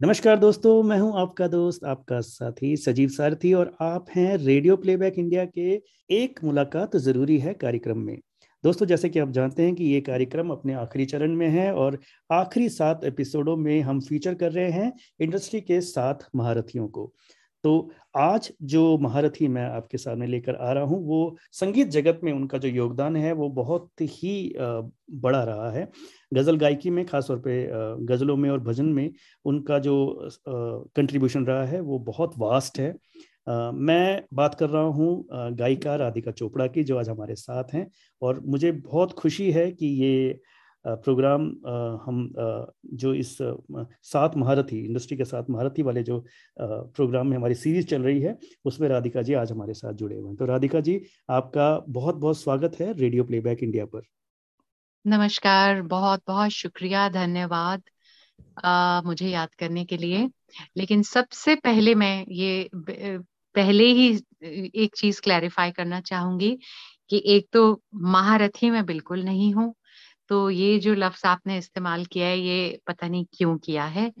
नमस्कार 0.00 0.38
दोस्तों, 0.38 0.82
मैं 0.82 0.98
हूँ 0.98 1.12
आपका 1.20 1.46
दोस्त, 1.48 1.84
आपका 1.84 2.20
साथी 2.20 2.76
सजीव 2.76 3.08
सारथी 3.08 3.52
और 3.52 3.72
आप 3.80 4.06
हैं 4.10 4.36
रेडियो 4.36 4.76
प्लेबैक 4.76 5.18
इंडिया 5.18 5.44
के 5.46 5.72
एक 6.10 6.38
मुलाकात 6.44 6.96
ज़रूरी 6.96 7.36
है 7.38 7.52
कार्यक्रम 7.54 7.98
में। 7.98 8.16
दोस्तों, 8.64 8.86
जैसे 8.86 9.08
कि 9.08 9.18
आप 9.18 9.30
जानते 9.30 9.62
हैं 9.62 9.74
कि 9.74 9.84
ये 9.84 10.00
कार्यक्रम 10.00 10.50
अपने 10.50 10.72
आखिरी 10.74 11.06
चरण 11.06 11.34
में 11.36 11.46
है 11.48 11.72
और 11.74 11.98
आखिरी 12.30 12.68
सात 12.68 13.04
एपिसोडों 13.04 13.56
में 13.56 13.80
हम 13.80 14.00
फीचर 14.00 14.34
कर 14.34 14.52
रहे 14.52 14.70
हैं 14.70 14.92
इंडस्ट्री 15.20 15.60
के 15.60 15.80
सात 15.80 16.26
महारथियों 16.36 16.88
को। 16.88 17.12
तो 17.64 17.90
आज 18.16 18.50
जो 18.64 18.96
महारथी 18.98 19.48
मैं 19.48 19.64
आपके 19.66 19.98
सामने 19.98 20.26
लेकर 20.26 20.54
आ 20.56 20.72
रहा 20.72 20.84
हूँ, 20.84 20.98
वो 21.06 21.36
संगीत 21.52 21.88
जगत 21.88 22.20
में 22.24 22.32
उनका 22.32 22.58
जो 22.58 22.68
योगदान 22.68 23.16
है, 23.16 23.32
वो 23.32 23.48
बहुत 23.50 23.90
ही 24.00 24.54
बड़ा 24.58 25.42
रहा 25.44 25.70
है। 25.70 25.88
गज़ल 26.34 26.56
गायकी 26.56 26.90
में, 26.90 27.04
खासतौर 27.06 27.38
पे 27.38 27.66
गज़लों 28.06 28.36
में 28.36 28.48
और 28.50 28.60
भजन 28.60 28.86
में 28.86 29.10
उनका 29.44 29.78
जो 29.78 30.28
कंट्रीब्यूशन 30.48 31.46
रहा 31.46 31.64
है, 31.64 31.80
वो 31.80 31.98
बहुत 32.00 32.34
वास्ट 32.38 32.78
है। 32.80 32.94
मैं 33.48 34.22
बात 34.34 34.54
कर 34.54 34.68
रहा 34.70 34.82
हूँ 34.82 35.26
गायिका 35.52 35.94
राधिका 35.96 36.30
चोपड़ा 36.32 36.66
की, 36.66 36.84
जो 36.84 36.98
आज 36.98 37.08
हमारे 37.08 37.34
साथ 37.34 37.74
हैं 37.74 37.86
और 38.22 38.40
मुझे 38.46 38.72
बहुत 38.72 39.12
खुशी 39.12 39.50
है 39.52 39.70
कि 39.72 39.86
ये 40.02 40.40
प्रोग्राम 40.84 41.42
हम 42.04 42.32
जो 42.94 43.12
इस 43.14 43.36
सात 44.02 44.36
महारथी 44.36 44.78
इंडस्ट्री 44.84 45.16
के 45.16 45.24
साथ 45.24 45.50
महारथी 45.50 45.82
वाले 45.82 46.02
जो 46.02 46.18
प्रोग्राम 46.56 47.26
में 47.26 47.36
हमारी 47.36 47.54
सीरीज़ 47.54 47.86
चल 47.86 48.02
रही 48.02 48.20
है 48.20 48.36
उसमें 48.64 48.88
राधिका 48.88 49.22
जी 49.22 49.34
आज 49.34 49.52
हमारे 49.52 49.74
साथ 49.74 49.92
जुड़े 49.92 50.16
हुए 50.16 50.28
हैं। 50.28 50.36
तो 50.36 50.44
राधिका 50.44 50.80
जी 50.80 51.00
आपका 51.30 51.84
बहुत 51.88 52.16
बहुत 52.16 52.40
स्वागत 52.40 52.76
है 52.80 52.92
रेडियो 52.92 53.24
प्लेबैक 53.24 53.62
इंडिया 53.62 53.84
पर। 53.84 54.02
नमस्कार 55.04 55.82
बहुत 55.82 56.22
बहुत 56.26 56.50
शुक्रिया 56.50 57.08
धन्यवाद 57.08 57.82
आ, 58.64 59.02
मुझे 59.02 59.28
याद 59.28 59.54
करने 59.54 59.84
के 59.84 59.96
लिए। 59.96 60.28
लेकिन 60.76 61.02
सबसे 61.02 61.54
पहले 61.56 61.94
मैं 61.94 62.24
ये 62.28 62.70
पहले 62.74 63.84
ही 63.84 64.08
एक 64.76 64.96
चीज़ 64.96 65.20
क्लैरिफाई 65.20 65.70
करना 65.70 66.00
चाहूँगी 66.00 66.58
कि 67.10 67.22
एक 67.26 67.48
तो 67.52 67.82
महारथी 67.94 68.70
मैं 68.70 68.84
बिल्कुल 68.86 69.24
नहीं 69.24 69.52
हूँ 69.54 69.74
तो 70.30 70.48
ये 70.52 70.78
जो 70.80 70.94
लफ्ज 70.96 71.24
आपने 71.26 71.58
इस्तेमाल 71.58 72.04
किया 72.06 72.26
है 72.28 72.38
ये 72.40 72.80
पता 72.86 73.08
नहीं 73.08 73.24
क्यों 73.34 73.56
किया 73.60 73.84
है। 73.88 74.12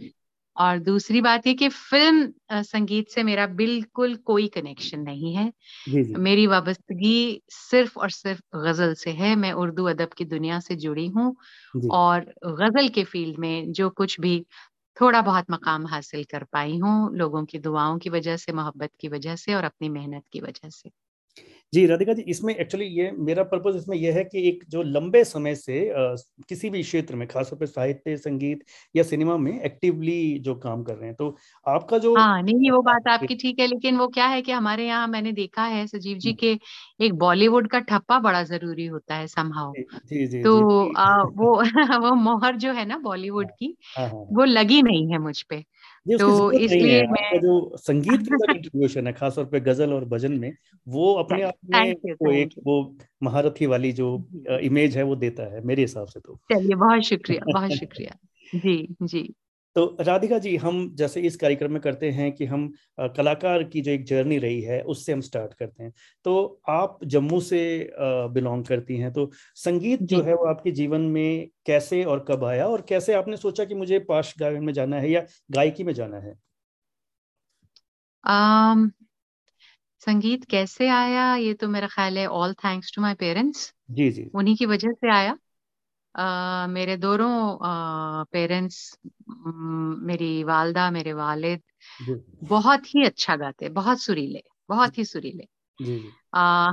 और 0.56 0.78
दूसरी 0.80 1.20
बात 1.22 1.46
ये 1.46 1.54
कि 1.54 1.68
फ़िल्म 1.70 2.62
संगीत 2.64 3.10
से 3.10 3.22
मेरा 3.24 3.46
बिल्कुल 3.56 4.16
कोई 4.24 4.48
कनेक्शन 4.50 5.00
नहीं 5.02 5.34
है। 5.36 5.52
जी 5.84 6.02
जी। 6.04 6.20
मेरी 6.20 6.46
वाबस्तगी 6.48 7.42
सिर्फ़ 7.52 7.98
और 7.98 8.10
सिर्फ़ 8.12 8.40
गज़ल 8.58 8.94
से 8.96 9.10
है। 9.12 9.34
मैं 9.36 9.52
उर्दू 9.54 9.84
अदब 9.88 10.14
की 10.14 10.24
दुनिया 10.26 10.60
से 10.62 10.76
जुड़ी 10.78 11.06
हूँ 11.10 11.34
और 11.92 12.26
गज़ल 12.46 12.88
के 12.90 13.04
फ़ील्ड 13.06 13.38
में 13.40 13.72
जो 13.74 13.90
कुछ 13.92 14.20
भी 14.20 14.40
थोड़ा 14.96 15.22
बहुत 15.22 15.46
मकाम 15.50 15.86
हासिल 15.88 16.24
कर 16.26 16.44
पाई 16.52 16.78
हूँ 16.78 17.16
लोगों 17.16 17.44
की 17.46 17.58
दुआओं 17.60 17.98
की 18.00 18.10
वजह 18.10 18.36
से 18.38 18.52
मोहब्बत 18.54 18.90
की 19.00 19.08
वजह 19.10 19.36
से 19.38 19.54
और 19.54 19.64
अपनी 19.64 19.88
मेहनत 19.90 20.24
की 20.32 20.40
वजह 20.42 20.68
से। 20.70 20.90
जी 21.72 21.84
राधिका 21.86 22.12
जी 22.12 22.22
इसमें 22.28 22.54
एक्चुअली 22.54 22.86
ये 22.88 23.10
मेरा 23.20 23.42
पर्पज 23.44 23.76
इसमें 23.76 23.96
यह 23.96 24.14
है 24.14 24.24
कि 24.24 24.46
एक 24.48 24.64
जो 24.68 24.82
लंबे 24.82 25.22
समय 25.24 25.54
से 25.56 25.88
आ, 25.90 26.14
किसी 26.48 26.70
भी 26.70 26.82
क्षेत्र 26.82 27.16
में 27.16 27.26
खासतौर 27.28 27.58
पर 27.58 27.66
साहित्य 27.66 28.16
संगीत 28.18 28.64
या 28.94 29.02
सिनेमा 29.04 29.36
में 29.38 29.52
एक्टिवली 29.62 30.38
जो 30.40 30.54
काम 30.58 30.82
कर 30.84 30.94
रहे 30.96 31.06
हैं 31.06 31.14
तो 31.16 31.36
आपका 31.66 31.98
जो 32.00 32.16
हाँ 32.16 32.42
नहीं 32.42 32.70
वो 32.70 32.80
बात 32.82 33.06
आपकी 33.08 33.34
ठीक 33.36 33.58
है 33.60 33.66
लेकिन 33.66 33.96
वो 33.98 34.06
क्या 34.08 34.26
है 34.26 34.40
कि 34.42 34.52
हमारे 34.52 34.86
यहाँ 34.86 35.06
मैंने 35.08 35.32
देखा 35.32 35.64
है 35.66 35.86
सजीव 35.86 36.18
जी 36.18 36.32
के 36.34 36.50
एक 37.00 37.14
बॉलीवुड 37.14 37.68
का 37.70 37.78
ठप्पा 37.80 38.18
बड़ा 38.20 38.42
ज़रूरी 38.44 38.86
होता 38.86 39.14
है 39.14 39.26
समहाउ 39.28 39.74
तो 40.42 40.52
आ, 40.88 41.22
वो 41.24 41.54
वो 42.00 42.14
मोहर 42.16 42.56
जो 42.58 42.72
है 42.72 42.84
ना 42.86 42.98
बॉलीवुड 43.00 43.46
हाँ, 43.46 43.52
की 43.52 43.76
हाँ, 43.96 44.08
हाँ, 44.08 44.24
वो 44.32 44.44
लगी 44.44 44.82
नहीं 44.82 45.12
है 45.12 45.18
मुझ 45.18 45.42
पे। 45.44 45.64
तो 46.08 46.52
इसलिए 46.52 47.02
मैं 47.02 47.38
जो 47.38 47.76
संगीत 47.76 48.20
का 48.20 48.36
कंट्रीब्यूशन 48.36 49.06
है 49.06 49.12
खासतौर 49.12 49.44
पे 49.44 49.60
गज़ल 49.60 49.92
और 49.92 50.04
भजन 50.04 50.32
में 50.32 50.52
वो 50.88 51.14
अपने 51.14 51.42
आप 51.42 51.54
में 51.64 51.92
वो 51.92 52.32
एक 52.32 52.50
वो 52.66 52.96
महारथी 53.22 53.66
वाली 53.66 53.92
जो 53.92 54.28
इमेज 54.62 54.96
है 54.96 55.02
वो 55.02 55.16
देता 55.16 55.42
है 55.42 55.64
मेरे 55.64 55.82
हिसाब 55.82 56.06
से 56.06 56.20
तो। 56.20 56.40
चलिए 56.52 56.74
बहुत 56.74 57.02
शुक्रिया 57.02 57.52
बहुत 57.52 57.70
शुक्रिया। 57.80 58.16
जी 58.54 58.96
जी। 59.02 59.34
तो 59.76 59.96
राधिका 60.00 60.38
जी 60.38 60.56
हम 60.56 60.78
जैसे 60.96 61.20
इस 61.20 61.36
कार्यक्रम 61.36 61.72
में 61.72 61.80
करते 61.82 62.10
हैं 62.10 62.30
कि 62.32 62.44
हम 62.44 62.66
कलाकार 63.16 63.62
की 63.64 63.80
जो 63.80 63.90
एक 63.90 64.04
जर्नी 64.04 64.38
रही 64.38 64.60
है 64.60 64.80
उससे 64.84 65.12
हम 65.12 65.20
स्टार्ट 65.20 65.54
करते 65.54 65.82
हैं। 65.82 65.92
तो 66.24 66.62
आप 66.68 66.98
जम्मू 67.04 67.40
से 67.40 67.60
बिलोंग 68.34 68.64
करती 68.64 68.96
हैं 68.96 69.12
तो 69.12 69.30
संगीत 69.56 70.02
जो 70.02 70.22
है 70.22 70.34
वो 70.34 70.44
आपके 70.44 70.70
जीवन 70.70 71.00
में 71.00 71.48
कैसे 71.66 72.02
और 72.04 72.24
कब 72.28 72.44
आया? 72.44 72.66
और 72.66 72.80
कैसे 72.88 73.14
आपने 73.14 73.36
सोचा 73.36 73.64
कि 73.64 73.74
मुझे 73.74 73.98
पाश 73.98 74.34
गायन 74.40 74.64
में 74.64 74.72
जाना 74.72 74.96
है 74.96 75.10
या 75.10 75.24
गायकी 75.50 75.84
में 75.84 75.92
जाना 75.92 76.18
है? 76.18 76.34
um, 78.24 78.90
संगीत 80.00 80.44
कैसे 80.44 80.88
आया? 80.88 81.34
ये 81.36 81.54
तो 81.54 81.68
मेरा 81.68 81.86
ख्याल 81.86 82.18
है 82.18 82.26
all 82.26 82.52
thanks 82.54 82.92
to 82.96 83.02
my 83.02 83.14
parents 83.14 83.72
जी 83.90 84.10
जी। 84.10 84.30
उन्हीं 84.34 84.56
की 84.56 84.66
वजह 84.66 84.92
से 84.92 85.12
आया। 85.12 85.36
Uh, 86.14 86.66
मेरे 86.68 86.96
दोनों 86.96 87.58
पेरेंट्स 88.32 88.98
मेरी 90.02 90.42
वालदा 90.44 90.90
मेरे 90.90 91.12
वालिद 91.12 91.62
बहुत 92.44 92.94
ही 92.94 93.04
अच्छा 93.04 93.36
गाते 93.36 93.68
बहुत 93.68 94.02
सुरीले 94.02 94.42
बहुत 94.68 94.98
ही 94.98 95.04
सुरीले 95.04 95.46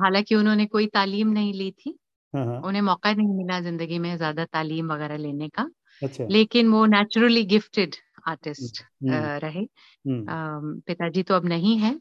हालाँकि 0.01 0.35
उन्होंने 0.35 0.65
कोई 0.65 0.87
तालीम 0.87 1.27
नहीं 1.27 1.53
ली 1.53 1.71
थी 1.71 1.97
हाँ, 2.33 2.45
हाँ। 2.45 2.59
उन्हें 2.61 2.81
मौका 2.81 3.13
नहीं 3.13 3.35
मिला 3.35 3.59
ज़िंदगी 3.59 3.99
में 3.99 4.15
ज़्यादा 4.17 4.45
तालीम 4.45 4.91
वगैरह 4.91 5.17
लेने 5.17 5.49
का 5.49 5.69
अच्छा। 6.01 6.27
लेकिन 6.29 6.71
वो 6.71 6.85
नेचुरली 6.85 7.43
गिफ्टेड 7.45 7.95
आर्टिस्ट 8.27 8.83
रहे 9.03 9.59
हम्म। 9.59 10.79
पिताजी 10.79 11.23
तो 11.23 11.35
अब 11.35 11.45
नहीं 11.45 11.77
है 11.77 11.99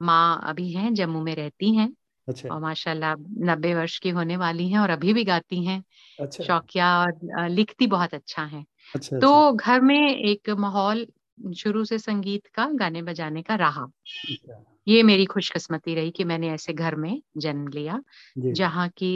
माँ 0.00 0.40
अभी 0.44 0.70
हैं 0.72 0.94
जम्मू 0.94 1.22
में 1.22 1.34
रहती 1.34 1.76
हैं 1.76 1.92
अच्छा। 2.28 2.48
और 2.50 2.60
माशाल्लाह 2.60 3.14
नब्बे 3.46 3.74
वर्ष 3.74 3.98
की 4.00 4.10
होने 4.10 4.36
वाली 4.38 4.68
हैं 4.70 4.78
और 4.80 4.90
अभी 4.90 5.12
भी 5.12 5.24
गाती 5.24 5.64
हैं। 5.64 5.82
अच्छा। 6.18 6.44
शौकिया 6.44 6.88
और 7.00 7.48
लिखती 7.50 7.86
बहुत 7.88 8.14
अच्छा 8.14 8.44
है। 8.44 8.64
अच्छा 8.94 9.16
तो 9.20 9.30
अच्छा। 9.32 9.44
घर 9.52 9.80
में 9.82 9.98
एक 10.10 10.50
माहौल 10.60 11.06
शुरू 11.56 11.84
से 11.84 11.98
संगीत 12.00 12.46
का 12.54 12.68
गाने 12.74 13.02
बजाने 13.02 13.42
का 13.42 13.54
रहा। 13.56 13.86
ये 14.86 15.02
मेरी 15.02 15.24
खुशकस्मती 15.26 15.94
रही 15.94 16.10
कि 16.10 16.24
मैंने 16.24 16.50
ऐसे 16.50 16.72
घर 16.72 16.96
में 16.96 17.22
जन्म 17.38 17.68
लिया 17.68 18.00
जहाँ 18.52 18.88
की 18.98 19.12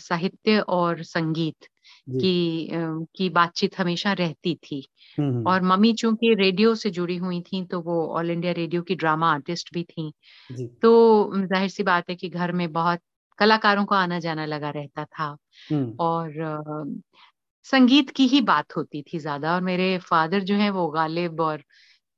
साहित्य 0.00 0.60
और 0.70 1.02
संगीत 1.04 1.68
की 2.14 2.68
की 3.16 3.28
बातचीत 3.30 3.78
हमेशा 3.78 4.12
रहती 4.14 4.54
थी। 4.62 4.86
और 5.46 5.62
मम्मी 5.64 5.92
चूँकि 5.94 6.34
रेडियो 6.36 6.74
से 6.76 6.90
जुड़ी 6.92 7.16
हुई 7.18 7.40
थी 7.42 7.64
तो 7.66 7.80
वो 7.82 8.06
ऑल 8.18 8.30
इंडिया 8.30 8.52
रेडियो 8.54 8.82
की 8.82 8.94
ड्रामा 8.96 9.32
आर्टिस्ट 9.32 9.74
भी 9.74 9.84
थी 9.84 10.12
तो 10.82 10.92
ज़ाहिर 11.38 11.68
सी 11.70 11.82
बात 11.84 12.10
है 12.10 12.16
कि 12.16 12.28
घर 12.30 12.52
में 12.54 12.72
बहुत 12.72 13.00
कलाकारों 13.38 13.84
को 13.86 13.94
आना 13.96 14.18
जाना 14.20 14.46
लगा 14.46 14.70
रहता 14.72 15.04
था। 15.06 15.36
और 16.00 16.32
संगीत 17.66 18.10
की 18.12 18.26
ही 18.28 18.40
बात 18.42 18.76
होती 18.76 19.02
थी 19.04 19.18
ज़्यादा। 19.20 19.54
और 19.54 19.60
मेरे 19.62 19.98
फादर 20.00 20.42
जो 20.44 20.54
है 20.56 20.70
वो 20.72 20.86
गालिब 20.90 21.40
और 21.42 21.62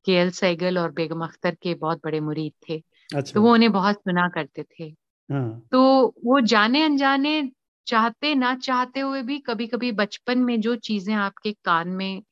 के 0.07 0.13
एल 0.15 0.31
सैगल 0.33 0.79
और 0.79 0.93
बेगम 0.93 1.25
अख्तर 1.25 1.55
के 1.57 1.75
बहुत 1.77 2.01
बड़े 2.05 2.21
मुरीद 2.23 2.53
थे। 2.69 2.79
अच्छा। 3.11 3.33
तो 3.35 3.43
वो 3.43 3.53
उन्हें 3.55 3.73
बहुत 3.73 3.97
सुना 3.99 4.29
करते 4.31 4.65
थे। 4.65 4.91
हाँ। 5.29 5.63
तो 5.73 5.83
वो 6.27 6.41
जाने 6.43 6.83
अनजाने 6.85 7.43
चाहते 7.87 8.35
ना 8.35 8.55
चाहते 8.55 9.01
हुए 9.01 9.23
भी 9.23 9.39
कभी 9.39 9.67
कभी 9.67 9.93
बचपन 9.93 10.39
में 10.39 10.61
जो 10.61 10.75
चीज़ें 10.77 11.15
आपके 11.15 11.53
कान 11.65 11.89
में 11.89 12.23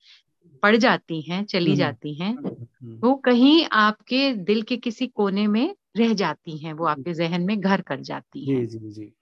पड़ 0.62 0.76
जाती 0.76 1.20
हैं 1.20 1.44
चली 1.44 1.70
हम्म, 1.70 1.78
जाती 1.78 2.14
हैं 2.14 2.34
हम्म। 2.34 2.98
वो 3.02 3.14
कहीं 3.14 3.64
आपके 3.72 4.32
दिल 4.32 4.62
के 4.62 4.76
किसी 4.76 5.06
कोने 5.06 5.46
में 5.46 5.74
रह 5.96 6.12
जाती 6.14 6.56
हैं 6.58 6.72
वो 6.72 6.84
आपके 6.84 7.14
जहन 7.14 7.42
में 7.42 7.60
घर 7.60 7.80
कर 7.80 8.00
जाती 8.00 8.50
हैं 8.50 8.66
जी, 8.66 8.78
जी, 8.78 8.90
जी. 8.90 9.12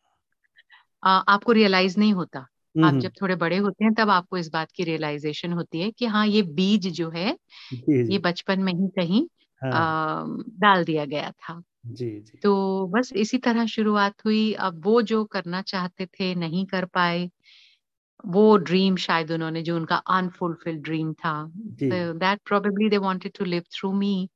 आ, 1.04 1.10
आपको 1.10 1.52
रियलाइज़ 1.52 1.98
नहीं 1.98 2.12
होता 2.12 2.38
आप 2.38 2.47
हम्म, 2.76 3.00
जब 3.00 3.12
थोड़े 3.22 3.34
बड़े 3.36 3.56
होते 3.56 3.84
हैं 3.84 3.94
तब 3.94 4.10
आपको 4.10 4.38
इस 4.38 4.48
बात 4.48 4.72
की 4.72 4.84
रियलाइजेशन 4.84 5.52
होती 5.52 5.80
है 5.80 5.91
कि 5.91 6.06
हाँ 6.06 6.26
ये 6.26 6.42
बीज 6.42 6.86
जो 6.88 7.10
है 7.10 7.36
ये 7.72 8.18
बचपन 8.18 8.60
में 8.60 8.72
ही 8.72 8.88
कहीं 8.88 9.26
हाँ. 9.62 9.72
आ, 9.72 10.24
डाल 10.59 10.84
दिया 10.84 11.04
गया 11.04 11.30
था 11.30 11.62
जी 11.84 12.10
जी। 12.21 12.38
तो 12.42 12.86
बस 12.88 13.12
इसी 13.16 13.38
तरह 13.38 13.66
शुरुआत 13.66 14.24
हुई। 14.24 14.53
अब 14.60 14.80
वो 14.84 15.00
जो 15.03 15.24
करना 15.27 15.60
चाहते 15.65 16.06
थे 16.09 16.34
नहीं 16.36 16.65
कर 16.66 16.84
पाए 16.94 17.28
वो 18.24 18.56
ड्रीम 18.59 18.97
शायद 18.98 19.30
उन्होंने 19.32 19.62
जो 19.62 19.77
उनका 19.77 19.97
अनफुलफिल्ड 20.10 20.82
ड्रीम 20.84 21.12
था 21.15 21.32
that 21.84 22.41
probably 22.47 22.88
they 22.91 22.98
wanted 22.98 23.32
to 23.38 23.44
live 23.44 23.62
through 23.72 23.92
me 23.94 24.28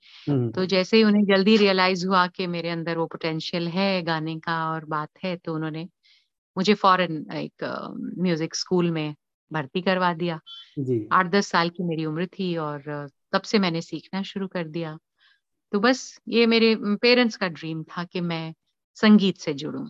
तो 0.55 0.65
जैसे 0.67 0.97
ही 0.97 1.05
उन्हें 1.05 1.25
जल्दी 1.27 1.57
रियलाइज़ 1.57 2.07
हुआ 2.07 2.27
कि 2.29 2.47
मेरे 2.49 2.71
अंदर 2.71 2.99
वो 2.99 3.07
पोटेंशियल 3.09 3.69
है 3.71 4.03
गाने 4.03 4.39
का 4.41 4.57
और 4.73 4.85
बात 4.87 5.11
है 5.25 5.37
तो 5.39 5.55
उन्होंने 5.55 5.85
मुझे 6.57 6.75
फॉरन 6.77 7.25
एक 7.35 7.65
म्यूज़िक 8.19 8.51
uh, 8.51 8.61
स्कूल 8.61 8.91
में 8.91 9.15
भर्ती 9.51 9.83
करवा 9.83 10.13
दिया। 10.15 10.41
आठ 11.13 11.27
दस 11.29 11.49
साल 11.49 11.71
की 11.71 11.85
मेरी 11.85 12.05
उम्र 12.07 12.27
थी 12.29 12.57
और 12.59 12.83
तब 13.33 13.43
से 13.45 13.59
मैंने 13.61 13.81
सीखना 13.83 14.23
शुरू 14.25 14.49
कर 14.49 14.69
दिया। 14.69 14.99
तो 15.75 15.79
बस 15.81 16.01
ये 16.29 16.47
मेरे 16.47 16.77
पेरेंट्स 17.03 17.37
का 17.37 17.49
ड्रीम 17.49 17.83
था 17.83 18.05
कि 18.05 18.21
मैं 18.21 18.55
संगीत 18.97 19.39
से 19.39 19.53
जुड़ूं। 19.55 19.87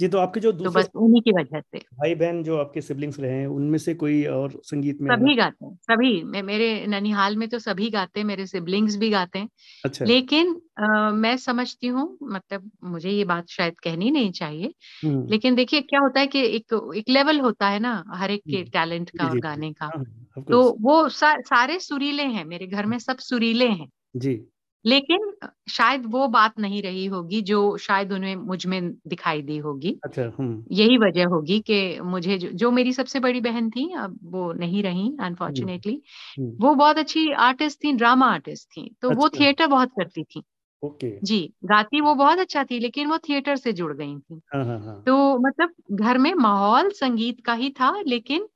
जी 0.00 0.08
तो 0.08 0.18
आपके 0.18 0.40
जो 0.40 0.52
तो 0.52 0.70
बस 0.70 0.88
उन्हीं 0.94 1.20
की 1.22 1.32
वजह 1.32 1.60
से। 1.60 1.78
भाई 1.78 2.14
बहन 2.14 2.42
जो 2.42 2.56
आपके 2.56 2.80
सिबलिंग्स 2.80 3.18
रहे 3.20 3.32
हैं 3.32 3.46
उनमें 3.46 3.78
से 3.78 3.94
कोई 3.94 4.24
और 4.26 4.52
संगीत 4.64 5.00
में 5.00 5.10
सभी 5.16 5.34
गाते 5.34 5.66
हैं 5.66 5.74
सभी 5.82 6.22
मैं 6.22 6.42
मेरे 6.42 6.86
ननिहाल 6.88 7.36
में 7.36 7.48
तो 7.48 7.58
सभी 7.58 7.90
गाते 7.90 8.20
हैं 8.20 8.26
मेरे 8.26 8.46
सिबलिंग्स 8.46 8.96
भी 8.96 9.10
गाते 9.10 9.38
हैं। 9.38 9.48
अच्छा। 9.84 10.04
लेकिन 10.04 10.60
आ, 10.80 11.10
मैं 11.10 11.36
समझती 11.36 11.86
हूँ 11.86 12.18
मतलब 12.22 12.70
मुझे 12.84 13.10
ये 13.10 13.24
बात 13.24 13.48
शायद 13.48 13.80
कहनी 13.80 14.10
नहीं 14.10 14.32
चाहिए 14.32 14.74
हम्म। 15.04 15.26
लेकिन 15.28 15.54
देखिए 15.54 15.80
क्या 15.80 16.00
होता 16.00 16.20
है 16.20 16.26
कि 16.26 16.46
एक 16.46 16.92
एक 16.96 17.08
लेवल 17.08 17.40
होता 17.40 17.68
है 17.68 17.78
ना 17.78 18.04
हर 18.14 18.30
एक 18.30 18.42
के 18.50 18.62
टैलेंट 18.64 19.10
हम्म। 19.10 19.24
का 19.24 19.30
और 19.30 19.40
गाने 19.40 19.72
का। 19.72 19.86
हाँ, 19.86 20.04
हाँ, 20.36 20.44
तो 20.44 20.76
वो 20.80 21.08
सारे 21.08 21.78
सुरीले 21.80 22.22
हैं 22.22 22.44
मेरे 22.44 22.66
घर 22.66 22.86
में 22.86 22.98
सब 22.98 23.18
सुरीले 23.18 23.68
हैं। 23.68 23.88
जी। 24.16 24.40
लेकिन 24.84 25.32
शायद 25.68 26.02
वो 26.06 26.26
बात 26.28 26.58
नहीं 26.58 26.82
रही 26.82 27.04
होगी 27.06 27.40
जो 27.42 27.76
शायद 27.76 28.12
उन्हें 28.12 28.34
मुझमें 28.36 28.90
दिखाई 29.08 29.42
दी 29.42 29.56
होगी 29.58 29.98
अच्छा 30.04 30.22
हम्म। 30.38 30.64
यही 30.70 30.98
वजह 30.98 31.26
होगी 31.26 31.58
कि 31.60 32.00
मुझे 32.00 32.38
जो, 32.38 32.48
जो 32.48 32.70
मेरी 32.70 32.92
सबसे 32.92 33.20
बड़ी 33.20 33.40
बहन 33.40 33.70
थी 33.70 33.92
अब 33.94 34.18
वो 34.24 34.52
नहीं 34.52 34.82
रही 34.82 35.16
अनफॉर्चुनेटली 35.20 36.00
हम्म। 36.38 36.56
वो 36.60 36.74
बहुत 36.74 36.98
अच्छी 36.98 37.30
आर्टिस्ट 37.40 37.84
थी 37.84 37.92
ड्रामा 37.92 38.26
आर्टिस्ट 38.26 38.68
थी 38.68 38.88
तो 39.02 39.08
अच्छा। 39.08 39.20
वो 39.20 39.28
थिएटर 39.28 39.66
बहुत 39.66 39.90
करती 39.90 40.24
थी 40.24 40.42
ओके 40.82 41.18
जी 41.22 41.40
गाती 41.64 42.00
वो 42.00 42.14
बहुत 42.14 42.38
अच्छा 42.38 42.64
थी 42.64 42.78
लेकिन 42.78 43.08
वो 43.08 43.18
थिएटर 43.18 43.56
से 43.56 43.72
जुड़ 43.72 43.92
गई 43.92 44.16
थी 44.18 44.40
हाँ, 44.54 44.64
हाँ, 44.64 44.78
हाँ। 44.80 45.02
तो 45.02 45.38
मतलब 45.38 45.74
घर 45.92 46.18
में 46.18 46.32
माहौल 46.34 46.90
संगीत 46.90 47.44
का 47.44 47.54
ही 47.54 47.70
था 47.70 47.94
लेकिन 48.06 48.48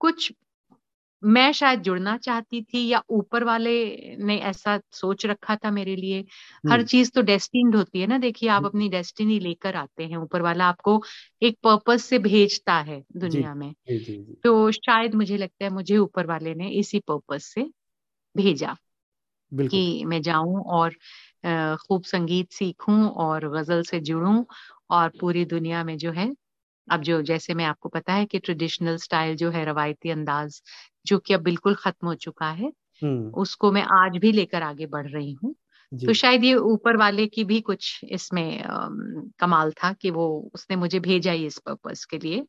कुछ 0.00 0.32
मैं 1.22 1.50
शायद 1.52 1.80
जुड़ना 1.82 2.16
चाहती 2.18 2.60
थी 2.64 2.86
या 2.88 3.02
ऊपर 3.10 3.44
वाले 3.44 3.72
ने 4.20 4.36
ऐसा 4.42 4.78
सोच 4.92 5.24
रखा 5.26 5.56
था 5.56 5.70
मेरे 5.72 5.96
लिए। 5.96 6.24
हर 6.64 6.82
चीज़ 6.84 7.10
तो 7.12 7.22
डेस्टिन्ड 7.22 7.76
होती 7.76 8.00
है 8.00 8.06
ना 8.06 8.18
देखिए 8.18 8.48
आप 8.50 8.64
अपनी 8.64 8.88
डेस्टिनी 8.88 9.38
लेकर 9.40 9.76
आते 9.76 10.04
हैं 10.04 10.16
ऊपर 10.18 10.42
वाला 10.42 10.66
आपको 10.66 11.00
एक 11.42 11.58
पर्पस 11.64 12.04
से 12.04 12.18
भेजता 12.20 12.78
है 12.82 13.02
दुनिया 13.18 13.54
में। 13.54 13.72
जी, 13.80 13.98
जी, 14.00 14.16
जी. 14.18 14.36
तो 14.44 14.70
शायद 14.72 15.14
मुझे 15.16 15.36
लगता 15.36 15.64
है 15.64 15.70
मुझे 15.72 15.96
ऊपर 15.98 16.26
वाले 16.26 16.54
ने 16.56 16.68
इसी 16.74 17.00
पर्पस 17.02 17.44
से 17.46 17.70
भेजा 18.34 18.76
कि 19.52 20.04
मैं 20.06 20.20
जाऊँ 20.22 20.62
और 20.72 20.94
खूब 21.80 22.04
संगीत 22.04 22.52
सीखूं 22.52 22.98
और 23.18 23.48
गज़ल 23.50 23.82
से 23.84 24.00
जुड़ूं 24.02 24.42
और 24.90 25.08
पूरी 25.20 25.44
दुनिया 25.46 25.82
में 25.84 25.96
जो 25.98 26.12
है 26.12 26.28
अब 26.88 27.02
जो 27.02 27.20
जैसे 27.24 27.54
मैं 27.54 27.64
आपको 27.66 27.88
पता 27.88 28.12
है 28.14 28.26
कि 28.26 28.38
ट्रेडिशनल 28.40 28.96
स्टाइल 28.98 29.36
जो 29.36 29.50
है 29.50 29.64
रवायती 29.64 30.10
अंदाज 30.10 30.60
जो 31.08 31.18
कि 31.18 31.34
अब 31.34 31.40
बिल्कुल 31.40 31.74
खत्म 31.74 32.06
हो 32.06 32.14
चुका 32.14 32.50
है 32.50 32.72
हम्म। 33.02 33.30
उसको 33.30 33.72
मैं 33.72 33.82
आज 33.82 34.16
भी 34.16 34.32
लेकर 34.32 34.62
आगे 34.62 34.86
बढ़ 34.86 35.08
रही 35.08 35.32
हूँ। 35.32 35.54
तो 36.06 36.12
शायद 36.12 36.44
ये 36.44 36.54
ऊपर 36.54 36.96
वाले 36.96 37.26
की 37.26 37.44
भी 37.44 37.60
कुछ 37.60 38.00
इसमें 38.04 38.62
आ, 38.62 38.88
कमाल 39.38 39.72
था 39.72 39.92
कि 39.92 40.10
वो 40.10 40.50
उसने 40.54 40.76
मुझे 40.76 41.00
भेजा 41.00 41.32
ही 41.32 41.46
इस 41.46 41.58
पर्पस 41.58 42.04
के 42.04 42.18
लिए। 42.18 42.46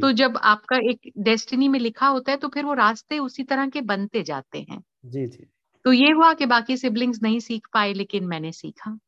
तो 0.00 0.12
जब 0.12 0.36
आपका 0.36 0.76
एक 0.76 1.12
डेस्टिनी 1.18 1.68
में 1.68 1.78
लिखा 1.80 2.06
होता 2.06 2.32
है 2.32 2.38
तो 2.38 2.48
फिर 2.48 2.64
वो 2.64 2.74
रास्ते 2.74 3.18
उसी 3.18 3.42
तरह 3.42 3.68
के 3.68 3.80
बनते 3.80 4.22
जाते 4.22 4.58
हैं। 4.58 4.82
जी 5.04 5.26
जी। 5.26 5.46
तो 5.84 5.92
ये 5.92 6.10
हुआ 6.12 6.34
कि 6.34 6.46
बाकी 6.46 6.76
सिबलिंग्स 6.76 7.22
नहीं 7.22 7.40
सीख 7.40 7.66
पाए 7.72 7.92
लेकिन 7.92 8.24
मैंने 8.24 8.52
सीखा। 8.52 8.98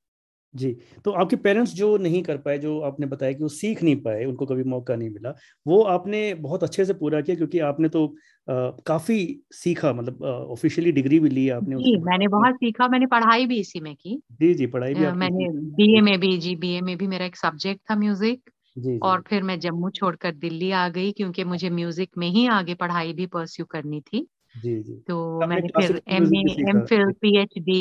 जी 0.56 0.73
तो 1.05 1.11
आपके 1.12 1.37
पेरेंट्स 1.37 1.73
जो 1.75 1.97
नहीं 1.99 2.23
कर 2.23 2.37
पाए 2.38 2.58
जो 2.58 2.79
आपने 2.81 3.06
बताया 3.06 3.32
कि 3.32 3.43
वो 3.43 3.49
सीख 3.50 3.82
नहीं 3.82 3.97
पाए 4.03 4.25
उनको 4.25 4.47
कभी 4.47 4.62
मौका 4.64 4.97
नहीं 4.97 5.11
मिला 5.11 5.35
वो 5.67 5.82
आपने 5.94 6.23
बहुत 6.41 6.62
अच्छे 6.64 6.85
से 6.85 6.94
पूरा 6.94 7.20
किया 7.20 7.37
क्योंकि 7.37 7.58
आपने 7.69 7.88
तो 7.88 8.06
आ, 8.49 8.70
काफ़ी 8.87 9.19
सीखा 9.55 9.93
मतलब 9.93 10.23
ऑफिशियली 10.25 10.93
डिग्री 10.93 11.19
भी 11.20 11.29
ली 11.29 11.49
आपने 11.50 11.76
जी 11.76 11.97
मैंने 12.00 12.29
बहुत 12.29 12.55
सीखा 12.55 12.88
मैंने 12.88 13.06
पढ़ाई 13.06 13.47
भी 13.47 13.58
इसी 13.61 13.81
में 13.81 13.94
की। 13.97 14.20
जी 14.32 14.53
जी 14.55 14.67
पढ़ाई 14.67 14.94
भी 14.94 15.05
मैंने 15.12 15.49
बीए 15.76 16.00
में 16.00 16.19
भी 16.20 16.37
जी 16.38 16.55
बीए 16.56 16.81
में 16.81 16.97
भी 16.97 17.06
मेरा 17.06 17.25
एक 17.26 17.37
सब्जेक्ट 17.37 17.81
था 17.91 17.97
म्यूज़िक 17.97 18.50
जी, 18.76 18.99
और 19.02 19.23
फिर 19.29 19.43
मैं 19.43 19.59
जम्मू 19.61 19.91
छोड़कर 19.91 20.32
दिल्ली 20.35 20.70
आ 20.73 20.88
गई 20.88 21.12
क्योंकि 21.12 21.44
मुझे 21.44 21.70
म्यूज़िक 21.70 22.11
में 22.19 22.29
ही 22.29 22.47
आगे 22.49 22.75
पढ़ाई 22.75 23.12
भी 23.12 23.26
परस्यू 23.26 23.67
करनी 23.67 24.00
थी। 24.00 24.26
जी 24.55 24.82
जी। 24.82 24.94
तो 25.09 25.47
मैंने 25.47 25.69
फिर 25.70 26.00
M 26.09 26.25
A 26.35 26.43
M 26.70 26.81
Phil 26.82 27.12
P 27.23 27.37
H 27.38 27.59
D 27.61 27.81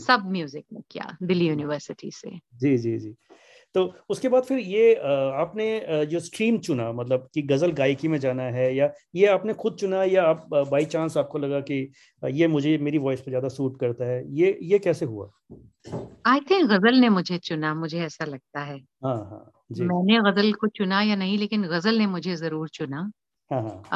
सब 0.00 0.24
म्यूज़िक 0.28 0.64
में 0.72 0.82
किया 0.90 1.16
दिल्ली 1.22 1.48
यूनिवर्सिटी 1.48 2.10
से। 2.12 2.38
जी 2.54 2.76
जी 2.78 2.96
जी। 2.98 3.14
तो 3.74 3.84
उसके 4.10 4.28
बाद 4.28 4.44
फिर 4.44 4.58
ये 4.60 4.94
आपने 5.36 5.66
जो 6.06 6.20
स्ट्रीम 6.20 6.58
चुना 6.60 6.92
मतलब 6.92 7.28
कि 7.34 7.42
गज़ल 7.44 7.72
गायकी 7.74 8.08
में 8.08 8.18
जाना 8.20 8.44
है 8.52 8.74
या 8.76 8.90
ये 9.14 9.26
आपने 9.28 9.54
खुद 9.56 9.76
चुना 9.76 10.04
या 10.06 10.24
आप 10.24 10.46
बाई 10.70 10.84
चांस 10.86 11.16
आपको 11.18 11.38
लगा 11.38 11.60
कि 11.62 11.80
ये 12.22 12.48
मुझे 12.48 12.76
मेरी 12.80 12.98
वॉइस 13.00 13.20
पे 13.20 13.30
ज़्यादा 13.30 13.48
सूट 13.50 13.80
करता 13.80 14.06
है? 14.06 14.22
ये 14.32 14.58
ये 14.64 14.78
कैसे 14.80 15.06
हुआ? 15.06 15.30
आई 16.26 16.40
थिंक 16.42 16.68
गज़ल 16.70 16.98
ने 16.98 17.08
मुझे 17.10 17.38
चुना 17.40 17.74
मुझे 17.76 18.00
ऐसा 18.02 18.24
लगता 18.26 18.60
है। 18.62 18.78
हाँ 19.02 19.16
हाँ 19.26 19.50
जी। 19.70 19.84
मैंने 19.84 20.18
गज़ल 20.22 20.52
को 20.54 20.68
चुना 20.70 21.00
या 21.02 21.16
नहीं 21.16 21.38
लेकिन 21.38 21.62
गज़ल 21.68 21.98
ने 21.98 22.06
मुझे 22.08 22.36
ज़रूर 22.36 22.68
चुना। 22.70 23.10
हाँ 23.50 23.60
हाँ। 23.62 23.94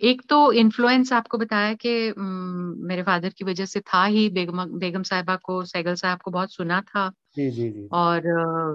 एक 0.00 0.22
तो 0.28 0.52
इन्फ्लुएंस 0.52 1.12
आपको 1.12 1.38
बताया 1.38 1.74
कि 1.74 1.90
मेरे 2.18 3.02
फादर 3.02 3.28
की 3.28 3.44
वजह 3.44 3.64
से 3.64 3.80
था 3.80 4.04
ही 4.04 4.28
बेगम 4.30 4.64
बेगम 4.78 5.02
साहिबा 5.02 5.36
को 5.36 5.64
सैगल 5.64 5.94
साहब 5.94 6.20
को 6.20 6.30
बहुत 6.30 6.52
सुना 6.52 6.80
था। 6.80 7.08
जी 7.36 7.50
जी 7.50 7.70
जी। 7.70 7.88
और 7.92 8.22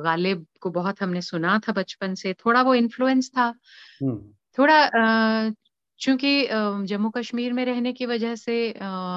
गालिब 0.04 0.46
को 0.62 0.70
बहुत 0.70 1.02
हमने 1.02 1.22
सुना 1.22 1.60
था 1.60 1.72
बचपन 1.72 2.16
से 2.16 2.34
थोड़ा 2.34 2.62
वो 2.62 2.76
इन्फ्लुएंस 2.76 3.30
था। 3.30 3.52
थोड़ा 4.58 4.80
चूँकि 6.00 6.48
जम्मू 6.86 7.10
कश्मीर 7.10 7.54
में 7.54 7.64
रहने 7.66 7.94
की 7.94 8.06
वजह 8.06 8.36
से 8.36 8.74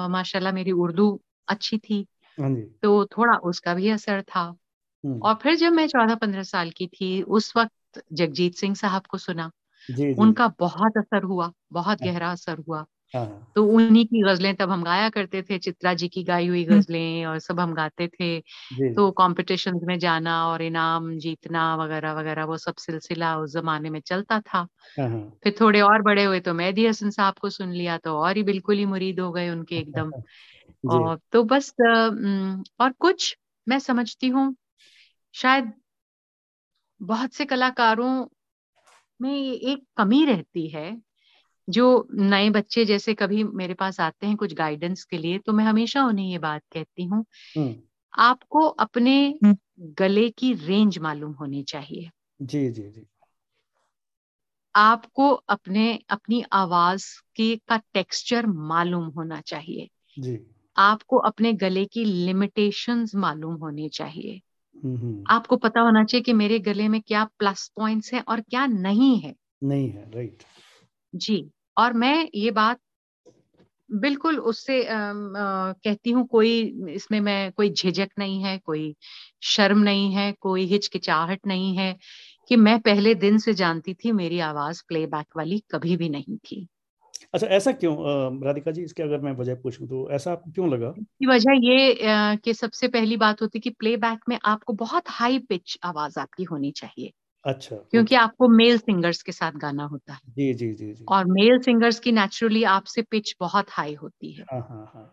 माशाल्लाह 0.09 0.53
मेरी 0.53 0.71
उर्दू 0.71 1.19
अच्छी 1.47 1.77
थी 1.77 2.05
हाँ 2.37 2.53
तो 2.83 3.05
थोड़ा 3.07 3.37
उसका 3.45 3.73
भी 3.73 3.89
असर 3.89 4.21
था। 4.21 4.45
और 5.03 5.35
फिर 5.35 5.55
जब 5.55 5.73
मैं 5.73 5.87
चौदह 5.87 6.15
पंद्रह 6.15 6.43
साल 6.43 6.69
की 6.69 6.87
थी 6.87 7.21
उस 7.21 7.53
वक्त 7.57 8.03
जगजीत 8.13 8.55
सिंह 8.55 8.75
साहब 8.75 9.05
को 9.05 9.17
सुना। 9.17 9.51
जी, 9.89 10.03
जी. 10.03 10.13
उनका 10.13 10.47
बहुत 10.59 10.97
असर 10.97 11.23
हुआ 11.23 11.51
बहुत 11.71 12.01
हाँ। 12.01 12.13
गहरा 12.13 12.31
असर 12.31 12.63
हुआ 12.67 12.85
हाँ, 13.15 13.25
हाँ। 13.25 13.51
तो 13.55 13.65
उन्हीं 13.65 14.05
की 14.05 14.21
गजलें 14.21 14.55
तब 14.55 14.69
हम 14.69 14.83
गाया 14.83 15.09
करते 15.09 15.41
थे 15.41 15.57
चित्रा 15.57 15.93
जी 15.93 16.07
की 16.07 16.23
गाई 16.23 16.47
हुई 16.47 16.63
हम्म। 16.65 16.79
गजलें 16.79 17.25
और 17.25 17.39
सब 17.39 17.59
हम 17.59 17.73
गाते 17.73 18.07
थे 18.07 18.39
तो 18.93 19.11
कॉम्पिटिशन 19.11 19.79
में 19.83 19.97
जाना 19.99 20.47
और 20.47 20.61
इनाम 20.61 21.17
जीतना 21.17 21.75
वगैरह 21.75 22.13
वगैरह 22.13 22.45
वो 22.45 22.57
सब 22.57 22.75
सिलसिला 22.75 23.37
उस 23.37 23.53
जमाने 23.53 23.89
में 23.89 23.99
चलता 23.99 24.39
था 24.39 24.67
फिर 25.43 25.55
थोड़े 25.61 25.81
और 25.81 26.01
बड़े 26.01 26.23
हुए 26.23 26.39
तो 26.39 26.53
मेहदी 26.53 26.87
हसन 26.87 27.09
साहब 27.09 27.33
को 27.33 27.49
सुन 27.49 27.71
लिया 27.71 27.97
तो 27.97 28.17
और 28.17 28.37
ही 28.37 28.43
बिल्कुल 28.43 28.77
ही 28.77 28.85
मुरीद 28.85 29.19
हो 29.19 29.31
गए 29.31 29.49
उनके 29.49 29.75
एकदम 29.75 30.11
और 30.89 31.19
तो 31.31 31.43
बस 31.43 31.73
और 32.79 32.91
कुछ 32.91 33.37
मैं 33.67 33.79
समझती 33.79 34.27
हूँ 34.27 34.55
शायद 35.35 35.73
बहुत 37.01 37.33
से 37.33 37.45
कलाकारों 37.45 38.25
में 39.23 39.51
एक 39.53 39.83
कमी 39.97 40.25
रहती 40.25 40.67
है 40.67 41.01
जो 41.69 42.07
नए 42.13 42.49
बच्चे 42.49 42.85
जैसे 42.85 43.13
कभी 43.13 43.43
मेरे 43.43 43.73
पास 43.73 43.99
आते 43.99 44.27
हैं 44.27 44.35
कुछ 44.35 44.53
गाइडेंस 44.53 45.03
के 45.03 45.17
लिए 45.17 45.37
तो 45.37 45.53
मैं 45.53 45.65
हमेशा 45.65 46.05
उन्हें 46.05 46.25
ये 46.25 46.37
बात 46.37 46.61
कहती 46.73 47.03
हूँ 47.03 47.25
हम्म। 47.57 47.75
आपको 48.13 48.67
अपने 48.67 49.39
गले 49.79 50.29
की 50.29 50.53
रेंज 50.53 50.97
मालूम 50.97 51.31
होनी 51.31 51.63
चाहिए। 51.63 52.09
जी 52.41 52.69
जी 52.69 52.83
जी। 52.83 53.07
आपको 54.75 55.29
अपने 55.29 55.99
अपनी 56.09 56.43
आवाज़ 56.53 57.05
के 57.35 57.55
का 57.55 57.77
टेक्सचर 57.77 58.45
मालूम 58.47 59.03
होना 59.03 59.41
चाहिए। 59.41 59.89
जी। 60.19 60.47
आपको 60.77 61.17
अपने 61.17 61.53
गले 61.53 61.85
की 61.85 62.05
लिमिटेशंस 62.05 63.15
मालूम 63.15 63.55
होनी 63.55 63.89
चाहिए। 63.89 64.31
हम्म। 64.31 64.52
आपको 65.29 65.57
पता 65.57 65.81
होना 65.81 66.03
चाहिए 66.03 66.23
कि 66.23 66.33
मेरे 66.33 66.59
गले 66.59 66.87
में 66.87 67.01
क्या 67.01 67.23
प्लस 67.39 67.71
पॉइंट्स 67.75 68.13
हैं 68.13 68.23
और 68.27 68.41
क्या 68.41 68.65
नहीं 68.65 69.19
है। 69.19 69.35
नहीं 69.63 69.89
है 69.89 70.11
राइट 70.11 70.43
जी 71.15 71.51
और 71.77 71.93
मैं 71.93 72.29
ये 72.35 72.51
बात 72.51 72.79
बिल्कुल 73.91 74.39
उससे 74.39 74.85
आ, 74.85 74.97
आ, 74.97 75.71
कहती 75.71 76.11
हूँ 76.11 76.27
कोई 76.27 76.75
इसमें 76.89 77.19
मैं 77.19 77.51
कोई 77.51 77.69
झिझक 77.69 78.09
नहीं 78.19 78.43
है 78.43 78.57
कोई 78.57 78.95
शर्म 79.43 79.79
नहीं 79.79 80.11
है 80.13 80.31
कोई 80.31 80.65
हिचकिचाहट 80.65 81.39
नहीं 81.47 81.77
है 81.77 81.97
कि 82.47 82.55
मैं 82.55 82.79
पहले 82.79 83.15
दिन 83.15 83.37
से 83.37 83.53
जानती 83.53 83.93
थी 83.93 84.11
मेरी 84.11 84.39
आवाज़ 84.39 84.83
प्लेबैक 84.87 85.27
वाली 85.37 85.63
कभी 85.71 85.97
भी 85.97 86.09
नहीं 86.09 86.37
थी। 86.37 86.67
अच्छा 87.33 87.47
ऐसा 87.47 87.71
क्यों? 87.71 87.95
राधिका 88.43 88.71
जी 88.71 88.83
इसके 88.83 89.03
अगर 89.03 89.19
मैं 89.19 89.31
वजह 89.31 89.55
पूछूँ 89.55 89.87
तो 89.87 90.09
ऐसा 90.11 90.31
आपको 90.31 90.51
क्यों 90.51 90.69
लगा? 90.69 90.89
की 90.89 91.25
वजह 91.25 91.51
ये 91.63 91.95
कि 92.37 92.53
सबसे 92.53 92.87
पहली 92.87 93.17
बात 93.17 93.41
होती 93.41 93.59
कि 93.59 93.69
प्लेबैक 93.69 94.19
में 94.29 94.37
आपको 94.45 94.73
बहुत 94.73 95.09
हाई 95.09 95.39
पिच 95.39 95.77
आवाज़ 95.83 96.19
आपकी 96.19 96.43
होनी 96.43 96.71
चाहिए। 96.71 97.11
अच्छा 97.45 97.75
क्योंकि 97.75 98.15
आपको 98.15 98.47
मेल 98.47 98.77
सिंगर्स 98.77 99.21
के 99.21 99.31
साथ 99.31 99.51
गाना 99.51 99.83
होता 99.83 100.13
है। 100.13 100.19
जी 100.29 100.53
जी 100.53 100.73
जी, 100.73 100.93
जी. 100.93 101.05
और 101.07 101.25
मेल 101.25 101.59
सिंगर्स 101.59 101.99
की 101.99 102.11
नेचुरली 102.11 102.63
आपसे 102.63 103.01
पिच 103.01 103.35
बहुत 103.39 103.65
हाई 103.69 103.93
होती 103.93 104.31
है। 104.31 104.45
हाँ 104.51 104.61
हाँ 104.61 104.91
हाँ। 104.93 105.09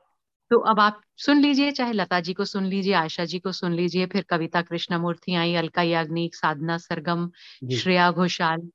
तो 0.50 0.58
अब 0.58 0.80
आप 0.80 1.00
सुन 1.16 1.38
लीजिए 1.38 1.70
चाहे 1.70 1.92
लता 1.92 2.20
जी 2.20 2.32
को 2.32 2.44
सुन 2.44 2.64
लीजिए 2.64 2.94
आशा 2.94 3.24
जी 3.24 3.38
को 3.38 3.52
सुन 3.52 3.72
लीजिए 3.72 4.06
फिर 4.06 4.22
कविता 4.22 4.62
कृष्णमूर्ति 4.62 5.34
आई 5.34 5.54
अलका 5.54 5.82
याग्निक 5.82 6.34
साधना 6.34 6.78
सरगम 6.78 7.30
श्रेया 7.72 8.10
घोषाल। 8.10 8.68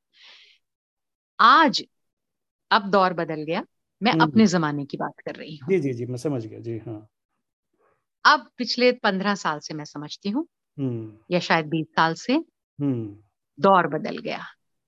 आज 1.39 1.83
अब 2.71 2.89
दौर 2.89 3.13
बदल 3.13 3.43
गया। 3.43 3.63
मैं 4.03 4.11
हम्म, 4.11 4.23
अपने 4.23 4.43
हम्म। 4.43 4.51
जमाने 4.51 4.85
की 4.85 4.97
बात 4.97 5.13
कर 5.25 5.35
रही 5.35 5.55
हूँ। 5.55 5.69
जी 5.69 5.79
जी 5.79 5.93
जी 5.93 6.05
मैं 6.05 6.17
समझ 6.17 6.45
गया। 6.45 6.59
जी 6.59 6.77
हाँ। 6.77 7.07
अब 8.25 8.49
पिछले 8.57 8.91
पंद्रह 8.91 9.35
साल 9.35 9.59
से 9.59 9.73
मैं 9.73 9.85
समझती 9.85 10.29
हूँ 10.29 10.47
हम्म। 10.77 11.17
या 11.31 11.39
शायद 11.39 11.65
बीस 11.65 11.85
साल 11.85 12.13
से 12.13 12.39
दौर 13.59 13.87
बदल 13.87 14.17
गया। 14.17 14.39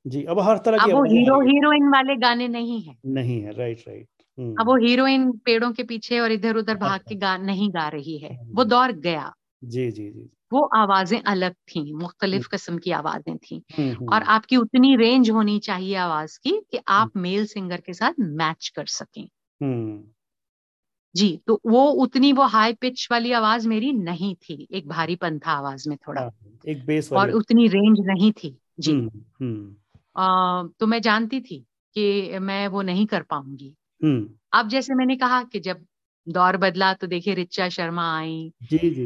जी 0.07 0.23
अब 0.23 0.39
हर 0.39 0.57
तरह 0.57 0.77
अब 0.77 0.91
वो 0.91 1.03
हीरो 1.03 1.39
हीरोइन 1.41 1.87
वाले 1.89 2.15
गाने 2.15 2.47
नहीं 2.47 2.81
है। 2.81 2.95
नहीं 3.05 3.41
है 3.41 3.51
राइट 3.51 3.79
राइट 3.87 4.07
अब 4.59 4.65
वो 4.65 4.75
हीरोइन 4.77 5.31
पेड़ों 5.31 5.71
के 5.71 5.83
पीछे 5.83 6.19
और 6.19 6.31
इधर 6.31 6.55
उधर 6.55 6.75
भाग 6.75 6.99
के 6.99 7.15
गा 7.15 7.37
नहीं 7.37 7.69
गा 7.69 7.87
रही 7.87 8.17
है। 8.17 8.37
वो 8.47 8.63
दौर 8.63 8.91
गया। 8.91 9.33
जी 9.61 9.89
जी 9.91 10.09
जी 10.11 10.29
वो 10.53 10.61
आवाज़ें 10.75 11.21
अलग 11.21 11.53
थी 11.67 11.93
मुख्तलिफ़ 11.93 12.47
किस्म 12.47 12.77
की 12.77 12.91
आवाज़ें 12.91 13.37
थी। 13.37 13.61
और 14.09 14.23
आपकी 14.29 14.57
उतनी 14.57 14.95
रेंज 14.95 15.29
होनी 15.29 15.59
चाहिए 15.59 15.95
आवाज़ 15.97 16.37
की 16.43 16.51
कि 16.71 16.79
आप 16.89 17.11
मेल 17.17 17.45
सिंगर 17.45 17.81
के 17.81 17.93
साथ 17.93 18.19
मैच 18.19 18.71
कर 18.75 18.85
सकें। 18.85 19.27
जी 21.15 21.35
तो 21.47 21.59
वो 21.65 21.85
उतनी 22.03 22.31
वो 22.33 22.43
हाई 22.47 22.73
पिच 22.73 23.07
वाली 23.11 23.31
आवाज़ 23.31 23.67
मेरी 23.67 23.91
नहीं 23.93 24.35
थी 24.35 24.67
एक 24.71 24.87
भारीपन 24.87 25.39
था 25.39 25.51
आवाज़ 25.51 25.89
में 25.89 25.97
थोड़ा। 25.97 26.21
एक 26.67 26.85
बेस 26.85 27.11
और 27.13 27.31
उतनी 27.31 27.67
रेंज 27.67 27.99
नहीं 28.07 28.31
थी 28.33 28.57
जी। 28.79 28.93
आ, 30.15 30.63
तो 30.79 30.87
मैं 30.87 31.01
जानती 31.01 31.41
थी 31.41 31.59
कि 31.95 32.39
मैं 32.39 32.67
वो 32.67 32.81
नहीं 32.81 33.05
कर 33.05 33.23
पाऊँगी। 33.23 33.73
अब 34.53 34.69
जैसे 34.69 34.95
मैंने 34.95 35.15
कहा 35.15 35.43
कि 35.43 35.59
जब 35.59 35.85
दौर 36.27 36.57
बदला 36.57 36.93
तो 36.93 37.07
देखिए 37.07 37.33
रिचा 37.33 37.67
शर्मा 37.69 38.07
आई 38.17 38.51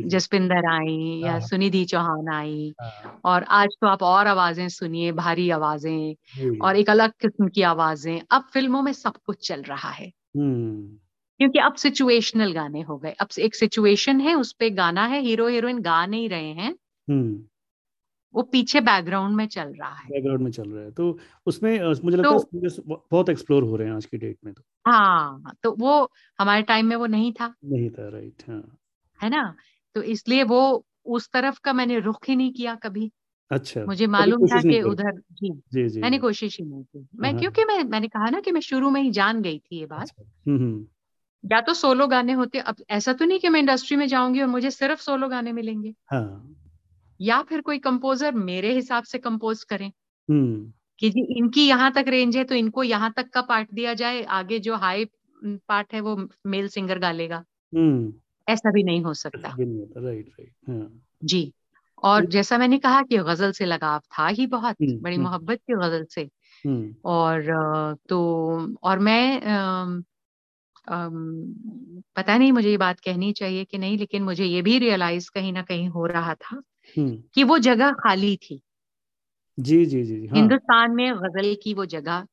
जसपिंदर 0.08 0.66
आई 0.66 1.20
या 1.24 1.32
हाँ। 1.32 1.40
सुनिधि 1.40 1.84
चौहान 1.86 2.30
आई 2.34 2.74
हाँ। 2.82 3.20
और 3.26 3.44
आज 3.52 3.76
तो 3.82 3.88
आप 3.88 4.04
और 4.04 4.28
आवाज़ें 4.28 4.68
सुनिए 4.70 5.12
भारी 5.12 5.50
आवाज़ें 5.50 6.60
और 6.62 6.76
एक 6.76 6.90
अलग 6.90 7.12
किस्म 7.22 7.48
की 7.48 7.62
आवाज़ें 7.62 8.22
अब 8.32 8.48
फ़िल्मों 8.54 8.82
में 8.82 8.94
सब 8.94 9.18
कुछ 9.26 9.48
चल 9.48 9.62
रहा 9.62 9.90
है 9.90 10.12
हम्म। 10.38 10.98
क्योंकि 11.40 11.60
अब 11.60 11.76
सिचुएशनल 11.76 12.52
गाने 12.52 12.82
हो 12.82 12.98
गए 12.98 13.12
अब 13.20 13.28
एक 13.40 13.56
सिचुएशन 13.56 14.20
है 14.22 14.34
उस 14.36 14.52
पर 14.54 14.74
गाना 14.74 15.06
है 15.06 15.22
हीरो 15.22 15.48
हीरोइन 15.48 15.80
गा 15.82 16.06
नहीं 16.06 16.30
रहे 16.30 16.52
हैं 16.52 16.76
हम्म। 17.08 17.44
वो 18.34 18.42
पीछे 18.42 18.82
बैकग्राउंड 18.82 19.36
में 19.36 19.48
चल 19.48 19.62
रहा 19.62 19.94
है। 19.94 20.10
बैकग्राउंड 20.10 20.42
में 20.42 20.52
चल 20.52 20.70
रहा 20.70 20.84
है। 20.84 20.92
तो 20.92 21.20
उसमें 21.46 21.84
मुझे 22.04 22.18
लगता 22.18 22.38
तो, 22.38 22.50
है 22.56 22.96
बहुत 23.12 23.30
एक्सप्लोर 23.30 23.64
हो 23.64 23.76
रहे 23.76 23.88
हैं 23.88 23.96
आज 23.96 24.06
की 24.06 24.18
डेट 24.18 24.38
में 24.46 24.54
तो। 24.54 24.64
हाँ 24.88 25.44
तो 25.64 25.76
वो 25.80 26.12
हमारे 26.40 26.62
टाइम 26.62 26.86
में 26.86 26.96
वो 26.96 27.06
नहीं 27.06 27.34
था। 27.34 27.54
नहीं 27.66 27.90
था 27.90 28.10
राइट 28.10 28.44
हाँ। 28.50 28.78
है 29.24 29.30
ना? 29.30 29.56
तो 29.96 30.02
इसलिए 30.02 30.44
वो 30.44 30.86
उस 31.06 31.30
तरफ़ 31.34 31.60
का 31.64 31.74
मैंने 31.74 32.00
रुख 32.00 32.30
ही 32.30 32.36
नहीं 32.36 32.54
किया 32.54 32.76
कभी। 32.76 33.12
अच्छा 33.52 33.86
मुझे 33.86 34.08
मालूम 34.08 34.48
था 34.48 34.62
कि 34.62 34.82
उधर 34.82 35.12
जी, 35.32 35.50
जी, 35.74 35.90
जी 35.90 36.02
मैंने 36.02 36.18
कोशिश 36.18 36.60
ही 36.60 36.66
नहीं 36.66 36.84
की। 36.84 37.08
मैं 37.16 37.32
हाँ। 37.32 37.40
क्योंकि 37.40 37.66
मैं 37.66 37.84
मैंने 37.84 38.08
कहा 38.08 38.30
ना 38.30 38.40
कि 38.40 38.52
मैं 38.52 38.62
शुरू 38.62 38.90
में 38.90 39.02
ही 39.02 39.12
जान 39.12 39.42
गई 39.42 39.60
थी 39.60 39.80
ये 39.80 39.86
बात। 39.86 40.02
अच्छा, 40.02 40.24
हम्म, 40.48 40.60
हम्म। 40.60 40.88
या 41.52 41.62
तो 41.62 41.74
सोलो 41.74 42.08
गाने 42.08 42.34
होते 42.34 42.60
अब 42.60 42.76
ऐसा 42.90 43.14
तो 43.14 43.26
नहीं 43.26 43.40
कि 43.40 43.50
मैं 43.50 43.60
इंडस्ट्री 43.60 43.98
में 43.98 44.08
जाऊँगी 44.08 44.42
और 44.42 44.48
मुझे 44.48 44.72
सिर्फ़ 44.72 45.02
सोलो 45.02 45.28
गाने 45.28 45.52
मिलेंगे। 45.52 45.94
हाँ। 46.12 46.56
या 47.22 47.42
फिर 47.42 47.62
कोई 47.62 47.80
कंपोजर 47.80 48.34
मेरे 48.34 48.74
हिसाब 48.74 49.04
से 49.04 49.18
कंपोज 49.18 49.64
करें 49.64 49.92
हम्म। 50.30 50.72
कि 51.00 51.10
जी 51.10 51.22
इनकी 51.38 51.68
यहाँ 51.68 51.92
तक 51.92 52.06
रेंज 52.08 52.38
है 52.38 52.44
तो 52.44 52.56
इनको 52.56 52.84
यहाँ 52.84 53.14
तक 53.18 53.30
का 53.30 53.42
पार्ट 53.42 53.74
दिया 53.74 53.94
जाए 53.94 54.24
आगे 54.32 54.60
जो 54.60 54.76
हाई 54.76 55.06
पार्ट 55.44 55.94
है 55.94 56.02
वो 56.02 56.16
मेल 56.46 56.68
सिंगर 56.68 57.00
गालेगा 57.00 57.44
हम्म। 57.74 58.14
ऐसा 58.48 58.72
भी 58.72 58.84
नहीं 58.84 59.02
हो 59.04 59.14
सकता 59.14 59.56
राइट 59.58 60.30
राइट 60.30 60.52
हाँ। 60.70 61.02
जी 61.24 61.52
और 62.04 62.26
जैसा 62.26 62.58
मैंने 62.58 62.78
कहा 62.78 63.02
कि 63.02 63.18
गज़ल 63.18 63.52
से 63.52 63.66
लगाव 63.66 64.00
था 64.00 64.28
ही 64.28 64.46
बहुत 64.48 64.76
हम्म, 64.82 65.00
बड़ी 65.02 65.18
मोहब्बत 65.18 65.60
की 65.60 65.74
गज़ल 65.74 66.06
से 66.10 66.30
और 67.06 68.00
तो 68.10 68.20
और 68.84 69.00
मैं 69.00 69.42
आ, 69.42 70.02
आ, 70.88 71.10
पता 72.16 72.38
नहीं 72.38 72.52
मुझे 72.52 72.70
ये 72.70 72.78
बात 72.78 73.00
कहनी 73.00 73.32
चाहिए 73.34 73.66
कि 73.66 73.78
नहीं 73.78 73.98
लेकिन 73.98 74.24
मुझे 74.24 74.46
ये 74.46 74.62
भी 74.62 74.78
रियलाइज़ 74.80 75.30
कहीं 75.34 75.54
ना 75.54 75.62
कहीं 75.62 75.88
हो 75.90 76.06
रहा 76.06 76.34
था 76.36 76.56
हम्म। 76.56 76.64
कि 77.36 77.44
वो 77.44 77.58
जगह 77.58 77.92
खाली 77.92 78.36
थी। 78.38 78.62
जी 79.58 79.86
जी 79.86 80.04
जी 80.04 80.26
हाँ। 80.28 80.38
हिंदुस्तान 80.38 80.92
में 80.92 81.14
गज़ल 81.16 81.56
की 81.64 81.74
वो 81.74 81.86
जगह 81.86 82.26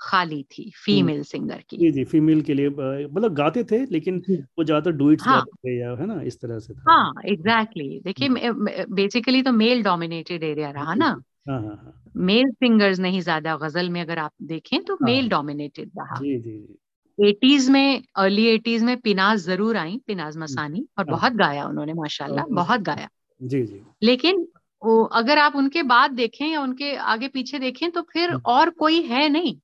खाली 0.00 0.42
थी 0.42 0.70
फीमेल 0.76 1.22
सिंगर 1.22 1.60
की। 1.60 1.76
जी 1.76 1.90
जी 1.92 2.04
फीमेल 2.04 2.42
के 2.42 2.54
लिए 2.54 2.68
मतलब 2.68 3.34
गाते 3.34 3.64
थे 3.64 3.84
लेकिन 3.86 4.22
वो 4.58 4.64
ज़्यादा 4.64 4.90
डुइट्स 4.90 5.24
हाँ, 5.24 5.36
गाते 5.36 5.56
थे 5.68 5.78
या 5.78 5.94
है 5.94 6.06
ना 6.06 6.20
इस 6.22 6.40
तरह 6.40 6.58
से 6.58 6.74
था। 6.74 6.90
हाँ 6.90 7.12
एग्जैक्टली 7.26 7.84
exactly. 7.84 8.04
देखिए 8.04 8.84
बेसिकली 8.94 9.42
तो 9.42 9.52
मेल 9.52 9.82
डोमिनेटेड 9.82 10.44
एरिया 10.44 10.70
रहा 10.70 10.94
ना। 10.94 11.16
हाँ 11.46 11.60
हाँ 11.60 11.76
हाँ। 11.76 11.92
मेल 12.16 12.50
सिंगर्स 12.50 12.98
नहीं 12.98 13.20
ज़्यादा 13.20 13.56
गज़ल 13.56 13.90
में 13.90 14.00
अगर 14.00 14.18
आप 14.18 14.32
देखें 14.42 14.82
तो 14.84 14.94
हाँ, 14.94 15.06
मेल 15.06 15.28
डोमिनेटेड 15.28 15.90
रहा। 15.98 16.16
जी 16.16 16.38
जी 16.38 16.50
जी। 16.50 16.78
एटीज 17.18 17.68
में 17.70 18.02
अर्ली 18.16 18.46
एटीज 18.46 18.82
में 18.82 18.96
पिनाज 19.00 19.38
ज़रूर 19.40 19.76
आई 19.76 20.00
पिनाज 20.06 20.36
मसानी 20.36 20.86
और 20.98 21.04
हाँ, 21.04 21.12
बहुत 21.12 21.32
गाया 21.32 21.66
उन्होंने 21.66 21.92
माशाल्लाह 21.92 22.46
बहुत 22.52 22.80
गाया। 22.80 23.08
जी 23.40 23.62
जी। 23.62 23.80
लेकिन 24.02 24.46
वो 24.82 25.02
अगर 25.14 25.38
आप 25.38 25.56
उनके 25.56 25.82
बाद 25.82 26.10
देखें 26.10 26.46
या 26.46 26.60
उनके 26.60 26.94
आगे 26.96 27.28
पीछे 27.28 27.58
देखें 27.58 27.90
तो 27.90 28.02
फिर 28.02 28.30
हम्म। 28.30 28.40
और 28.46 28.70
कोई 28.70 29.02
है 29.02 29.28
नहीं। 29.28 29.56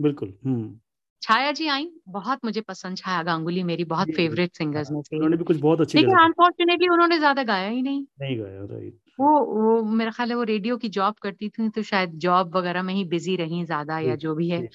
बिल्कुल 0.00 0.32
हम्म। 0.46 0.78
छाया 1.22 1.52
जी 1.52 1.66
आई 1.68 1.88
बहुत 2.08 2.44
मुझे 2.44 2.60
पसंद 2.60 2.96
छाया 2.96 3.22
गांगुली 3.22 3.62
मेरी 3.62 3.84
बहुत 3.84 4.08
फेवरेट 4.10 4.56
सिंगर्स 4.56 4.90
में 4.90 5.00
से। 5.02 5.16
उन्होंने 5.16 5.36
भी 5.36 5.44
कुछ 5.44 5.56
बहुत 5.56 5.80
अच्छी 5.80 5.98
लेकिन 5.98 6.18
अनफॉर्चुनेटली 6.18 6.88
उन्होंने 6.88 7.18
ज़्यादा 7.18 7.42
गाया 7.42 7.68
ही 7.68 7.82
नहीं। 7.82 8.04
नहीं 8.20 8.38
गाया 8.38 8.64
राइट 8.64 8.98
वो 9.18 9.28
वो 9.46 9.82
मेरा 9.92 10.10
ख्याल 10.10 10.30
है 10.30 10.36
वो 10.36 10.42
रेडियो 10.42 10.76
की 10.76 10.88
जॉब 10.88 11.14
करती 11.22 11.48
थी 11.48 11.68
तो 11.68 11.82
शायद 11.82 12.14
जॉब 12.18 12.56
वगैरह 12.56 12.82
में 12.82 12.92
ही 12.94 13.04
बिज़ी 13.04 13.36
रही 13.36 13.64
ज़्यादा 13.64 13.98
या 13.98 14.14
जो 14.16 14.34
भी 14.34 14.48
है। 14.48 14.66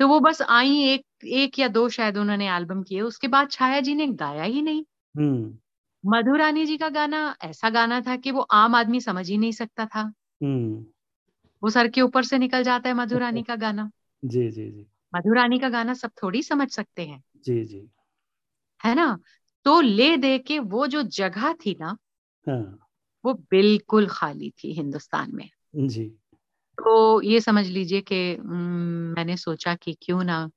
तो 0.00 0.08
वो 0.08 0.18
बस 0.20 0.42
आई 0.42 0.78
एक 0.84 1.04
एक 1.26 1.58
या 1.58 1.68
दो 1.68 1.88
शायद 1.88 2.16
उन्होंने 2.18 2.48
एल्बम 2.48 2.82
किए 2.82 3.00
उसके 3.00 3.28
बाद 3.28 3.50
छाया 3.50 3.80
जी 3.80 3.94
ने 3.94 4.06
गाया 4.16 4.42
ही 4.44 4.62
नहीं। 4.62 4.84
हम्म। 5.14 5.58
मधुरानी 6.06 6.66
जी 6.66 6.76
का 6.76 6.88
गाना 6.88 7.36
ऐसा 7.42 7.70
गाना 7.70 8.00
था 8.00 8.16
कि 8.16 8.30
वो 8.30 8.40
आम 8.40 8.74
आदमी 8.74 9.00
समझ 9.00 9.30
ही 9.30 9.38
नहीं 9.38 9.52
सकता 9.52 9.86
था। 9.86 10.12
हम्म। 10.42 10.86
वो 11.62 11.70
सर 11.70 11.88
के 11.88 12.00
ऊपर 12.00 12.24
से 12.24 12.38
निकल 12.38 12.62
जाता 12.62 12.88
है 12.88 12.94
मधुरानी 12.94 13.42
का 13.42 13.56
गाना। 13.56 13.90
जी 14.24 14.50
जी 14.50 14.70
जी। 14.70 14.86
मधुरानी 15.14 15.58
का 15.58 15.68
गाना 15.68 15.94
सब 15.94 16.10
थोड़ी 16.22 16.42
समझ 16.42 16.70
सकते 16.70 17.02
हैं। 17.02 17.24
जी 17.44 17.64
जी। 17.64 17.88
है 18.84 18.94
ना? 18.94 19.18
तो 19.64 19.80
ले 19.80 20.16
दे 20.16 20.38
के 20.38 20.58
वो 20.58 20.86
जो 20.86 21.02
जगह 21.02 21.52
थी 21.52 21.76
ना 21.80 21.96
हाँ। 22.48 22.78
वो 23.24 23.34
बिल्कुल 23.34 24.06
खाली 24.10 24.50
थी 24.50 24.72
हिंदुस्तान 24.72 25.34
में। 25.34 25.50
जी। 25.76 26.04
तो 26.78 27.22
ये 27.22 27.40
समझ 27.40 27.66
लीजिए 27.66 28.00
कि 28.00 28.36
मैंने 29.16 29.36
सोचा 29.36 29.74
कि 29.74 29.96
क्यों 30.02 30.24
ना 30.24 30.50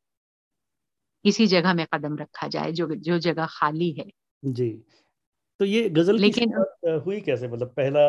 इसी 1.25 1.47
जगह 1.47 1.73
में 1.73 1.87
कदम 1.93 2.17
रखा 2.17 2.47
जाए 2.47 2.71
जो 2.71 2.95
जो 2.95 3.19
जगह 3.19 3.47
खाली 3.49 3.91
है। 3.91 4.11
जी। 4.45 4.83
तो 5.59 5.65
ये 5.65 5.89
गज़ल 5.89 6.17
लेकिन 6.17 6.53
हुई 7.05 7.19
कैसे? 7.21 7.47
मतलब 7.47 7.67
पहला 7.77 8.01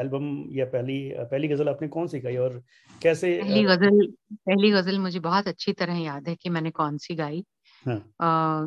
एल्बम 0.00 0.26
या 0.52 0.64
पहली 0.66 0.98
पहली 1.14 1.48
गज़ल 1.48 1.68
आपने 1.68 1.88
कौन 1.88 2.06
सी 2.06 2.20
गाई 2.20 2.36
और 2.36 2.62
कैसे 3.02 3.36
पहली 3.38 3.62
गज़ल 3.64 4.06
पहली 4.32 4.70
गज़ल 4.70 4.98
मुझे 4.98 5.20
बहुत 5.20 5.48
अच्छी 5.48 5.72
तरह 5.72 5.98
याद 5.98 6.28
है 6.28 6.34
कि 6.34 6.50
मैंने 6.50 6.70
कौन 6.70 6.98
सी 6.98 7.14
गाई। 7.14 7.44
हाँ. 7.84 8.02
आ, 8.20 8.66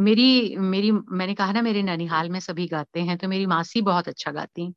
मेरी 0.00 0.56
मेरी 0.56 0.92
मैंने 0.92 1.34
कहा 1.34 1.52
ना 1.52 1.62
मेरे 1.62 1.82
ननिहाल 1.82 2.30
में 2.30 2.40
सभी 2.40 2.66
गाते 2.66 3.00
हैं 3.00 3.16
तो 3.18 3.28
मेरी 3.28 3.46
मासी 3.46 3.82
बहुत 3.82 4.08
अच्छा 4.08 4.32
गाती 4.32 4.72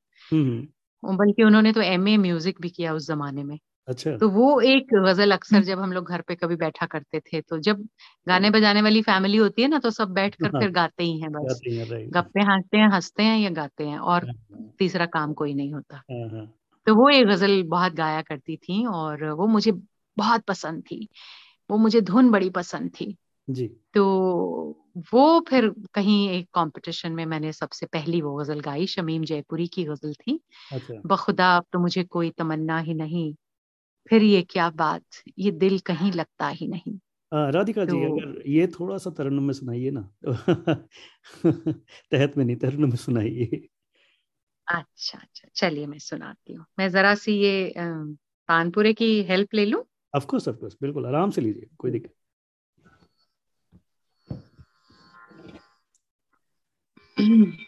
बल्कि 1.03 1.43
उन्होंने 1.43 1.71
तो 1.73 1.81
एम 1.81 2.07
ए 2.07 2.17
म्यूज़िक 2.17 2.61
भी 2.61 2.69
किया 2.69 2.93
उस 2.93 3.07
जमाने 3.07 3.43
में। 3.43 3.57
अच्छा। 3.87 4.19
तो 4.19 4.29
वो 4.31 4.59
एक 4.63 4.87
गज़ल 4.95 5.31
अक्सर 5.31 5.63
जब 5.63 5.79
हम 5.79 5.91
लोग 5.93 6.09
घर 6.09 6.21
पे 6.23 6.35
कभी 6.35 6.55
बैठा 6.57 6.85
करते 6.87 7.19
थे 7.23 7.41
तो 7.43 7.57
जब 7.61 7.83
गाने 8.27 8.49
बजाने 8.51 8.81
वाली 8.81 9.01
फैमिली 9.03 9.37
होती 9.37 9.61
है 9.61 9.67
ना 9.67 9.79
तो 9.79 9.89
सब 9.91 10.09
बैठ 10.13 10.35
कर 10.37 10.51
हाँ। 10.51 10.51
फिर 10.53 10.71
गाते 10.71 11.03
ही 11.03 11.19
हैं 11.21 11.31
बस। 11.33 11.61
गप्पे 12.09 12.41
हाँसते 12.43 12.77
हैं 12.77 12.89
हँसते 12.89 13.23
हैं 13.23 13.37
या 13.39 13.49
गाते 13.53 13.87
हैं 13.87 13.99
और 13.99 14.27
हाँ। 14.49 14.79
तीसरा 14.79 15.05
काम 15.07 15.33
कोई 15.35 15.53
नहीं 15.53 15.73
होता। 15.73 16.01
हाँ, 16.09 16.49
तो 16.87 16.95
वो 16.95 17.09
एक 17.09 17.27
गज़ल 17.27 17.63
बहुत 17.67 17.93
गाया 17.93 18.21
करती 18.23 18.57
थी 18.59 18.85
और 18.87 19.25
वो 19.31 19.47
मुझे 19.47 19.73
बहुत 20.17 20.43
पसंद 20.45 20.83
थी। 20.83 21.07
वो 21.69 21.77
मुझे 21.77 22.01
धुन 22.03 22.31
बड़ी 22.31 22.49
पसंद 22.51 22.91
थी। 22.91 23.15
जी। 23.47 23.79
तो 23.93 24.05
वो 25.13 25.41
फिर 25.49 25.69
कहीं 25.93 26.29
एक 26.31 26.47
कंपटीशन 26.55 27.11
में 27.11 27.25
मैंने 27.27 27.53
सबसे 27.53 27.85
पहली 27.87 28.21
वो 28.21 28.35
गज़ल 28.37 28.59
गाई 28.61 28.87
शमीम 28.87 29.23
जयपुरी 29.25 29.67
की 29.69 29.83
गज़ल 29.85 30.13
थी। 30.15 30.39
अच्छा। 30.71 31.01
बखुदा 31.07 31.55
अब 31.57 31.65
तो 31.73 31.79
मुझे 31.79 32.03
कोई 32.05 32.31
तमन्ना 32.31 32.79
ही 32.81 32.93
नहीं। 32.95 33.33
फिर 34.09 34.23
ये 34.23 34.41
क्या 34.41 34.69
बात 34.69 35.03
ये 35.37 35.51
दिल 35.51 35.79
कहीं 35.79 36.11
लगता 36.11 36.47
ही 36.47 36.67
नहीं। 36.67 36.99
राधिका 37.33 37.85
तो, 37.85 37.93
जी 37.93 38.03
अगर 38.05 38.49
ये 38.49 38.67
थोड़ा 38.67 38.97
सा 38.97 39.09
तरन्नुम 39.09 39.43
में 39.43 39.53
सुनाइए 39.53 39.91
ना 39.91 40.09
तहत 42.11 42.33
में 42.37 42.45
नहीं 42.45 42.55
तरन्नुम 42.55 42.89
में 42.89 42.97
सुनाइए। 42.97 43.67
अच्छा 44.67 45.17
अच्छा 45.17 45.47
चलिए 45.55 45.85
मैं 45.85 45.99
सुनाती 45.99 46.53
हूँ। 46.53 46.65
मैं 46.79 46.89
जरा 46.89 47.15
सी 47.15 47.33
ये 47.33 47.73
पानपुरे 48.49 48.93
की 48.93 49.21
हेल्प 49.23 49.53
ले 49.53 49.65
लूँ? 49.65 49.83
ऑफ़ 50.15 50.25
कोर्स 50.25 50.47
ऑफ़ 50.47 50.55
कोर्स 50.55 50.77
बिल्कुल 50.81 51.05
आराम 51.05 51.31
से 51.31 51.41
लीजिए 51.41 51.69
कोई 51.77 51.91
दिक्कत 51.91 52.13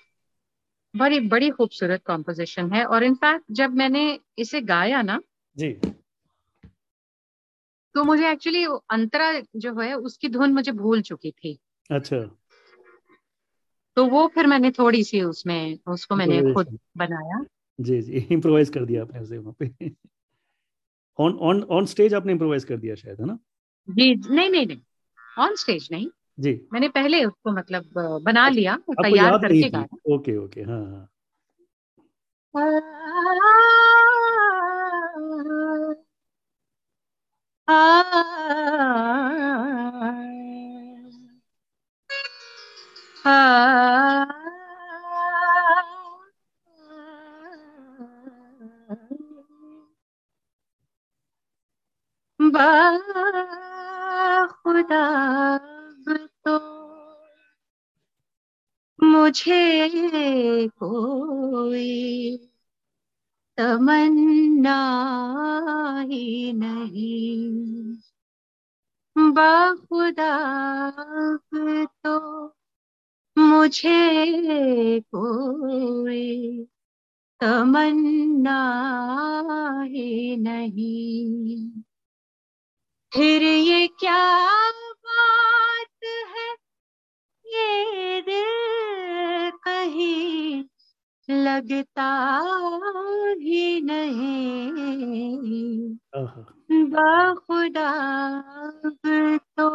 बड़ी 0.96 1.20
बड़ी 1.20 1.50
खूबसूरत 1.50 2.02
कॉम्पोजिशन 2.06 2.72
है 2.74 2.86
और 2.86 3.04
इनफैक्ट 3.04 3.46
जब 3.52 3.74
मैंने 3.74 4.20
इसे 4.38 4.62
गाया 4.62 5.02
ना 5.02 5.20
जी। 5.58 5.82
तो 7.96 8.04
मुझे 8.04 8.30
एक्चुअली 8.32 8.64
अंतरा 8.90 9.32
जो 9.56 9.74
है 9.80 9.94
उसकी 9.94 10.30
धुन 10.30 10.54
मुझे 10.54 10.72
भूल 10.72 11.02
चुकी 11.02 11.32
थी। 11.32 11.60
अच्छा। 11.92 12.20
तो 13.98 14.06
वो 14.06 14.28
फिर 14.28 14.48
मैंने 14.48 14.72
थोड़ी 14.72 15.04
सी 15.04 15.22
उसमें 15.22 15.78
उसको 15.88 16.16
मैंने 16.16 16.54
खुद 16.54 16.78
बनाया। 16.98 17.44
जी 17.80 18.02
जी 18.02 18.28
इम्प्रोवाइज 18.32 18.70
कर 18.70 18.86
दिया 18.86 19.02
आपने 19.02 19.20
उसे 19.20 19.38
वहाँ 19.38 19.56
पे। 19.60 19.92
ऑन 21.20 21.38
ऑन 21.42 21.62
ऑन 21.64 21.86
स्टेज 21.86 22.14
आपने 22.14 22.32
इम्प्रोवाइज 22.32 22.64
कर 22.64 22.78
दिया 22.78 22.96
शायद 22.96 23.20
है 23.20 23.26
ना? 23.26 23.38
जी 23.90 24.16
नहीं 24.16 24.50
नहीं 24.50 24.66
नहीं 24.68 24.82
ऑन 25.40 25.56
स्टेज 25.56 25.88
नहीं। 25.92 26.08
जी। 26.40 26.62
मैंने 26.74 26.90
पहले 26.90 27.24
उसको 27.26 27.52
मतलब 27.52 27.84
बना 28.24 28.46
अच्छा, 28.46 28.56
लिया 28.56 28.76
तैयार 28.92 29.38
करके 29.38 29.70
गाया। 29.70 30.14
ओके 30.16 30.38
ओके 30.38 30.62
हाँ 30.62 30.82
हाँ। 30.82 31.08
खुदा 54.64 55.04
तो 56.46 56.58
मुझे 59.04 59.60
कोई 60.84 62.51
तमन्ना 63.62 64.80
ही 66.02 66.54
नहीं। 66.54 67.94
बाखुदा 69.32 70.38
तो 72.06 72.46
मुझे 73.38 74.00
कोई 75.00 76.64
तमन्ना 77.40 78.62
ही 79.84 80.38
नहीं। 80.38 81.72
फिर 83.14 83.44
ये 83.44 83.88
क्या 83.88 84.72
बात 84.92 86.04
है? 86.04 86.52
ये 87.48 88.22
दिल 88.22 89.52
कहीं 89.52 90.64
लगता 91.32 92.40
ही 93.42 93.82
नहीं 93.82 95.98
बाखुदा 96.72 97.92
तो 99.60 99.70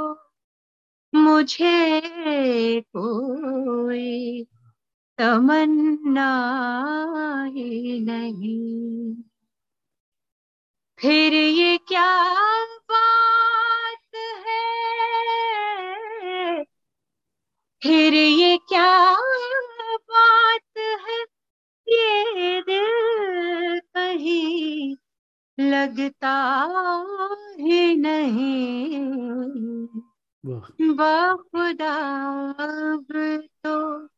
मुझे 1.14 2.80
कोई 2.80 4.44
तमन्ना 5.18 6.30
ही 7.48 8.00
नहीं। 8.00 9.14
फिर 10.98 11.34
ये 11.34 11.78
क्या 11.78 12.24
बात 12.64 14.16
है? 14.16 16.64
फिर 17.82 18.14
ये 18.14 18.56
क्या 18.56 19.16
बात 19.96 20.60
है 20.60 20.65
ये 21.88 22.60
दिल 22.60 23.80
कहीं 23.94 24.96
लगता 25.60 26.36
ही 27.60 27.96
नहीं। 27.96 29.06
बखुदा 30.96 31.94
तो 33.64 34.08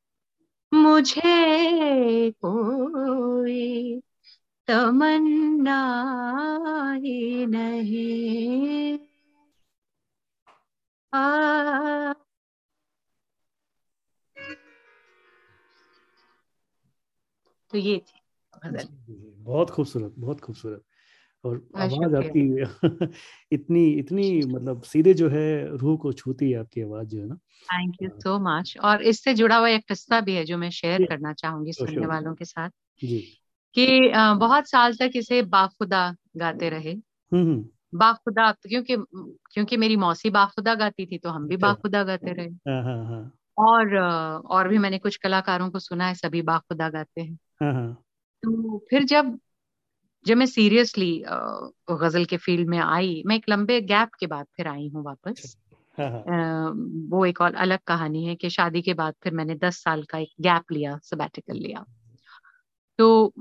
मुझे 0.75 2.31
कोई 2.31 4.01
तमन्ना 4.67 5.81
ही 7.05 7.47
नहीं। 7.47 8.99
आ 11.13 12.13
तो 17.71 17.79
ये 17.79 17.99
थी। 17.99 18.21
बहुत 19.39 19.71
खूबसूरत 19.71 20.15
बहुत 20.19 20.41
खूबसूरत। 20.41 20.83
और 21.45 21.69
आवाज़ 21.77 22.17
आपकी 22.17 22.63
इतनी 23.53 23.91
इतनी 23.91 24.41
मतलब 24.47 24.83
सीधे 24.83 25.15
जो 25.15 25.29
है 25.29 25.77
रूह 25.77 25.97
को 25.97 26.13
छूती 26.13 26.51
है 26.51 26.59
आपकी 26.59 26.81
आवाज़ 26.81 27.09
जो 27.09 27.19
है 27.19 27.27
ना। 27.27 27.35
थैंक 27.35 27.95
यू 28.03 28.09
सो 28.09 28.39
मच 28.39 28.79
और 28.85 29.03
इससे 29.03 29.35
जुड़ा 29.35 29.57
हुआ 29.57 29.69
एक 29.69 29.89
किस्सा 29.89 30.21
भी 30.21 30.35
है 30.35 30.45
जो 30.45 30.59
मैं 30.59 30.71
शेयर 30.71 31.05
करना 31.05 31.33
चाहूँगी 31.33 31.73
सुनने 31.73 32.07
वालों 32.07 32.35
के 32.35 32.45
साथ। 32.45 32.71
जी। 33.05 33.19
कि 33.75 34.13
बहुत 34.15 34.71
साल 34.71 34.95
तक 34.95 35.11
इसे 35.17 35.43
बाखुदा 35.43 36.17
गाते 36.37 36.69
रहे। 36.71 36.93
हम्म, 36.93 37.43
हम्म। 37.43 37.69
बाखुदा 37.95 38.53
क्योंकि 38.53 38.97
क्योंकि 39.53 39.77
मेरी 39.77 39.97
मौसी 39.97 40.31
बाखुदा 40.31 40.75
गाती 40.75 41.07
थी 41.07 41.19
तो 41.19 41.29
हम 41.29 41.49
भी 41.49 41.55
अच्छा। 41.55 41.67
बाखुदा 41.67 42.03
गाते 42.03 42.33
रहे। 42.33 42.47
हाँ, 42.47 42.83
हाँ, 42.83 43.05
हाँ। 43.05 43.35
और 43.59 43.97
और 44.47 44.69
भी 44.69 44.79
मैंने 44.79 44.99
कुछ 44.99 45.17
कलाकारों 45.17 45.71
को 45.71 45.79
सुना 45.79 46.07
है 46.07 46.15
सभी 46.15 46.43
बाखुदा 46.43 46.89
गाते 46.89 47.21
हैं। 47.21 47.39
तो 47.63 48.79
फिर 48.79 49.05
जब 49.05 49.39
जब 50.27 50.37
मैं 50.37 50.47
सीरियसली 50.47 51.25
गज़ल 51.91 52.25
के 52.25 52.37
फ़ील्ड 52.37 52.69
में 52.69 52.79
आई 52.79 53.23
मैं 53.27 53.37
एक 53.37 53.45
लंबे 53.49 53.81
गैप 53.81 54.11
के 54.21 54.27
बाद 54.27 54.47
फिर 54.57 54.69
आई 54.69 54.89
हूँ 54.89 55.05
वापस। 55.05 55.31
अच्छा। 55.31 56.11
हाँ, 56.11 56.23
हाँ। 56.27 56.71
वो 57.09 57.27
एक 57.27 57.41
और 57.41 57.55
अलग 57.55 57.79
कहानी 57.87 58.25
है 58.25 58.35
कि 58.35 58.51
शादी 58.51 58.83
के 58.83 58.95
बाद 58.95 59.15
फिर 59.23 59.33
मैंने 59.33 59.55
दस 59.55 59.77
साल 59.77 60.03
का 60.03 60.19
एक 60.19 60.29
गैप 60.41 60.73
लिया 60.73 60.99
सबैटिकल 61.03 61.55
लिया। 61.55 61.85
तो 62.99 63.35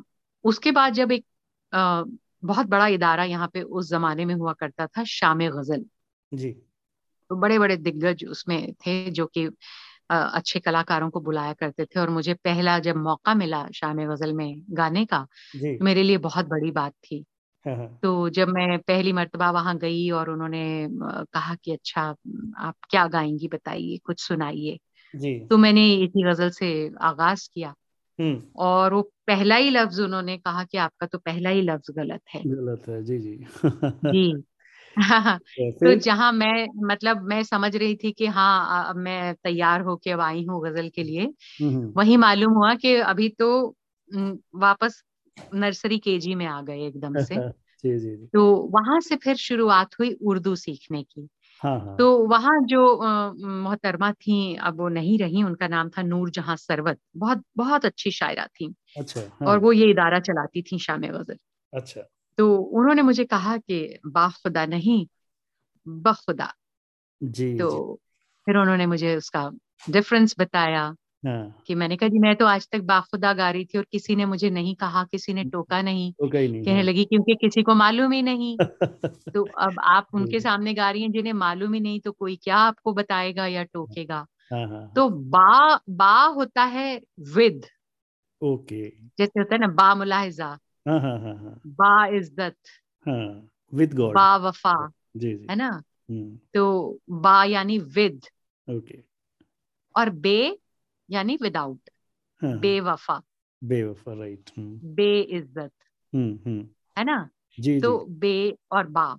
उसके 0.44 0.72
बाद 0.72 0.94
जब 0.94 1.12
एक 1.12 1.26
आ, 1.74 2.04
बहुत 2.46 2.68
बड़ा 2.68 2.88
इदारा 2.88 3.24
यहाँ 3.24 3.50
पे 3.54 3.62
उस 3.62 3.90
जमाने 3.90 4.26
में 4.26 4.36
हुआ 4.36 4.54
करता 4.54 4.88
था 4.88 5.04
शाम 5.04 5.40
गज़ल। 5.40 5.86
जी। 6.34 6.52
तो 7.30 7.36
बड़े 7.36 7.60
बड़े 7.60 7.78
दिग्गज 7.78 8.26
उसमें 8.26 8.74
थे 8.74 9.12
जो 9.12 9.26
कि 9.26 9.50
अच्छे 10.10 10.60
कलाकारों 10.60 11.10
को 11.10 11.20
बुलाया 11.22 11.54
करते 11.54 11.86
थे 11.86 12.00
और 12.00 12.10
मुझे 12.10 12.34
पहला 12.36 12.78
जब 12.80 12.96
मौका 12.98 13.34
मिला 13.36 13.66
शाम 13.76 13.98
गज़ल 14.06 14.34
में 14.34 14.64
गाने 14.72 15.06
का 15.06 15.26
तो 15.80 15.86
मेरे 15.86 16.04
लिए 16.04 16.18
बहुत 16.20 16.46
बड़ी 16.48 16.72
बात 16.72 16.94
थी। 17.04 17.24
हाँ, 17.66 17.76
हाँ। 17.76 18.00
तो 18.04 18.30
जब 18.30 18.50
मैं 18.50 18.80
पहली 18.80 19.14
मर्तबा 19.14 19.52
वहाँ 19.52 19.78
गई 19.78 20.10
और 20.12 20.30
उन्होंने 20.30 20.88
कहा 21.04 21.56
कि 21.56 21.74
अच्छा 21.74 22.02
आप 22.60 22.76
क्या 22.90 23.08
गाएँगी 23.08 23.48
बताइए 23.48 23.98
कुछ 23.98 24.22
सुनाइए? 24.22 24.78
तो 25.52 25.58
मैंने 25.58 25.88
इसी 25.96 26.24
गज़ल 26.24 26.50
से 26.52 26.70
आगाज़ 27.02 27.50
किया। 27.54 27.74
और 28.58 28.94
वो 28.94 29.02
पहला 29.28 29.56
ही 29.56 29.70
लफ्ज 29.70 30.00
उन्होंने 30.02 30.38
कहा 30.38 30.64
कि 30.66 30.78
आपका 30.78 31.08
तो 31.08 31.18
पहला 31.20 31.50
ही 31.50 31.62
लफ्ज 31.62 31.92
गलत 31.92 32.22
है। 32.36 32.46
गलत 32.46 32.88
है 32.90 33.04
जी 33.04 33.18
जी। 33.20 33.36
जी। 34.06 34.44
तो 35.60 35.96
जहाँ 35.96 36.32
मैं 36.32 36.68
मतलब 36.86 37.22
मैं 37.24 37.44
समझ 37.44 37.76
रही 37.76 37.96
थी 37.96 38.12
कि 38.12 38.26
हाँ 38.28 38.86
अब 38.90 38.96
मैं 38.96 39.36
तैयार 39.36 39.82
होके 39.82 40.12
अब 40.12 40.22
आई 40.22 40.46
हूँ 40.46 40.64
गज़ल 40.64 40.90
के 40.90 41.04
लिए 41.04 41.34
वही 41.98 42.18
मालूम 42.18 42.54
हुआ 42.54 42.76
कि 42.76 42.96
अभी 42.96 43.30
तो 43.30 43.76
वापस 44.56 45.04
नर्सरी 45.54 45.98
केजी 45.98 46.36
में 46.36 46.46
आ 46.46 46.62
गए 46.62 46.86
एकदम 46.88 47.14
से। 47.24 47.36
जी 47.84 48.00
जी 48.00 48.28
तो 48.28 48.56
वहाँ 48.56 49.00
से 49.00 49.16
फिर 49.16 49.36
शुरुआत 49.36 50.00
हुई 50.00 50.18
उर्दू 50.22 50.56
सीखने 50.56 51.04
की। 51.04 51.28
हाँ, 51.62 51.80
हाँ. 51.80 51.98
तो 51.98 52.28
वहाँ 52.28 52.62
जो 52.62 53.02
मोहतरमा 53.48 54.12
थी 54.12 54.56
अब 54.56 54.78
वो 54.78 54.90
नहीं 54.90 55.20
रही 55.20 55.44
उनका 55.44 55.68
नाम 55.68 55.90
था 55.90 56.02
नूर 56.02 56.30
जहाँ 56.30 56.56
सरवत। 56.56 57.00
बहुत 57.18 57.44
बहुत 57.58 57.86
अच्छी 57.86 58.12
शायरा 58.12 58.48
थी 58.48 58.74
अच्छा 58.98 59.20
हाँ. 59.20 59.48
और 59.48 59.60
वो 59.60 59.72
ये 59.72 59.90
इदारा 59.90 60.20
चलाती 60.20 60.62
थी 60.62 60.80
शाम 60.80 61.02
गज़ल। 61.02 61.38
अच्छा। 61.74 62.02
तो 62.38 62.58
उन्होंने 62.58 63.02
मुझे 63.02 63.26
कहा 63.26 63.58
कि 63.58 64.00
बाखुदा 64.06 64.66
नहीं 64.66 65.08
बखुदा 65.88 66.54
जी 67.24 67.58
तो 67.60 67.70
जी. 67.70 67.96
फिर 68.46 68.58
उन्होंने 68.58 68.86
मुझे 68.86 69.16
उसका 69.16 69.52
डिफरेंस 69.90 70.36
बताया 70.40 70.96
हाँ. 71.26 71.64
कि 71.68 71.76
मैंने 71.76 71.98
कहा 71.98 72.10
जी 72.10 72.20
मैं 72.20 72.36
तो 72.36 72.46
आज 72.46 72.68
तक 72.72 72.82
बाखुदा 72.82 73.34
गा 73.34 73.50
रही 73.52 73.66
थी 73.66 73.78
और 73.78 73.86
किसी 73.92 74.16
ने 74.16 74.26
मुझे 74.26 74.50
नहीं 74.50 74.76
कहा 74.76 75.04
किसी 75.04 75.34
ने 75.34 75.44
टोका 75.44 75.82
नहीं, 75.82 76.14
नहीं 76.24 76.64
कहने 76.66 76.74
हाँ। 76.74 76.84
लगी 76.84 77.06
क्योंकि 77.06 77.36
किसी 77.36 77.64
को 77.64 77.76
मालूम 77.76 78.12
ही 78.12 78.22
नहीं 78.22 78.58
तो 79.34 79.44
अब 79.44 79.80
आप 79.80 80.08
उनके 80.14 80.40
सामने 80.40 80.74
गा 80.74 80.92
रही 80.92 81.02
हैं 81.02 81.12
जिन्हें 81.12 81.34
मालूम 81.34 81.74
ही 81.74 81.80
नहीं 81.80 82.00
तो 82.00 82.12
कोई 82.12 82.36
क्या 82.36 82.58
आपको 82.58 82.94
बताएगा 82.94 83.48
या 83.48 83.64
टोकेगा 83.64 84.26
हाँ, 84.54 84.68
हाँ, 84.68 84.92
तो 84.96 85.10
बा 85.10 85.80
बा 85.90 86.26
होता 86.26 86.64
है 86.64 87.02
विद 87.20 87.66
ओके 88.42 88.90
जैसे 89.18 89.40
होता 89.40 89.56
है 89.56 89.62
ना 89.62 89.68
बा 89.68 89.96
मुलाहिजा. 89.96 90.58
बा 91.66 92.06
इज़्ज़त। 92.06 92.56
हाँ, 93.08 93.50
विद 93.74 93.94
गॉड। 93.94 94.16
बा 94.16 94.38
वफा 94.38 94.92
जी, 95.18 95.36
जी. 95.36 95.48
है 95.50 95.56
ना? 95.56 95.84
हम्म। 96.10 96.40
तो 96.54 97.00
बा 97.10 97.44
यानी 97.44 97.78
विद। 97.78 98.22
ओके। 98.70 99.04
और 99.96 100.10
बे 100.10 100.60
यानी 101.10 101.38
विदाउट 101.42 101.80
हाँ, 102.42 102.50
हाँ, 102.52 102.60
बेवफा। 102.60 103.22
बेवफा 103.64 104.14
राइट। 104.14 104.50
हम्म। 104.58 104.80
बे 104.84 105.22
इज़्ज़त 105.22 105.72
हम्म, 106.16 106.68
है 106.98 107.04
ना? 107.04 107.30
जी, 107.60 107.82
तो 107.82 108.06
जी. 108.06 108.14
बे 108.14 108.58
और 108.72 108.88
बा। 108.88 109.18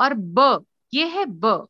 और 0.00 0.14
ब 0.14 0.64
ये 0.94 1.06
है 1.06 1.24
ब। 1.24 1.66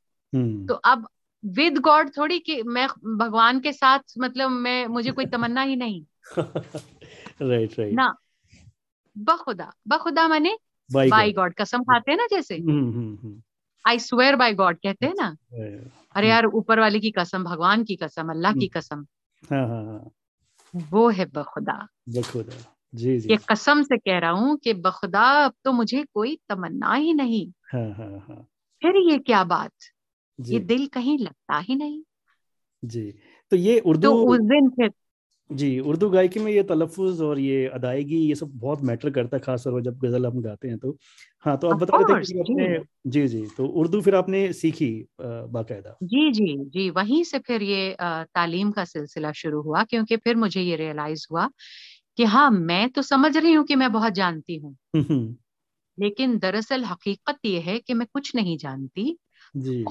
तो 0.69 0.75
अब 0.75 1.09
विद 1.45 1.79
गॉड 1.79 2.11
थोड़ी 2.17 2.39
कि 2.39 2.63
मैं 2.63 2.89
भगवान 3.17 3.61
के 3.61 3.73
साथ 3.73 3.99
मतलब 4.19 4.51
मैं 4.51 4.87
मुझे 4.87 5.11
कोई 5.11 5.27
तमन्ना 5.27 5.63
ही 5.63 5.77
नहीं। 5.77 6.05
Right 7.43 7.79
right. 7.79 7.93
ना? 7.93 8.15
बखुदा 9.19 9.73
बखुदा 9.89 10.29
माने 10.29 10.59
बाई 10.93 11.33
गॉड 11.33 11.55
कसम 11.55 11.83
खाते 11.83 12.13
हैं 12.13 12.19
ना 12.19 12.27
जैसे? 12.27 12.55
आई 13.89 13.99
स्वेयर 13.99 14.37
बाय 14.37 14.55
गॉड 14.55 14.77
कहते 14.77 15.07
हैं 15.07 15.15
ना? 15.15 15.37
अरे 16.15 16.29
यार 16.29 16.47
ऊपर 16.47 16.81
वाले 16.81 17.01
की 17.01 17.11
कसम 17.11 17.45
भगवान 17.45 17.85
की 17.85 17.97
कसम 17.97 18.31
अल्लाह 18.31 18.53
की 18.53 18.69
कसम। 18.69 19.07
हाँ, 19.51 19.69
हाँ, 19.69 19.85
हाँ। 19.85 20.11
वो 20.77 21.09
है 21.09 21.25
बखुदा। 21.25 21.89
बखुदा 22.09 22.75
जी 22.95 23.19
जी। 23.19 23.29
ये 23.31 23.37
कसम 23.37 23.83
से 23.83 23.99
कह 23.99 24.19
रहा 24.19 24.31
हूँ 24.31 24.57
कि 24.57 24.75
बखुदा 24.75 25.23
अब 25.23 25.53
तो 25.65 25.73
मुझे 25.73 26.05
कोई 26.15 26.39
तमन्ना 26.49 26.95
ही 26.95 27.15
नहीं। 27.15 27.53
हाँ 27.73 27.95
हाँ 27.95 28.19
हाँ। 28.29 28.49
फिर 28.83 29.11
ये 29.13 29.19
क्या 29.19 29.45
बात? 29.45 29.73
ये 30.41 30.59
दिल 30.59 30.87
कहीं 30.87 31.19
लगता 31.19 31.59
ही 31.59 31.75
नहीं। 31.75 32.03
जी। 32.85 33.15
तो 33.51 33.57
ये 33.57 33.81
उर्दू 33.81 34.09
तो 34.09 34.25
उस 34.25 34.39
दिन 34.39 34.71
फिर 34.71 34.93
जी 35.51 35.79
उर्दू 35.81 36.09
गायकी 36.11 36.41
में 36.41 36.51
ये 36.53 36.63
तलफ़ुज़ 36.65 37.23
और 37.23 37.39
ये 37.39 37.67
अदायगी 37.69 38.17
ये 38.19 38.35
सब 38.35 38.51
बहुत 38.59 38.81
मैटर 38.83 39.11
करता 39.11 39.37
है 39.37 39.41
खास 39.43 39.65
तौर 39.65 39.73
पर 39.73 39.81
जब 39.83 39.99
गज़ल 40.01 40.27
हम 40.27 40.41
गाते 40.43 40.69
हैं 40.69 40.79
तो। 40.79 40.97
हाँ 41.45 41.57
तो 41.59 41.69
आप 41.69 41.77
बता 41.77 41.97
रहे 41.99 42.05
थे 42.07 42.15
कि 42.17 42.39
आपने 42.41 42.79
जी। 43.07 43.27
जी 43.27 43.47
तो 43.49 43.67
उर्दू 43.75 44.01
फिर 44.03 44.15
आपने 44.15 44.53
सीखी 44.55 44.91
बाकायदा। 45.21 45.97
जी 46.03 46.31
जी 46.33 46.45
जी 46.69 46.89
वहीं 46.91 47.23
से 47.25 47.39
फिर 47.39 47.63
ये 47.63 47.97
तालीम 48.01 48.71
का 48.73 48.85
सिलसिला 48.85 49.31
शुरू 49.33 49.61
हुआ 49.63 49.83
क्योंकि 49.85 50.17
फिर 50.17 50.37
मुझे 50.37 50.61
ये 50.63 50.77
रियलाइज़ 50.77 51.27
हुआ 51.31 51.49
कि 52.19 52.25
हाँ 52.27 52.51
मैं 52.53 52.89
तो 52.91 53.03
समझ 53.05 53.37
रही 53.37 53.53
हूँ 53.55 53.65
कि 53.67 53.77
मैं 53.77 53.93
बहुत 53.93 54.13
जानती 54.15 54.57
हूँ। 54.59 54.77
लेकिन 55.99 56.37
दरअसल 56.39 56.85
हकीकत 56.85 57.39
ये 57.45 57.61
है 57.61 57.79
कि 57.79 57.95
मैं 57.95 58.07
कुछ 58.13 58.35
नहीं 58.35 58.57
जानती 58.59 59.17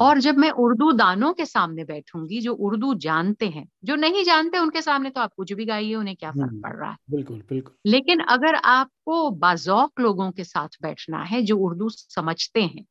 और 0.02 0.20
जब 0.20 0.38
मैं 0.38 0.50
उर्दू 0.52 0.92
दानों 0.92 1.34
के 1.34 1.46
सामने 1.46 1.84
बैठूँगी 1.84 2.42
जो 2.42 2.54
उर्दू 2.54 2.94
जानते 2.96 3.48
हैं 3.50 3.68
जो 3.84 3.96
नहीं 3.96 4.24
जानते 4.24 4.58
उनके 4.58 4.82
सामने 4.82 5.10
तो 5.10 5.22
आप 5.22 5.34
कुछ 5.38 5.54
भी 5.54 5.66
गाइए 5.66 5.96
उन्हें 5.96 6.16
क्या 6.16 6.32
फ़र्क 6.32 6.54
पड़ 6.64 6.76
रहा 6.76 6.90
है? 6.92 6.98
बिल्कुल 7.12 7.44
बिल्कुल। 7.50 7.74
लेकिन 7.86 8.20
अगर 8.20 8.56
आपको 8.56 9.30
बाजौक 9.32 10.00
लोगों 10.00 10.32
के 10.32 10.44
साथ 10.44 10.70
बैठना 10.82 11.24
है 11.24 11.42
जो 11.42 11.58
उर्दू 11.58 11.90
समझते 11.90 12.62
हैं 12.62 12.86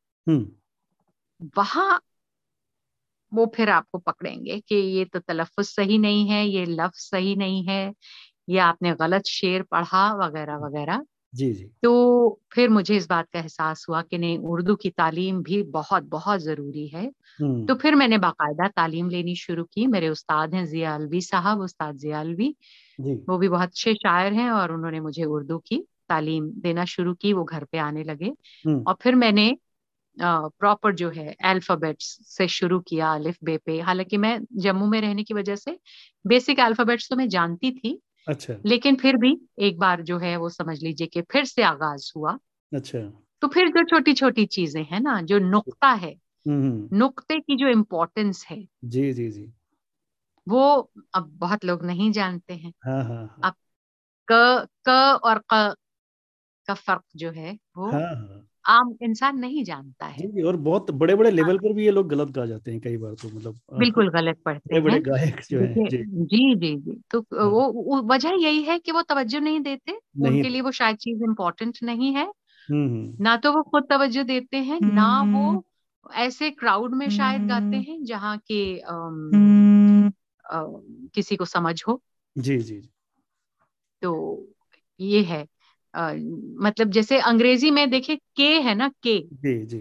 वहाँ 1.56 2.00
वो 3.32 3.52
फिर 3.56 3.70
आपको 3.70 3.98
पकड़ेंगे 3.98 4.60
कि 4.60 4.74
ये 4.74 5.04
तो 5.04 5.18
तलफ़ 5.18 5.60
सही 5.62 5.98
नहीं 5.98 6.28
है 6.28 6.46
ये 6.46 6.64
लफ्ज 6.64 6.98
सही 7.00 7.34
नहीं 7.36 7.64
है 7.66 7.92
ये 8.48 8.58
आपने 8.58 8.94
गलत 8.94 9.26
शेर 9.26 9.62
पढ़ा 9.62 10.12
वगैरह 10.26 10.56
वगैरह। 10.56 11.02
जी 11.34 11.52
जी। 11.54 11.74
तो 11.82 12.40
फिर 12.52 12.68
मुझे 12.70 12.96
इस 12.96 13.06
बात 13.08 13.26
का 13.32 13.38
एहसास 13.38 13.84
हुआ 13.88 14.00
कि 14.02 14.18
नहीं 14.18 14.38
उर्दू 14.48 14.74
की 14.76 14.90
तालीम 14.92 15.42
भी 15.42 15.62
बहुत 15.70 16.02
बहुत 16.08 16.40
ज़रूरी 16.40 16.86
है। 16.88 17.10
तो 17.68 17.74
फिर 17.76 17.94
मैंने 17.94 18.18
बाकायदा 18.18 18.68
तालीम 18.70 19.08
लेनी 19.10 19.34
शुरू 19.36 19.64
की। 19.66 19.86
मेरे 19.88 20.08
उस्ताद 20.08 20.54
हैं 20.54 20.64
जिया 20.66 20.94
अलवी 20.94 21.20
साहब 21.22 21.60
उस्ताद 21.60 21.96
जिया 21.98 22.20
अलवी। 22.20 22.54
वो 23.28 23.38
भी 23.38 23.48
बहुत 23.48 23.68
अच्छे 23.68 23.94
शायर 23.96 24.32
हैं 24.32 24.50
और 24.52 24.72
उन्होंने 24.72 25.00
मुझे 25.00 25.24
उर्दू 25.26 25.58
की 25.68 25.78
तालीम 26.08 26.50
देना 26.62 26.84
शुरू 26.86 27.14
की 27.16 27.32
वो 27.32 27.44
घर 27.44 27.64
पे 27.64 27.78
आने 27.80 28.04
लगे। 28.04 28.32
और 28.86 28.96
फिर 29.02 29.14
मैंने 29.16 29.56
प्रॉपर 30.16 30.94
जो 30.94 31.10
है 31.10 31.34
अल्फाबेट्स 31.46 32.18
से 32.28 32.48
शुरू 32.50 32.80
किया 32.82 33.12
अलिफ 33.14 33.38
बे 33.44 33.56
पे। 33.58 33.80
हालाँकि 33.82 34.16
मैं 34.18 34.38
जम्मू 34.58 34.86
में 34.88 35.00
रहने 35.00 35.24
की 35.24 35.34
वजह 35.34 35.56
से 35.56 35.78
बेसिक 36.24 36.60
अल्फाबेट्स 36.60 37.10
तो 37.10 37.16
मैं 37.16 37.28
जानती 37.30 37.70
थी 37.72 38.00
अच्छा 38.28 38.54
लेकिन 38.66 38.96
फिर 38.96 39.16
भी 39.16 39.36
एक 39.58 39.78
बार 39.78 40.02
जो 40.02 40.18
है 40.18 40.36
वो 40.36 40.48
समझ 40.48 40.82
लीजिए 40.82 41.06
कि 41.06 41.22
फिर 41.22 41.44
से 41.44 41.62
आगाज़ 41.62 42.12
हुआ 42.16 42.38
अच्छा 42.72 42.98
तो 43.42 43.48
फिर 43.48 43.68
जो 43.68 43.82
छोटी 43.84 44.14
छोटी 44.14 44.46
चीज़ें 44.46 44.82
हैं 44.84 45.00
ना 45.00 45.20
जो 45.22 45.38
नुक्ता 45.38 45.90
है 45.92 46.10
हम्म, 46.10 46.62
हम्म। 46.62 46.96
नुक्ते 46.96 47.38
की 47.40 47.56
जो 47.56 47.68
इम्पोर्टेंस 47.68 48.44
है 48.50 48.64
जी 48.84 49.12
जी 49.12 49.30
जी 49.30 49.52
वो 50.46 50.90
अब 51.14 51.30
बहुत 51.38 51.64
लोग 51.64 51.84
नहीं 51.84 52.10
जानते 52.12 52.54
हैं 52.54 52.72
हाँ, 52.84 53.02
हाँ, 53.04 53.26
हाँ. 53.26 53.40
अब 53.42 53.54
क 54.28 54.66
क 54.88 55.20
और 55.24 55.42
क 55.52 55.74
का 56.68 56.74
फ़र्क 56.74 57.02
जो 57.16 57.30
है 57.30 57.52
वो 57.76 57.90
हाँ, 57.90 58.00
हाँ. 58.00 58.48
आम 58.66 58.94
इंसान 59.02 59.38
नहीं 59.38 59.64
जानता 59.64 60.06
है। 60.06 60.26
जी 60.26 60.42
और 60.42 60.56
बहुत 60.56 60.90
बड़े 60.90 61.14
बड़े 61.14 61.30
लेवल 61.30 61.58
पर 61.58 61.72
भी 61.72 61.84
ये 61.84 61.90
लोग 61.90 62.08
गलत 62.08 62.28
गा 62.28 62.46
जाते 62.46 62.70
हैं 62.70 62.80
कई 62.80 62.96
बार 62.96 63.14
तो 63.14 63.28
मतलब 63.28 63.54
बिल्कुल 63.78 64.10
गलत 64.10 64.38
पढ़ते 64.44 64.74
हैं। 64.74 64.84
बड़े 64.84 65.00
गायक 65.00 65.40
जो 65.50 65.60
हैं 65.60 65.88
जी। 65.88 65.98
जी 66.06 66.54
जी 66.54 66.76
जी 66.76 67.00
तो 67.10 67.20
हाँ। 67.20 67.46
वो 67.48 68.02
वजह 68.02 68.30
यही 68.38 68.62
है 68.62 68.78
कि 68.78 68.92
वो 68.92 69.02
तवज्जो 69.02 69.38
नहीं 69.38 69.60
देते 69.60 69.92
नहीं। 69.92 70.36
उनके 70.36 70.48
लिए 70.48 70.60
वो 70.60 70.70
शायद 70.70 70.96
चीज़ 70.96 71.22
इम्पोर्टेंट 71.22 71.78
नहीं 71.82 72.14
है। 72.14 72.32
ना 73.20 73.36
तो 73.36 73.52
वो 73.52 73.62
खुद 73.62 73.84
तवज्जो 73.90 74.22
देते 74.22 74.56
हैं 74.56 74.80
ना 74.82 75.22
वो 75.22 75.64
ऐसे 76.14 76.50
क्राउड 76.50 76.94
में 76.94 77.08
शायद 77.10 77.46
गाते 77.46 77.76
हैं। 77.76 78.04
जहाँ 78.04 78.38
के 78.38 78.82
किसी 81.14 81.36
को 81.36 81.44
समझ 81.44 81.82
हो। 81.88 82.00
जी 82.38 82.58
जी। 82.58 82.90
तो 84.02 84.44
ये 85.00 85.22
है। 85.22 85.46
मतलब 85.96 86.90
जैसे 86.90 87.18
अंग्रेज़ी 87.18 87.70
में 87.70 87.88
देखे 87.90 88.16
के 88.36 88.48
है 88.60 88.74
ना 88.74 88.88
के। 89.02 89.18
जी 89.34 89.58
जी। 89.66 89.78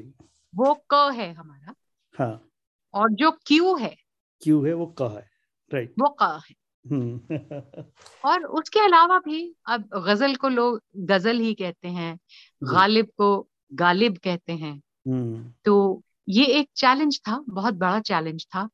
वो 0.53 0.73
क 0.93 1.11
है 1.15 1.31
हमारा। 1.33 1.73
हाँ। 2.15 2.49
और 2.93 3.09
जो 3.11 3.31
क्यू 3.47 3.75
है। 3.75 3.95
क्यू 4.41 4.63
है 4.65 4.73
वो 4.73 4.85
क 5.01 5.11
है 5.11 5.25
राइट। 5.71 5.93
वो 5.99 6.15
क 6.21 6.39
है। 6.49 6.55
हम्म। 6.85 7.83
और 8.25 8.43
उसके 8.43 8.79
अलावा 8.79 9.17
भी 9.19 9.55
अब 9.67 9.89
गज़ल 10.07 10.35
को 10.35 10.49
लोग 10.49 10.79
गज़ल 10.97 11.39
ही 11.39 11.53
कहते 11.53 11.87
हैं 11.87 12.17
गालिब 12.63 13.07
को 13.17 13.47
गालिब 13.73 14.17
कहते 14.17 14.53
हैं। 14.53 14.73
हम्म। 15.07 15.51
तो 15.65 16.01
ये 16.29 16.45
एक 16.45 16.69
चैलेंज 16.75 17.19
था 17.19 17.43
बहुत 17.49 17.73
बड़ा 17.73 17.99
चैलेंज 17.99 18.45
था। 18.55 18.67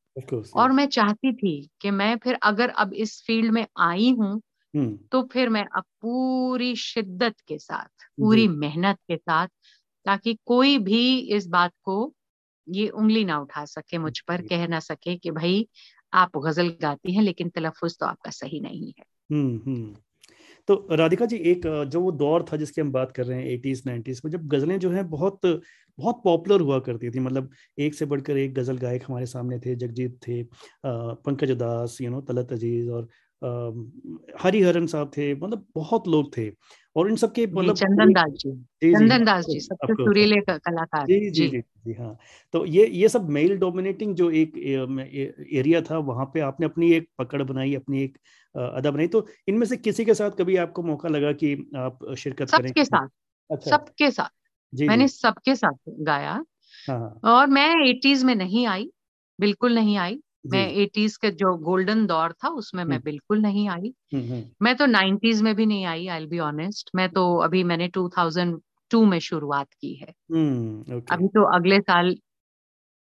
और 0.56 0.72
मैं 0.72 0.86
चाहती 0.88 1.34
थी 1.34 1.70
कि 1.82 1.92
मैं 1.92 2.16
फिर 2.18 2.38
अगर 2.44 2.70
अब 2.70 2.94
इस 2.94 3.22
फ़ील्ड 3.28 3.52
में 3.52 3.66
आई 3.80 4.10
हूँ। 4.12 4.42
तो 4.76 5.22
फिर 5.24 5.50
मैं 5.50 5.66
अब 5.66 5.84
पूरी 6.02 6.76
शिद्दत 6.76 7.36
के 7.48 7.58
साथ 7.58 8.06
पूरी 8.20 8.48
मेहनत 8.48 8.98
के 9.08 9.18
साथ 9.18 9.48
ताकि 10.06 10.38
कोई 10.46 10.78
भी 10.78 11.20
इस 11.20 11.48
बात 11.48 11.72
को 11.84 12.14
ये 12.68 12.88
उंगली 12.90 13.24
ना 13.26 13.40
उठा 13.40 13.66
सके 13.66 13.98
मुझ 13.98 14.20
पर 14.20 14.42
कह 14.42 14.68
ना 14.68 14.80
सके 14.80 15.16
कि 15.16 15.32
भाई 15.32 15.68
आप 16.14 16.38
गज़ल 16.38 16.70
गाती 16.82 17.14
हैं 17.14 17.24
लेकिन 17.24 17.50
तलफुज 17.50 17.98
तो 18.00 18.06
आपका 18.06 18.32
सही 18.32 18.60
नहीं 18.60 18.94
है। 19.00 19.04
हम्म 19.32 19.58
हम्म। 19.66 19.96
तो 20.68 20.88
राधिका 20.92 21.26
जी 21.26 21.36
एक 21.36 21.62
जो 21.88 22.02
वो 22.02 22.12
दौर 22.12 22.46
था 22.54 22.58
जिसकी 22.58 22.82
हम 22.82 22.92
बात 22.92 23.12
कर 23.12 23.26
रहे 23.26 23.38
हैं 23.38 23.46
एटीज 23.46 23.84
नाइन्टीज 23.86 24.22
में 24.26 24.32
जब 24.32 24.48
गजलें 24.48 24.80
जो 24.80 24.92
हैं 24.92 25.10
बहुत 25.10 25.40
बहुत 25.46 26.22
पॉपुलर 26.24 26.62
हुआ 26.62 26.80
करती 26.80 27.10
थी 27.10 27.20
मतलब 27.20 27.50
एक 27.78 27.94
से 27.94 28.06
बढ़कर 28.06 28.38
एक 28.38 28.54
गज़ल 28.54 28.78
गायक 28.78 29.04
हमारे 29.08 29.26
सामने 29.26 29.60
थे 29.60 29.76
जगजीत 29.76 30.20
थे 30.28 30.44
पंकज 30.86 31.52
दास 31.52 31.98
यू 32.02 32.12
नो 32.12 32.22
तलत 32.22 32.52
अज़ीज़ 32.52 32.90
और 32.90 33.08
हरिहरन 33.42 34.88
साहब 34.88 35.12
थे 35.18 35.34
मतलब 35.36 35.66
बहुत 35.76 36.08
लोग 36.08 36.36
थे। 36.38 36.50
और 36.96 37.10
इन 37.10 37.16
सबके 37.16 37.46
मतलब 37.48 37.76
चंदन 37.76 38.12
दास 38.14 38.32
जी। 38.36 38.52
चंदन 38.94 39.24
दास 39.26 39.46
जी 39.46 39.60
सबसे 39.60 39.94
सुरीले 39.96 40.40
कलाकार 40.50 41.06
जी 41.08 41.30
जी 41.30 41.48
जी। 41.48 41.60
जी 41.60 41.94
हाँ। 41.94 42.18
तो 42.54 42.66
ये 42.66 42.88
ये 42.88 43.10
सब 43.10 43.30
मेल 43.30 43.58
डोमिनेटिंग 43.58 44.16
जो 44.16 44.30
एक 44.32 44.58
एरिया 45.54 45.82
था 45.82 45.98
वहाँ 46.10 46.26
पे 46.34 46.40
आपने 46.42 46.66
अपनी 46.66 46.92
एक 46.94 47.08
पकड़ 47.20 47.42
बनाई 47.44 47.74
अपनी 47.76 48.04
एक 48.04 48.18
अदा 48.56 48.92
बनाई। 48.92 49.08
तो 49.08 49.26
इनमें 49.48 49.66
से 49.68 49.78
किसी 49.78 50.06
के 50.06 50.14
साथ 50.14 50.32
कभी 50.40 50.56
आपको 50.58 50.84
मौका 50.84 51.10
लगा 51.10 51.32
कि 51.34 51.54
आप 51.78 52.00
शिरकत 52.18 52.50
करें? 52.52 52.68
सबके 52.68 52.86
साथ। 52.86 53.08
अच्छा। 53.50 53.70
सबके 53.72 54.12
साथ। 54.12 54.30
जी, 54.74 54.88
मैंने 54.88 55.08
सबके 55.08 55.56
साथ 55.56 55.78
गाया। 56.02 56.32
हाँ, 56.32 57.00
हाँ। 57.00 57.20
और 57.26 57.48
मैं 57.48 57.70
एटीज 57.86 58.24
में 58.24 58.36
नहीं 58.36 58.66
आई 58.68 58.90
बिल्कुल 59.40 59.76
नहीं 59.76 59.98
आई। 59.98 60.20
मैं 60.46 60.72
एटीज 60.72 61.18
के 61.18 61.32
जो 61.32 61.58
गोल्डन 61.58 62.06
दौर 62.06 62.34
था 62.34 62.50
उसमें 62.50 62.84
मैं 62.84 63.02
बिल्कुल 63.02 63.40
नहीं 63.42 63.70
आई। 63.70 63.94
मैं 64.62 64.76
तो 64.76 64.86
नाइन्टीज 64.86 65.42
में 65.42 65.56
भी 65.56 65.66
नहीं 65.66 65.86
आई 65.86 66.08
आई 66.08 66.26
बी 66.26 66.40
ऑनेस्ट 66.40 66.90
मैं 66.96 67.10
तो 67.10 67.38
अभी 67.38 67.64
मैंने 67.64 67.88
2002 67.88 69.06
में 69.06 69.20
शुरुआत 69.20 69.68
की 69.74 69.94
है। 69.96 70.14
अभी 71.12 71.28
तो 71.28 71.56
अगले 71.56 71.80
साल 71.80 72.18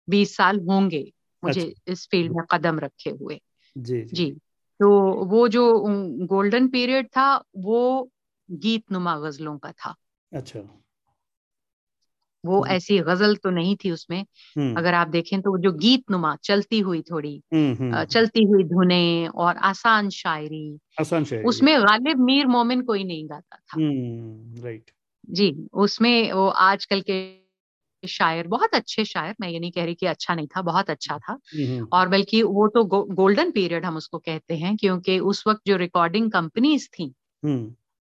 20 0.10 0.36
साल 0.36 0.60
होंगे 0.60 1.14
मुझे 1.44 1.62
अच्छा। 1.62 1.92
इस 1.92 2.08
फ़ील्ड 2.12 2.32
में 2.32 2.46
कदम 2.52 2.80
रखे 2.80 3.10
हुए। 3.10 3.42
जी, 3.78 4.02
जी। 4.02 4.16
जी 4.16 4.32
तो 4.80 5.14
वो 5.26 5.48
जो 5.48 5.80
गोल्डन 6.26 6.68
पीरियड 6.68 7.08
था 7.08 7.44
वो 7.58 8.10
गीत 8.52 8.92
नुमा 8.92 9.20
गजलों 9.20 9.58
का 9.58 9.72
था। 9.72 9.96
अच्छा। 10.34 10.60
वो 12.44 12.66
ऐसी 12.70 13.00
गज़ल 13.02 13.36
तो 13.36 13.50
नहीं 13.52 13.76
थी 13.76 13.92
उसमें। 13.92 14.24
अगर 14.76 14.94
आप 14.96 15.08
देखें 15.10 15.40
तो 15.42 15.58
जो 15.60 15.72
गीत 15.80 16.12
नुमा 16.12 16.36
चलती 16.44 16.80
हुई 16.82 17.02
थोड़ी 17.04 17.42
चलती 18.06 18.44
हुई 18.46 18.64
धुने 18.66 19.28
और 19.28 19.58
आसान 19.66 20.10
शायरी 20.12 20.80
आसान 20.98 21.24
शायरी। 21.24 21.46
उसमें 21.46 21.76
गालिब 21.82 22.20
मीर 22.22 22.48
मोमिन 22.48 22.82
कोई 22.84 23.04
नहीं 23.06 23.28
गाता 23.30 23.58
था। 23.58 23.82
राइट 24.58 24.92
जी 25.30 25.52
उसमें 25.76 26.32
वो 26.34 26.48
आजकल 26.62 27.02
के 27.10 27.18
शायर 28.04 28.48
बहुत 28.48 28.76
अच्छे 28.76 29.06
शायर 29.06 29.36
मैं 29.42 29.50
ये 29.50 29.60
नहीं 29.60 29.72
कह 29.72 29.86
रही 29.86 29.96
कि 29.96 30.06
अच्छा 30.06 30.36
नहीं 30.36 30.48
था 30.48 30.62
बहुत 30.64 30.90
अच्छा 30.90 31.18
था। 31.20 31.38
और 31.94 32.08
बल्कि 32.08 32.42
वो 32.44 32.68
तो 32.68 32.84
गो, 32.86 33.04
गोल्डन 33.06 33.52
पीरियड 33.52 33.86
हम 33.86 33.98
उसको 33.98 34.18
कहते 34.20 34.58
हैं 34.58 34.76
क्योंकि 34.78 35.20
उस 35.22 35.44
वक्त 35.48 35.62
जो 35.68 35.78
रिकॉर्डिंग 35.78 36.32
कंपनीज़ 36.32 36.88
थी 36.90 37.14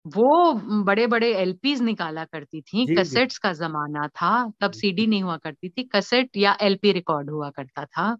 वो 0.06 0.52
बड़े 0.84 1.06
बड़े 1.06 1.32
एलपीज 1.34 1.80
निकाला 1.82 2.24
करती 2.24 2.60
थी 2.62 2.86
कसेट्स 2.88 3.38
का 3.38 3.52
जमाना 3.52 4.06
था 4.10 4.30
तब 4.60 4.72
सीडी 4.72 5.06
नहीं 5.06 5.22
हुआ 5.22 5.36
करती 5.36 5.68
थी 5.68 5.82
कसेट 5.94 6.36
या 6.36 6.56
एलपी 6.62 6.92
रिकॉर्ड 6.92 7.30
हुआ 7.30 7.50
करता 7.50 7.84
था। 7.86 8.16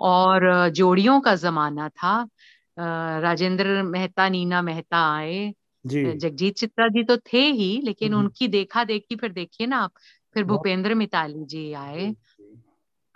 और 0.00 0.68
जोड़ियों 0.70 1.20
का 1.20 1.34
जमाना 1.36 1.88
था 1.90 2.16
राजेंद्र 3.20 3.82
मेहता 3.84 4.28
नीना 4.28 4.62
मेहता 4.62 4.98
आए 5.14 5.52
जगजीत 5.94 6.56
चित्रा 6.58 6.88
जी 6.88 7.02
तो 7.04 7.16
थे 7.32 7.42
ही 7.52 7.80
लेकिन। 7.84 8.14
उनकी 8.14 8.48
देखा 8.48 8.84
देखी 8.84 9.16
फिर 9.16 9.32
देखिए 9.32 9.66
ना 9.66 9.78
आप 9.78 9.92
फिर 10.36 10.44
भूपेंद्र 10.44 10.94
मिताली 10.94 11.44
जी 11.46 11.72
आए 11.74 12.12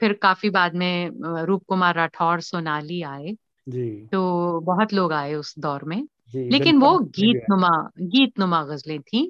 फिर 0.00 0.12
काफ़ी 0.22 0.50
बाद 0.50 0.74
में 0.76 1.10
रूप 1.46 1.64
कुमार 1.68 1.94
राठौर 1.96 2.40
सोनाली 2.42 3.02
आए। 3.04 3.36
जी। 3.66 4.10
तो 4.12 4.60
बहुत 4.62 4.92
लोग 4.94 5.12
आए 5.12 5.34
उस 5.34 5.54
दौर 5.58 5.84
में। 5.84 6.02
लेकिन 6.50 6.78
वो 6.80 6.98
गीत 7.16 7.40
नुमा 7.50 7.70
गीत 8.00 8.38
नुमा 8.38 8.62
गजलें 8.64 9.00
थी 9.02 9.22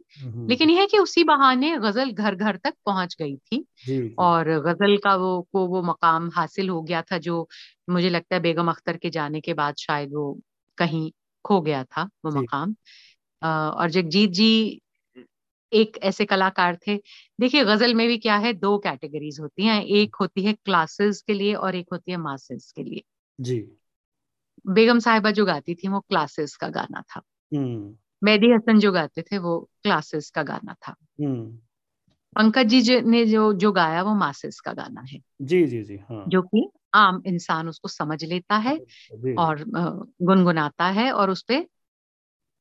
लेकिन 0.48 0.70
यह 0.70 0.80
है 0.80 0.86
कि 0.86 0.98
उसी 0.98 1.24
बहाने 1.24 1.76
गज़ल 1.78 2.10
घर 2.12 2.34
घर 2.36 2.56
तक 2.58 2.74
पहुँच 2.86 3.16
गई 3.20 3.36
थी. 3.36 3.64
और 4.18 4.48
गज़ल 4.62 4.96
का 4.98 5.14
वो 5.16 5.40
को 5.52 5.66
वो 5.68 5.82
मकाम 5.84 6.30
हासिल 6.34 6.68
हो 6.68 6.82
गया 6.82 7.02
था 7.02 7.18
जो 7.20 7.46
मुझे 7.90 8.10
लगता 8.10 8.34
है 8.36 8.40
बेगम 8.42 8.70
अख्तर 8.70 8.96
के 8.98 9.10
जाने 9.10 9.40
के 9.40 9.54
बाद 9.54 9.76
शायद 9.78 10.12
वो 10.14 10.32
कहीं 10.78 11.10
खो 11.44 11.60
गया 11.62 11.84
था 11.86 12.08
वो 12.24 12.30
मकाम। 12.32 12.74
और 13.42 13.90
जगजीत 13.90 14.30
जी 14.32 14.80
एक 15.72 15.98
ऐसे 16.04 16.24
कलाकार 16.26 16.76
थे। 16.88 16.96
देखिए 17.38 17.64
गज़ल 17.64 17.94
में 17.94 18.06
भी 18.08 18.18
क्या 18.18 18.36
है 18.38 18.52
दो 18.54 18.76
कैटेगरीज 18.78 19.40
होती 19.40 19.64
हैं 19.64 19.82
एक 19.84 20.16
होती 20.20 20.44
है 20.44 20.52
क्लासेस 20.54 21.22
के 21.22 21.34
लिए 21.34 21.54
और 21.56 21.74
एक 21.76 21.86
होती 21.92 22.12
है 22.12 22.18
मासेस 22.18 22.72
के 22.76 22.82
लिए। 22.84 23.02
जी। 23.38 23.60
बेगम 24.66 24.98
साहिबा 24.98 25.30
जो 25.30 25.46
गाती 25.46 25.74
थी 25.74 25.88
वो 25.88 26.00
क्लासेस 26.00 26.56
का 26.56 26.68
गाना 26.68 27.00
था। 27.00 27.22
हम्म। 27.56 27.96
मेहदी 28.24 28.46
हसन 28.52 28.78
जो 28.78 28.92
गाते 28.92 29.22
थे 29.22 29.38
वो 29.38 29.70
क्लासेस 29.82 30.30
का 30.30 30.42
गाना 30.42 30.74
था। 30.74 30.96
हम्म। 31.20 31.58
पंकज 32.36 32.66
जी 32.66 33.00
ने 33.00 33.26
जो 33.26 33.52
जो 33.52 33.72
गाया 33.72 34.02
वो 34.02 34.14
मासेस 34.14 34.60
का 34.60 34.72
गाना 34.72 35.00
है। 35.00 35.20
जी 35.42 35.66
जी 35.66 35.82
जी 35.82 35.96
हाँ। 35.96 36.24
जो 36.28 36.42
कि 36.42 36.70
आम 36.94 37.22
इंसान 37.26 37.68
उसको 37.68 37.88
समझ 37.88 38.24
लेता 38.24 38.56
है 38.56 38.76
और 39.34 39.64
गुनगुनाता 40.22 40.86
है 40.86 41.12
और 41.12 41.30
उस 41.30 41.42
पर 41.42 41.66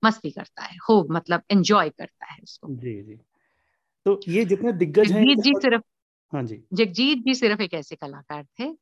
मस्ती 0.05 0.31
करता 0.31 0.63
है 0.63 0.77
खूब 0.77 1.11
मतलब 1.11 1.41
एंजॉय 1.51 1.89
करता 1.89 2.33
है 2.33 2.39
उसको। 2.43 2.67
जी 2.69 3.03
जी। 3.03 3.19
तो 4.05 4.19
ये 4.27 4.45
जितने 4.45 4.71
दिग्गज 4.71 5.11
हैं 5.11 5.23
जगजीत 5.23 5.39
जी 5.39 5.51
सिर्फ़ 5.55 5.83
हाँ 6.35 6.43
जी। 6.43 6.63
जगजीत 6.73 7.17
जी 7.17 7.35
सिर्फ़ 7.35 7.61
एक 7.61 7.73
ऐसे 7.73 7.95
कलाकार 7.95 8.43
थे 8.43 8.77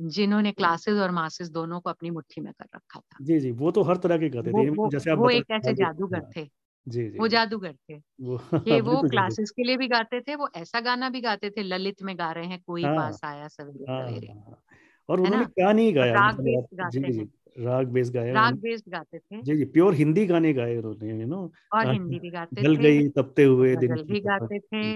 जिन्होंने 0.00 0.52
क्लासेस 0.52 0.98
और 0.98 1.10
मासेस 1.10 1.48
दोनों 1.48 1.80
को 1.80 1.90
अपनी 1.90 2.10
मुट्ठी 2.10 2.40
में 2.40 2.52
कर 2.52 2.64
रखा 2.76 3.00
था। 3.00 3.24
जी 3.24 3.40
जी 3.40 3.50
वो 3.50 3.70
तो 3.70 3.82
हर 3.82 3.96
तरह 3.96 4.18
के 4.18 4.28
गाते 4.28 4.50
थे। 4.50 4.88
जैसे 4.90 5.10
आप 5.10 5.18
वो 5.18 5.30
एक 5.30 5.44
ऐसे 5.50 5.74
जादूगर 5.74 6.20
थे। 6.36 6.50
जी 6.88 7.08
जी 7.10 7.18
वो 7.18 7.28
जादूगर 7.28 7.72
थे 7.72 7.96
वो 8.20 8.38
कि 8.64 8.80
वो 8.80 9.02
क्लासेस 9.02 9.50
के 9.50 9.62
लिए 9.62 9.76
भी 9.76 9.88
गाते 9.88 10.20
थे 10.20 10.34
वो 10.34 10.48
ऐसा 10.56 10.80
गाना 10.80 11.08
भी 11.08 11.20
गाते 11.20 11.50
थे 11.50 11.62
ललित 11.62 12.02
में 12.02 12.18
गा 12.18 12.32
रहे 12.32 12.46
हैं 12.46 12.62
कोई 12.66 12.84
हाँ, 12.84 12.96
पास 12.96 13.20
आया 13.24 13.48
सवेरे 13.48 13.84
हाँ, 13.92 14.08
सवेरे। 14.08 14.26
हाँ, 14.26 14.62
और 15.08 15.20
उन्होंने 15.20 15.44
क्या 15.44 15.72
नहीं 15.72 15.94
गाया 15.96 16.32
जी 16.32 16.42
बेस 16.42 16.64
गाते 16.74 17.00
हैं। 17.00 17.26
राग 17.60 17.88
बेस 17.92 18.10
गाया 18.10 18.36
राग 18.36 18.54
बेस 18.60 18.82
गाते 18.88 19.18
थे। 19.20 19.42
जी 19.42 19.56
जी 19.56 19.64
प्योर 19.68 19.94
हिंदी 19.94 20.26
गाने 20.26 20.52
गाए 20.54 20.76
उन्होंने 20.78 21.10
यू 21.12 21.26
नो 21.26 21.42
और 21.72 21.86
हिंदी 21.86 22.18
भी 22.20 22.30
गाते 22.30 22.64
थे 22.66 22.76
गई 22.78 23.08
तपते 23.10 23.44
हुए 23.44 23.76
दिन 23.78 24.02
भी 24.04 24.20
गाते 24.20 24.58
थे 24.60 24.92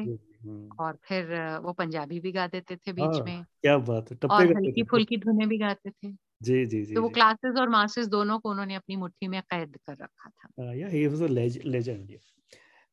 और 0.79 0.99
फिर 1.05 1.35
वो 1.65 1.73
पंजाबी 1.75 2.21
भी 2.21 2.33
गा 2.33 2.47
देते 2.49 2.77
थे 2.77 2.93
बीच 2.95 3.21
में। 3.27 3.45
क्या 3.63 3.77
बात 3.81 4.11
है 4.13 4.17
और 4.31 4.47
हल्की 4.49 4.83
फुल्की 4.85 5.17
धुने 5.19 5.47
भी 5.47 5.59
गाते 5.59 5.91
थे। 5.91 6.13
जी 6.43 6.65
जी 6.67 6.83
जी 6.85 6.97
तो 6.97 7.03
वो 7.03 7.09
क्लासेस 7.11 7.59
और 7.61 7.69
मासेस 7.71 8.09
दोनों 8.09 8.39
को 8.41 8.51
उन्होंने 8.51 8.75
अपनी 8.77 8.97
मुट्ठी 8.97 9.29
में 9.29 9.41
कैद 9.45 9.79
कर 9.79 9.93
रखा 9.95 10.31
था। 10.31 10.49
या 10.75 10.89
ही 10.89 11.07
वाज 11.07 11.23
अ 11.23 11.27
लेजेंड 11.29 12.19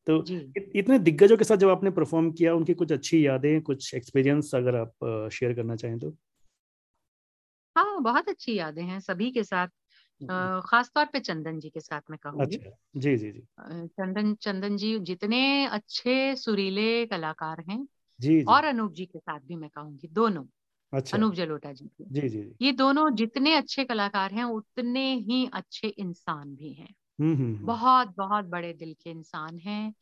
तो 0.06 0.16
इतने 0.76 0.98
दिग्गजों 1.00 1.36
के 1.36 1.44
साथ 1.44 1.56
जब 1.56 1.68
आपने 1.68 1.90
परफॉर्म 1.92 2.30
किया 2.32 2.54
उनकी 2.54 2.74
कुछ 2.74 2.92
अच्छी 2.92 3.26
यादें 3.26 3.60
कुछ 3.62 3.94
एक्सपीरियंस 3.94 4.54
अगर 4.54 4.76
आप 4.76 5.28
शेयर 5.32 5.54
करना 5.54 5.76
चाहें 5.76 5.98
तो? 5.98 6.16
हाँ 7.76 8.02
बहुत 8.02 8.28
अच्छी 8.28 8.54
यादें 8.54 8.82
हैं 8.82 9.00
सभी 9.00 9.30
के 9.30 9.44
साथ। 9.44 9.68
खास 10.66 10.90
तौर 10.94 11.06
पे 11.06 11.20
चंदन 11.20 11.58
जी 11.60 11.70
के 11.70 11.80
साथ 11.80 12.00
मैं 12.10 12.18
कहूँगी। 12.22 12.56
अच्छा 12.56 12.70
जी 12.96 13.16
जी 13.16 13.30
जी। 13.30 13.42
चंदन 13.86 14.34
चंदन 14.34 14.76
जी 14.76 14.98
जितने 14.98 15.66
अच्छे 15.66 16.36
सुरीले 16.36 17.06
कलाकार 17.06 17.64
हैं 17.70 17.88
जी, 18.20 18.38
जी। 18.38 18.44
और 18.44 18.64
अनूप 18.64 18.92
जी 18.92 19.06
के 19.06 19.18
साथ 19.18 19.40
भी 19.40 19.56
मैं 19.56 19.70
कहूँगी 19.70 20.08
दोनों। 20.08 20.44
अच्छा। 20.92 21.16
अनूप 21.16 21.34
जलोटा 21.34 21.72
जी 21.72 21.84
के। 21.86 22.04
जी 22.10 22.28
जी 22.28 22.52
ये 22.62 22.72
दोनों 22.72 23.10
जितने 23.14 23.54
अच्छे 23.54 23.84
कलाकार 23.84 24.32
हैं 24.32 24.44
उतने 24.44 25.14
ही 25.14 25.48
अच्छे 25.52 25.88
इंसान 25.88 26.54
भी 26.54 26.72
हैं। 26.72 26.94
हम्म, 27.20 27.34
हम्म, 27.36 27.54
हम्म। 27.56 27.66
बहुत 27.66 28.14
बहुत 28.16 28.44
बड़े 28.44 28.72
दिल 28.72 28.94
के 28.94 29.10
इंसान 29.10 29.58
हैं 29.58 29.94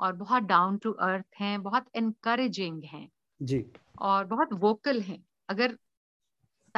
और 0.00 0.12
बहुत 0.12 0.42
डाउन 0.42 0.78
टू 0.78 0.92
अर्थ 0.92 1.26
हैं 1.40 1.62
बहुत 1.62 1.86
एनकरेजिंग 1.94 2.82
हैं 2.84 3.08
जी। 3.42 3.64
और 3.98 4.24
बहुत 4.24 4.48
वोकल 4.52 5.00
हैं। 5.00 5.24
अगर 5.48 5.78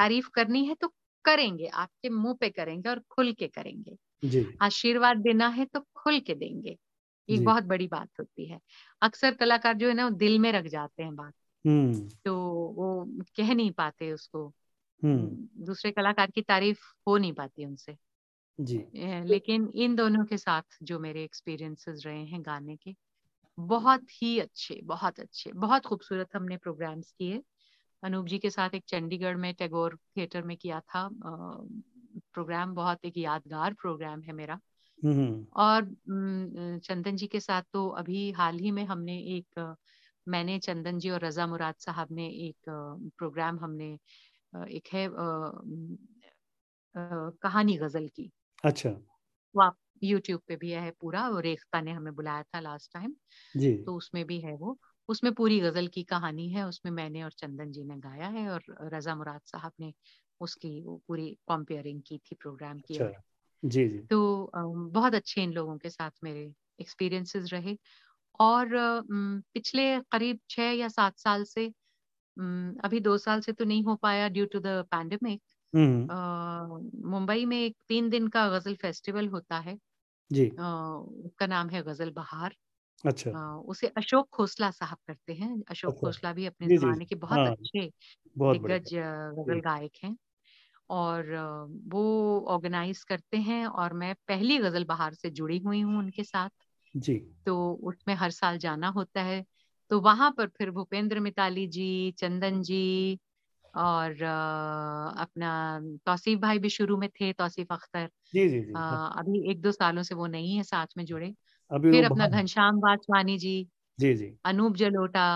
तारीफ़ 0.01 0.29
करनी 0.35 0.65
है 0.67 0.75
तो 0.75 0.89
करेंगे 1.25 1.67
आपके 1.67 2.09
मुँह 2.09 2.35
पे 2.35 2.51
करेंगे 2.51 2.91
और 2.91 3.01
खुल 3.11 3.33
के 3.33 3.49
करेंगे। 3.49 3.97
आशीर्वाद 4.63 5.17
देना 5.17 5.49
है 5.49 5.65
तो 5.65 5.81
खुल 5.81 6.21
के 6.21 6.35
देंगे। 6.35 6.77
एक 7.29 7.45
बहुत 7.45 7.65
बड़ी 7.65 7.89
बात 7.89 8.09
होती 8.21 8.47
है। 8.47 8.61
अक्सर 9.03 9.35
कलाकार 9.35 9.75
जो 9.75 9.89
है 9.89 9.95
ना 9.95 10.05
वो 10.05 10.11
दिल 10.11 10.39
में 10.39 10.53
रख 10.53 10.67
जाते 10.67 11.03
हैं 11.03 11.17
बात। 11.17 11.35
हम्म। 11.67 12.09
तो 12.25 12.35
वो 12.77 13.07
कह 13.37 13.55
नहीं 13.55 13.71
पाते 13.71 14.13
उसको। 14.13 14.47
हम्म। 15.03 15.65
दूसरे 15.65 15.91
कलाकार 15.91 16.31
की 16.31 16.43
तारीफ़ 16.43 16.81
हो 17.07 17.17
नहीं 17.19 17.33
पाती 17.33 17.65
उनसे। 17.65 17.97
जी। 18.61 18.79
लेकिन 19.25 19.73
इन 19.75 19.97
दोनों 19.97 20.25
के 20.25 20.39
साथ 20.39 20.63
जो 20.83 20.99
मेरे 20.99 21.25
एक्सपीरियंसेस 21.25 22.03
रहे 22.07 22.25
हैं 22.25 22.43
गाने 22.43 22.77
के 22.77 22.95
बहुत 23.59 24.03
ही 24.23 24.39
अच्छे 24.39 24.81
बहुत 24.85 25.21
अच्छे 25.21 25.53
बहुत 25.53 25.87
खूबसूरत 25.87 26.29
हमने 26.37 26.57
प्रोग्राम्स 26.57 27.13
किए। 27.13 27.43
अनूप 28.03 28.27
जी 28.27 28.39
के 28.39 28.51
साथ 28.51 28.75
एक 28.75 28.85
चंडीगढ़ 28.89 29.37
में 29.37 29.53
टैगोर 29.55 29.97
थिएटर 30.17 30.43
में 30.43 30.57
किया 30.57 30.81
था 30.81 31.09
प्रोग्राम 31.13 32.75
बहुत 32.75 33.05
एक 33.05 33.19
यादगार 33.19 33.75
प्रोग्राम 33.75 34.23
है 34.23 34.33
मेरा। 34.33 34.59
और 35.57 35.85
चंदन 36.85 37.17
जी 37.17 37.27
के 37.27 37.41
साथ 37.41 37.63
तो 37.73 37.87
अभी 37.99 38.31
हाल 38.33 38.59
ही 38.59 38.71
में 38.71 38.85
हमने 38.85 39.19
एक 39.37 39.77
मैंने 40.27 40.59
चंदन 40.59 40.99
जी 40.99 41.11
और 41.11 41.25
रजा 41.25 41.47
मुराद 41.47 41.75
साहब 41.79 42.09
ने 42.13 42.27
एक 42.49 42.71
प्रोग्राम 43.19 43.59
हमने 43.59 43.93
एक 44.55 44.89
है 44.95 45.09
कहानी 47.43 47.77
गज़ल 47.79 48.09
की। 48.09 48.31
अच्छा। 48.65 48.91
वो 49.55 49.63
आप 49.63 49.77
यूट्यूब 50.03 50.41
पे 50.49 50.57
भी 50.57 50.71
है 50.73 50.91
पूरा 51.01 51.29
रेखता 51.41 51.81
ने 51.81 51.93
हमें 51.93 52.15
बुलाया 52.15 52.43
था 52.45 52.61
लास्ट 52.61 52.93
टाइम 52.93 53.15
जी। 53.55 53.73
तो 53.87 53.97
उसमें 53.97 54.25
भी 54.27 54.41
है 54.41 54.55
वो। 54.57 54.79
उसमें 55.11 55.33
पूरी 55.35 55.59
गज़ल 55.61 55.87
की 55.91 56.03
कहानी 56.07 56.49
है 56.53 56.65
उसमें 56.67 56.93
मैंने 56.93 57.23
और 57.23 57.33
चंदन 57.35 57.73
जी 57.73 57.85
ने 57.85 57.97
गाया 58.01 58.29
है 58.31 58.49
और 58.51 58.63
रजा 58.95 59.15
मुराद 59.17 59.41
साहब 59.47 59.73
ने 59.81 59.93
उसकी 60.41 60.81
वो 60.83 60.97
पूरी 61.09 61.37
कॉम्पेयरिंग 61.49 62.03
की 62.07 62.19
थी 62.21 62.35
प्रोग्राम 62.37 62.81
की 62.83 62.99
अच्छा, 62.99 63.11
जी 63.63 63.87
जी। 63.89 64.09
तो 64.11 64.51
बहुत 64.55 65.15
अच्छे 65.15 65.43
इन 65.43 65.53
लोगों 65.53 65.77
के 65.79 65.91
साथ 65.91 66.11
मेरे 66.25 66.43
एक्सपीरियंसेस 66.81 67.49
रहे 67.53 67.77
और 68.41 68.69
पिछले 69.55 69.85
करीब 70.13 70.41
छह 70.51 70.73
या 70.75 70.89
सात 70.91 71.19
साल 71.19 71.45
से 71.47 71.67
अभी 72.85 73.01
दो 73.01 73.17
साल 73.19 73.41
से 73.41 73.53
तो 73.53 73.65
नहीं 73.65 73.85
हो 73.85 73.95
पाया 73.99 74.29
due 74.31 74.47
to 74.49 74.61
the 74.61 74.85
pandemic 74.91 75.43
Mumbai 77.07 77.45
में 77.47 77.59
एक 77.59 77.77
तीन 77.89 78.09
दिन 78.11 78.29
का 78.31 78.49
गज़ल 78.51 78.75
फेस्टिवल 78.77 79.29
होता 79.29 79.59
है। 79.61 79.79
जी। 80.31 80.51
उसका 80.59 81.47
नाम 81.49 81.69
है 81.71 81.83
गज़ल 81.85 82.11
बहार। 82.13 82.57
अच्छा। 83.05 83.33
आ, 83.33 83.39
उसे 83.67 83.87
अशोक 83.97 84.29
खोसला 84.33 84.71
साहब 84.73 84.99
करते 85.07 85.33
हैं। 85.35 85.51
अशोक 85.71 85.97
अच्छा। 86.01 86.01
खोसला 86.01 86.33
भी 86.35 86.47
अपने 86.47 86.69
जमाने 86.71 87.05
के 87.07 87.15
बहुत 87.17 87.41
हाँ, 87.41 87.47
अच्छे 87.47 87.87
दिग्गज 88.47 88.91
गज़ल 88.95 89.61
गायक 89.63 89.93
हैं 90.05 90.17
और 90.93 91.31
वो 91.89 92.03
ऑर्गेनाइज 92.51 93.03
करते 93.07 93.37
हैं 93.43 93.67
और 93.69 93.93
मैं 93.97 94.15
पहली 94.29 94.59
गज़ल 94.61 94.85
बहार 94.87 95.15
से 95.17 95.31
जुड़ी 95.33 95.59
हुई 95.61 95.81
हूँ 95.83 95.99
उनके 95.99 96.25
साथ। 96.25 96.51
जी। 96.95 97.17
तो 97.47 97.73
उसमें 97.85 98.15
हर 98.17 98.31
साल 98.33 98.59
जाना 98.61 98.89
होता 98.93 99.23
है। 99.23 99.45
तो 99.91 100.01
वहाँ 100.03 100.31
पर 100.33 100.49
फिर 100.51 100.71
भूपेंद्र 100.73 101.21
मिताली 101.21 101.67
जी 101.69 102.13
चंदन 102.19 102.63
जी 102.65 103.19
और 103.75 104.23
अपना 104.25 105.51
तौसीफ 106.07 106.39
भाई 106.41 106.59
भी 106.59 106.69
शुरू 106.71 106.97
में 106.99 107.09
थे 107.13 107.33
तौसीफ 107.35 107.73
अख्तर। 107.73 108.09
जी 108.29 108.49
जी 108.51 108.61
जी 108.63 108.77
हाँ। 108.77 109.01
अभी 109.19 109.51
एक 109.51 109.61
दो 109.63 109.73
सालों 109.73 110.03
से 110.05 110.15
वो 110.17 110.27
नहीं 110.29 110.57
है 110.57 110.63
साथ 110.65 110.87
में 110.97 111.05
जुड़े। 111.07 111.35
अभी 111.71 111.91
फिर 111.91 112.05
अपना 112.05 112.27
घनश्याम 112.29 112.79
वासवानी 112.81 113.37
जी 113.39 113.55
जी 113.99 114.15
जी। 114.17 114.37
अनूप 114.45 114.77
जलोटा 114.77 115.27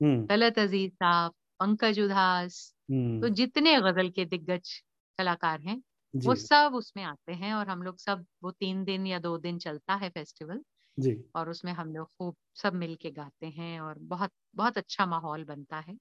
हम्म। 0.00 0.28
तलत 0.30 0.58
अज़ीज़ 0.58 0.92
साहब 0.94 1.32
पंकज 1.60 2.00
उदास 2.00 2.58
हम्म। 2.88 3.22
तो 3.22 3.28
जितने 3.32 3.76
गज़ल 3.82 4.10
के 4.12 4.24
दिग्गज 4.26 4.70
कलाकार 5.18 5.60
हैं 5.62 5.82
वो 6.14 6.34
सब 6.36 6.72
उसमें 6.76 7.02
आते 7.04 7.32
हैं 7.34 7.52
और 7.54 7.68
हम 7.68 7.82
लोग 7.82 7.98
सब 8.00 8.26
वो 8.42 8.50
तीन 8.52 8.84
दिन 8.84 9.06
या 9.06 9.18
दो 9.20 9.36
दिन 9.40 9.58
चलता 9.60 9.94
है 9.96 10.10
फेस्टिवल 10.10 10.62
जी। 10.98 11.26
और 11.34 11.50
उसमें 11.50 11.72
हम 11.74 11.92
लोग 11.92 12.08
खूब 12.12 12.36
सब 12.56 12.74
मिल 12.76 12.94
के 12.98 13.10
गाते 13.12 13.46
हैं 13.50 13.80
और 13.80 13.98
बहुत 14.06 14.32
बहुत 14.56 14.78
अच्छा 14.78 15.06
माहौल 15.08 15.44
बनता 15.46 15.80
है। 15.80 15.96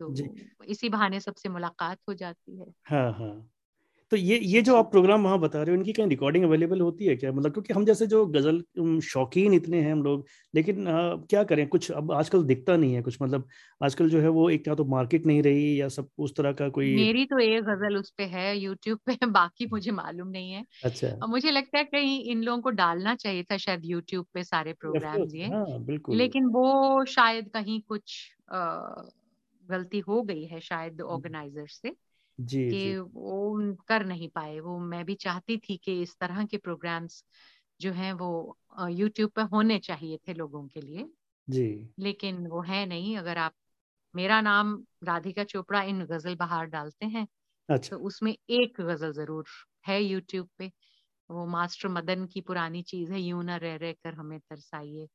तो 0.00 0.64
इसी 0.66 0.88
बहाने 0.90 1.20
सबसे 1.20 1.48
मुलाकात 1.50 1.98
हो 2.08 2.14
जाती 2.16 2.60
है। 2.60 2.72
हाँ 2.84 3.10
हाँ। 3.12 3.48
तो 4.12 4.16
ये 4.16 4.38
ये 4.40 4.60
जो 4.62 4.76
आप 4.76 4.90
प्रोग्राम 4.90 5.22
वहाँ 5.24 5.38
बता 5.40 5.62
रहे 5.62 5.70
हो 5.70 5.76
इनकी 5.76 5.92
कहीं 5.92 6.06
रिकॉर्डिंग 6.08 6.44
अवेलेबल 6.44 6.80
होती 6.80 7.06
है 7.06 7.16
क्या? 7.16 7.32
मतलब 7.32 7.52
क्योंकि 7.52 7.72
हम 7.74 7.84
जैसे 7.84 8.06
जो 8.06 8.24
गज़ल 8.28 8.62
शौकीन 9.02 9.54
इतने 9.54 9.80
हैं 9.82 9.92
हम 9.92 10.02
लोग 10.02 10.26
लेकिन 10.54 10.88
आ, 10.88 11.16
क्या 11.16 11.42
करें? 11.44 11.66
कुछ 11.68 11.90
अब 11.92 12.12
आजकल 12.12 12.44
दिखता 12.44 12.76
नहीं 12.76 12.94
है 12.94 13.02
कुछ 13.02 13.18
मतलब 13.22 13.48
आजकल 13.80 14.10
जो 14.10 14.20
है 14.20 14.28
वो 14.30 14.48
एक 14.50 14.64
क्या 14.64 14.74
तो 14.74 14.84
मार्केट 14.88 15.26
नहीं 15.26 15.42
रही 15.42 15.80
या 15.80 15.88
सब 15.88 16.08
उस 16.18 16.36
तरह 16.36 16.52
का 16.54 16.68
कोई 16.70 16.94
मेरी 16.96 17.24
तो 17.24 17.38
एक 17.38 17.62
गज़ल 17.64 17.96
उस 17.96 18.10
पे 18.10 18.24
है 18.26 18.56
यूट्यूब 18.58 18.98
पे 19.06 19.16
बाकी 19.32 19.66
मुझे 19.66 19.90
मालूम 19.90 20.28
नहीं 20.28 20.52
है। 20.52 20.64
अच्छा। 20.84 21.08
मुझे 21.28 21.50
लगता 21.50 21.78
है 21.78 21.84
कहीं 21.84 22.20
इन 22.24 22.42
लोगों 22.42 22.62
को 22.62 22.70
डालना 22.72 23.14
चाहिए 23.14 23.42
था 23.42 23.56
शायद 23.56 23.84
यूट्यूब 23.84 24.26
पे 24.34 24.44
सारे 24.44 24.72
प्रोग्राम 24.74 25.22
ये। 25.36 25.46
हाँ, 25.46 25.84
बिल्कुल। 25.84 26.16
लेकिन 26.16 26.46
वो 26.46 27.04
शायद 27.06 27.48
कहीं 27.48 27.80
कुछ 27.82 28.18
गलती 29.64 29.98
हो 30.00 30.22
गई 30.22 30.44
है 30.44 30.60
शायद 30.60 31.00
ऑर्गेनाइजर। 31.02 31.66
से। 31.68 31.94
जी 32.38 32.62
कि 32.68 32.76
जी। 32.76 32.96
वो 32.98 33.74
कर 33.88 34.04
नहीं 34.06 34.28
पाए 34.30 34.58
वो 34.60 34.78
मैं 34.80 35.04
भी 35.04 35.14
चाहती 35.18 35.56
थी 35.60 35.76
कि 35.78 36.00
इस 36.02 36.16
तरह 36.20 36.44
के 36.46 36.56
प्रोग्राम्स 36.58 37.24
जो 37.80 37.92
हैं 37.94 38.12
वो 38.14 38.30
यूट्यूब 38.90 39.30
पर 39.32 39.42
होने 39.50 39.78
चाहिए 39.80 40.18
थे 40.20 40.34
लोगों 40.34 40.66
के 40.68 40.80
लिए। 40.80 41.08
जी। 41.48 41.66
लेकिन 41.98 42.46
वो 42.46 42.60
है 42.62 42.84
नहीं 42.86 43.16
अगर 43.18 43.38
आप 43.38 43.54
मेरा 44.14 44.40
नाम 44.42 44.74
राधिका 45.04 45.44
चोपड़ा 45.46 45.82
इन 45.84 46.04
गज़ल 46.06 46.36
बहार 46.36 46.66
डालते 46.68 47.06
हैं 47.08 47.26
अच्छा। 47.68 47.90
तो 47.90 47.98
उसमें 48.02 48.32
एक 48.50 48.80
गज़ल 48.82 49.12
ज़रूर 49.14 49.46
है 49.86 50.02
यूट्यूब 50.02 50.48
पे 50.58 50.70
वो 51.30 51.46
मास्टर 51.48 51.88
मदन 51.90 52.26
की 52.28 52.40
पुरानी 52.42 52.82
चीज़ 52.84 53.12
है 53.12 53.20
यूँ 53.20 53.44
ना 53.44 53.56
रह 53.58 53.76
रह 53.78 53.92
कर 53.96 54.14
हमें 54.14 54.38
तरसाइए। 54.40 55.08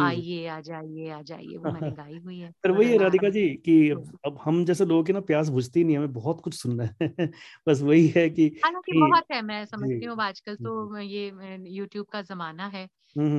आइए 0.00 0.46
आ 0.48 0.60
जाइए 0.60 1.10
आ 1.10 1.20
जाइए 1.22 1.56
वो 1.56 1.68
मैंने 1.68 1.92
गाई 1.92 2.18
हुई 2.18 2.38
है 2.38 2.52
पर 2.64 2.70
वही 2.70 2.90
है 2.90 2.98
राधिका 2.98 3.28
जी 3.30 3.48
कि 3.58 3.74
अब 3.90 4.38
हम 4.42 4.64
जैसे 4.64 4.84
लोगों 4.84 5.04
की 5.04 5.12
ना 5.12 5.20
प्यास 5.22 5.48
बुझती 5.48 5.84
नहीं 5.84 5.96
हमें 5.96 6.12
बहुत 6.12 6.40
कुछ 6.40 6.54
सुनना 6.54 6.84
है 7.02 7.08
बस 7.68 7.80
वही 7.82 8.06
है 8.08 8.28
कि 8.30 8.50
हालाँकि 8.64 8.92
बहुत 8.94 9.24
है 9.32 9.40
मैं 9.42 9.64
समझती 9.66 10.04
हूँ 10.04 10.16
आजकल 10.22 10.56
तो 10.56 10.98
ये 10.98 11.30
यूट्यूब 11.70 12.06
का 12.06 12.22
जमाना 12.22 12.66
है 12.68 12.84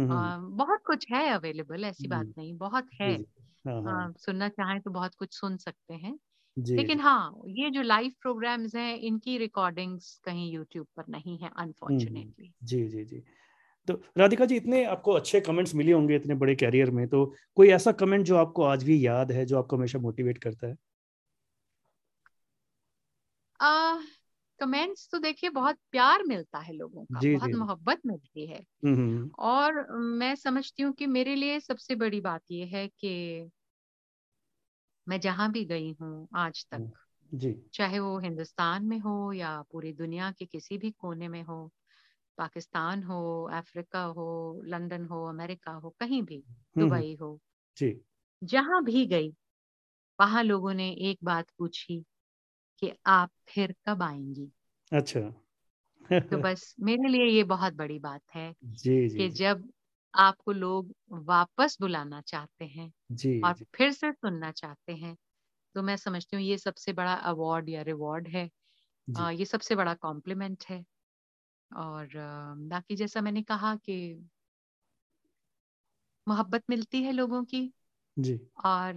आ, 0.10 0.38
बहुत 0.38 0.82
कुछ 0.86 1.06
है 1.12 1.28
अवेलेबल 1.30 1.86
ऐसी 1.86 2.08
बात 2.08 2.28
नहीं 2.38 2.54
बहुत 2.58 2.88
है 3.02 3.14
हाँ, 3.68 3.82
हाँ. 3.84 4.14
सुनना 4.18 4.50
चाहें 4.50 4.80
तो 4.82 4.92
बहुत 4.92 5.16
कुछ 5.16 5.34
सुन 5.34 5.58
सकते 5.58 5.94
हैं 5.96 6.18
लेकिन 6.76 7.00
हाँ 7.00 7.34
ये 7.50 7.70
जो 7.70 7.82
लाइव 7.82 8.14
प्रोग्राम्स 8.22 8.76
हैं 8.76 8.96
इनकी 9.00 9.38
रिकॉर्डिंग्स 9.38 10.18
कहीं 10.26 10.52
यूट्यूब 10.54 10.88
पर 10.98 11.06
नहीं 11.10 11.38
है 11.40 11.52
अनफॉर्चुनेटली 11.58 12.54
जी 12.64 12.88
जी 12.88 13.06
जी। 13.06 13.24
तो 13.88 14.02
राधिका 14.18 14.46
जी 14.46 14.56
इतने 14.56 14.86
आपको 14.86 15.12
अच्छे 15.12 15.42
कमेंट्स 15.42 15.76
मिले 15.76 15.92
होंगे 15.92 16.16
इतने 16.16 16.36
बड़े 16.36 16.56
कैरियर 16.56 16.92
में 16.92 17.08
तो 17.08 17.36
कोई 17.56 17.70
ऐसा 17.70 17.92
कमेंट 17.92 18.26
जो 18.26 18.38
आपको 18.38 18.64
आज 18.64 18.84
भी 18.84 19.06
याद 19.06 19.32
है 19.32 19.46
जो 19.46 19.58
आपको 19.58 19.78
हमेशा 19.78 20.00
मोटिवेट 20.00 20.38
करता 20.38 20.68
है? 20.68 20.78
आ, 23.62 23.98
कमेंट्स 24.60 25.10
तो 25.12 25.20
देखिए 25.20 25.50
बहुत 25.50 25.78
प्यार 25.92 26.24
मिलता 26.24 26.60
है 26.60 26.74
लोगों 26.74 27.06
का 27.06 27.20
जी, 27.20 27.36
बहुत 27.36 27.52
मोहब्बत 27.52 28.00
मिलती 28.06 28.48
है। 28.48 28.64
हम्म, 28.86 28.96
हम्म, 28.96 29.18
हम्म। 29.18 29.32
और 29.40 29.92
मैं 29.98 30.36
समझती 30.36 30.84
हूँ 30.84 30.94
कि 30.94 31.06
मेरे 31.06 31.36
लिए 31.36 31.60
सबसे 31.60 31.96
बड़ी 31.96 32.22
बात 32.22 32.42
यह 32.52 32.68
है 32.68 32.88
कि 32.88 33.50
मैं 35.08 35.20
जहाँ 35.20 35.52
भी 35.52 35.66
गई 35.66 35.96
हूँ 36.02 36.28
आज 36.36 36.66
तक 36.72 36.92
जी। 37.34 37.64
चाहे 37.74 38.00
वो 38.00 38.20
हिंदुस्तान 38.20 38.86
में 38.86 39.00
हो 39.00 39.34
या 39.34 39.62
पूरी 39.62 39.94
दुनिया 39.94 40.32
के 40.32 40.46
किसी 40.46 40.78
भी 40.78 40.92
कोने 40.92 41.28
में 41.28 41.44
हो 41.44 41.72
पाकिस्तान 42.38 43.04
हो 43.04 43.20
अफ्रीका 43.54 44.04
हो 44.14 44.28
लंदन 44.66 45.06
हो 45.08 45.26
अमेरिका 45.28 45.72
हो 45.76 45.90
कहीं 46.00 46.22
भी 46.24 46.44
हम्म, 46.76 46.88
हम्म। 46.88 47.02
दुबई 47.02 47.16
हो। 47.16 47.40
जी। 47.78 47.92
जहाँ 48.42 48.84
भी 48.84 49.06
गई 49.08 49.30
वहाँ 50.20 50.44
लोगों 50.44 50.74
ने 50.74 50.90
एक 51.04 51.20
बात 51.24 51.52
पूछी 51.60 52.02
कि 52.82 52.94
आप 53.08 53.32
फिर 53.48 53.76
कब 53.88 54.04
आएँगी? 54.04 54.52
अच्छा। 54.92 55.22
तो 56.24 56.38
बस 56.40 56.74
मेरे 56.82 57.10
लिए 57.10 57.26
ये 57.28 57.44
बहुत 57.46 57.74
बड़ी 57.74 57.98
बात 58.00 58.22
है 58.36 58.52
जी, 58.64 59.08
जी, 59.10 59.18
कि 59.18 59.30
जब 59.32 59.70
आपको 60.14 60.52
लोग 60.54 60.94
वापस 61.26 61.78
बुलाना 61.82 62.22
चाहते 62.24 62.66
हैं 62.68 62.92
जी, 63.12 63.32
और 63.44 63.54
जी. 63.54 63.66
फिर 63.76 63.92
से 63.94 64.12
सुनना 64.14 64.52
चाहते 64.54 64.94
हैं 64.96 65.16
तो 65.76 65.84
मैं 65.84 65.98
समझती 65.98 66.38
हूँ 66.38 66.44
ये 66.46 66.58
सबसे 66.60 66.94
बड़ा 66.94 67.14
अवार्ड 67.26 67.70
या 67.70 67.82
रिवॉर्ड 67.84 68.28
है। 68.30 68.50
आ, 69.08 69.32
ये 69.32 69.46
सबसे 69.46 69.76
बड़ा 69.76 69.94
कॉम्प्लीमेंट 69.98 70.66
है। 70.70 70.84
और 71.72 72.10
बाकी 72.70 72.96
जैसा 72.96 73.22
मैंने 73.22 73.44
कहा 73.44 73.76
कि 73.76 74.28
मोहब्बत 76.28 76.64
मिलती 76.70 77.04
है 77.04 77.12
लोगों 77.12 77.44
की। 77.44 77.74
जी। 78.18 78.40
और 78.66 78.94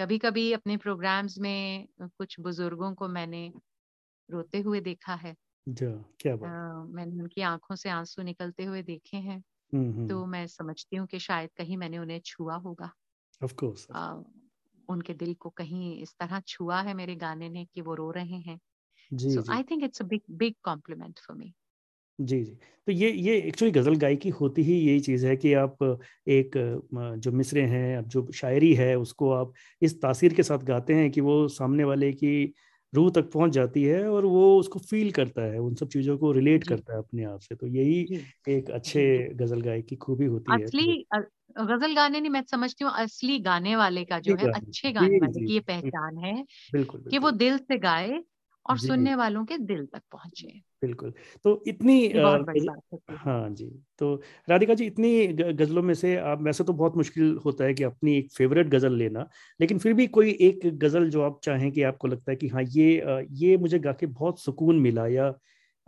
कभी 0.00 0.18
कभी 0.18 0.52
अपने 0.52 0.76
प्रोग्राम्स 0.76 1.38
में 1.38 1.88
कुछ 2.02 2.40
बुज़ुर्गों 2.40 2.94
को 2.94 3.08
मैंने 3.08 3.52
रोते 4.30 4.60
हुए 4.60 4.80
देखा 4.80 5.14
है। 5.14 5.36
जो 5.66 6.04
क्या 6.20 6.36
बात। 6.36 6.50
मैंने 6.94 7.20
उनकी 7.20 7.40
आँखों 7.40 7.74
से 7.74 7.90
आँसू 7.90 8.22
निकलते 8.22 8.64
हुए 8.64 8.82
देखे 8.82 9.16
हैं। 9.16 9.42
हम्म, 9.72 9.92
हम्म। 9.92 10.08
तो 10.08 10.26
मैं 10.26 10.46
समझती 10.46 10.96
हूँ 10.96 11.06
कि 11.06 11.18
शायद 11.18 11.50
कहीं 11.56 11.76
मैंने 11.76 11.98
उन्हें 11.98 12.20
छुआ 12.24 12.56
होगा। 12.56 12.90
ऑफ़ 13.40 13.54
कोर्स 13.54 13.86
उनके 14.88 15.14
दिल 15.14 15.34
को 15.34 15.50
कहीं 15.50 16.02
इस 16.02 16.14
तरह 16.18 16.40
छुआ 16.40 16.80
है 16.82 16.94
मेरे 16.94 17.16
गाने 17.16 17.48
ने 17.48 17.64
कि 17.64 17.80
वो 17.80 17.94
रो 17.94 18.10
रहे 18.10 18.38
हैं। 18.40 18.58
जी 19.10 19.28
so 19.28 19.44
I 19.48 19.62
think 19.62 19.82
it's 19.82 20.00
a 20.00 20.04
big 20.04 20.22
big 20.36 20.56
compliment 20.62 21.20
for 21.20 21.34
me. 21.34 21.54
जी 22.18 22.42
जी। 22.44 22.52
तो 22.88 22.92
ये 22.92 23.10
ये 23.12 23.36
एक्चुअली 23.38 23.72
गज़ल 23.72 23.94
गायकी 23.96 24.28
होती 24.30 24.62
ही 24.62 24.74
यही 24.80 25.00
चीज़ 25.00 25.26
है 25.26 25.36
कि 25.36 25.52
आप 25.54 25.82
एक 26.28 26.52
जो 27.18 27.32
मिसरे 27.32 27.62
हैं 27.64 27.96
अब 27.96 28.08
जो 28.08 28.26
शायरी 28.34 28.72
है 28.74 28.94
उसको 28.98 29.30
आप 29.32 29.52
इस 29.82 30.00
तासीर 30.02 30.34
के 30.34 30.42
साथ 30.42 30.58
गाते 30.64 30.94
हैं 30.94 31.10
कि 31.10 31.20
वो 31.20 31.46
सामने 31.48 31.84
वाले 31.84 32.12
की 32.14 32.32
रूह 32.92 33.10
तक 33.10 33.30
पहुँच 33.32 33.50
जाती 33.52 33.82
है 33.84 34.02
और 34.08 34.24
वो 34.26 34.58
उसको 34.58 34.78
फील 34.80 35.10
करता 35.12 35.42
है 35.44 35.58
उन 35.58 35.74
सब 35.74 35.88
चीज़ों 35.88 36.16
को 36.18 36.32
रिलेट 36.32 36.64
करता 36.64 36.92
है 36.92 36.98
अपने 36.98 37.24
आप 37.24 37.40
से। 37.40 37.54
तो 37.56 37.66
यही 37.68 38.08
एक 38.48 38.70
अच्छे 38.70 39.02
गज़ल 39.34 39.60
गायक 39.62 39.86
की 39.86 39.96
खूबी 39.98 40.24
होती 40.26 40.54
है 40.54 40.66
असली 40.66 40.84
गज़ल 41.60 41.94
गाने 41.94 42.20
नहीं 42.20 42.30
मैं 42.30 42.42
समझती 42.44 42.84
हूँ 42.84 42.92
असली 42.94 43.38
गाने 43.42 43.74
वाले 43.76 44.04
का 44.04 44.18
जो 44.20 44.34
है 44.36 44.46
अच्छे 44.54 44.92
गाने 44.92 45.18
वाले 45.18 45.40
की 45.40 45.54
ये 45.54 45.60
पहचान 45.62 46.18
है 46.18 46.34
बिल्कुल 46.70 47.04
कि 47.10 47.18
वो 47.18 47.30
दिल 47.34 47.58
से 47.60 47.78
गाए 47.80 48.20
और 48.70 48.78
सुनने 48.78 49.14
वालों 49.14 49.44
के 49.44 49.58
दिल 49.58 49.86
तक 49.86 50.02
पहुँचे। 50.12 50.60
बिल्कुल। 50.82 51.12
तो 51.44 51.62
इतनी 51.66 52.06
हाँ। 53.10 53.48
जी 53.50 53.66
तो 53.98 54.14
राधिका 54.48 54.74
जी 54.74 54.86
इतनी 54.86 55.26
गजलों 55.26 55.82
में 55.82 55.94
से 55.94 56.16
आप 56.16 56.42
वैसे 56.42 56.64
तो 56.64 56.72
बहुत 56.72 56.96
मुश्किल 56.96 57.36
होता 57.44 57.64
है 57.64 57.74
कि 57.74 57.82
अपनी 57.82 58.16
एक 58.18 58.32
फेवरेट 58.32 58.66
गज़ल 58.66 58.92
लेना 58.92 59.28
लेकिन 59.60 59.78
फिर 59.78 59.92
भी 59.94 60.06
कोई 60.06 60.30
एक 60.40 60.66
गज़ल 60.78 61.08
जो 61.10 61.22
आप 61.22 61.40
चाहें 61.44 61.70
कि 61.72 61.82
आपको 61.82 62.08
लगता 62.08 62.32
है 62.32 62.36
कि 62.36 62.48
हाँ 62.48 62.62
ये 62.68 63.22
ये 63.32 63.56
मुझे 63.56 63.78
गा 63.78 63.92
के 63.92 64.06
बहुत 64.06 64.40
सुकून 64.40 64.78
मिला 64.78 65.06
या 65.06 65.30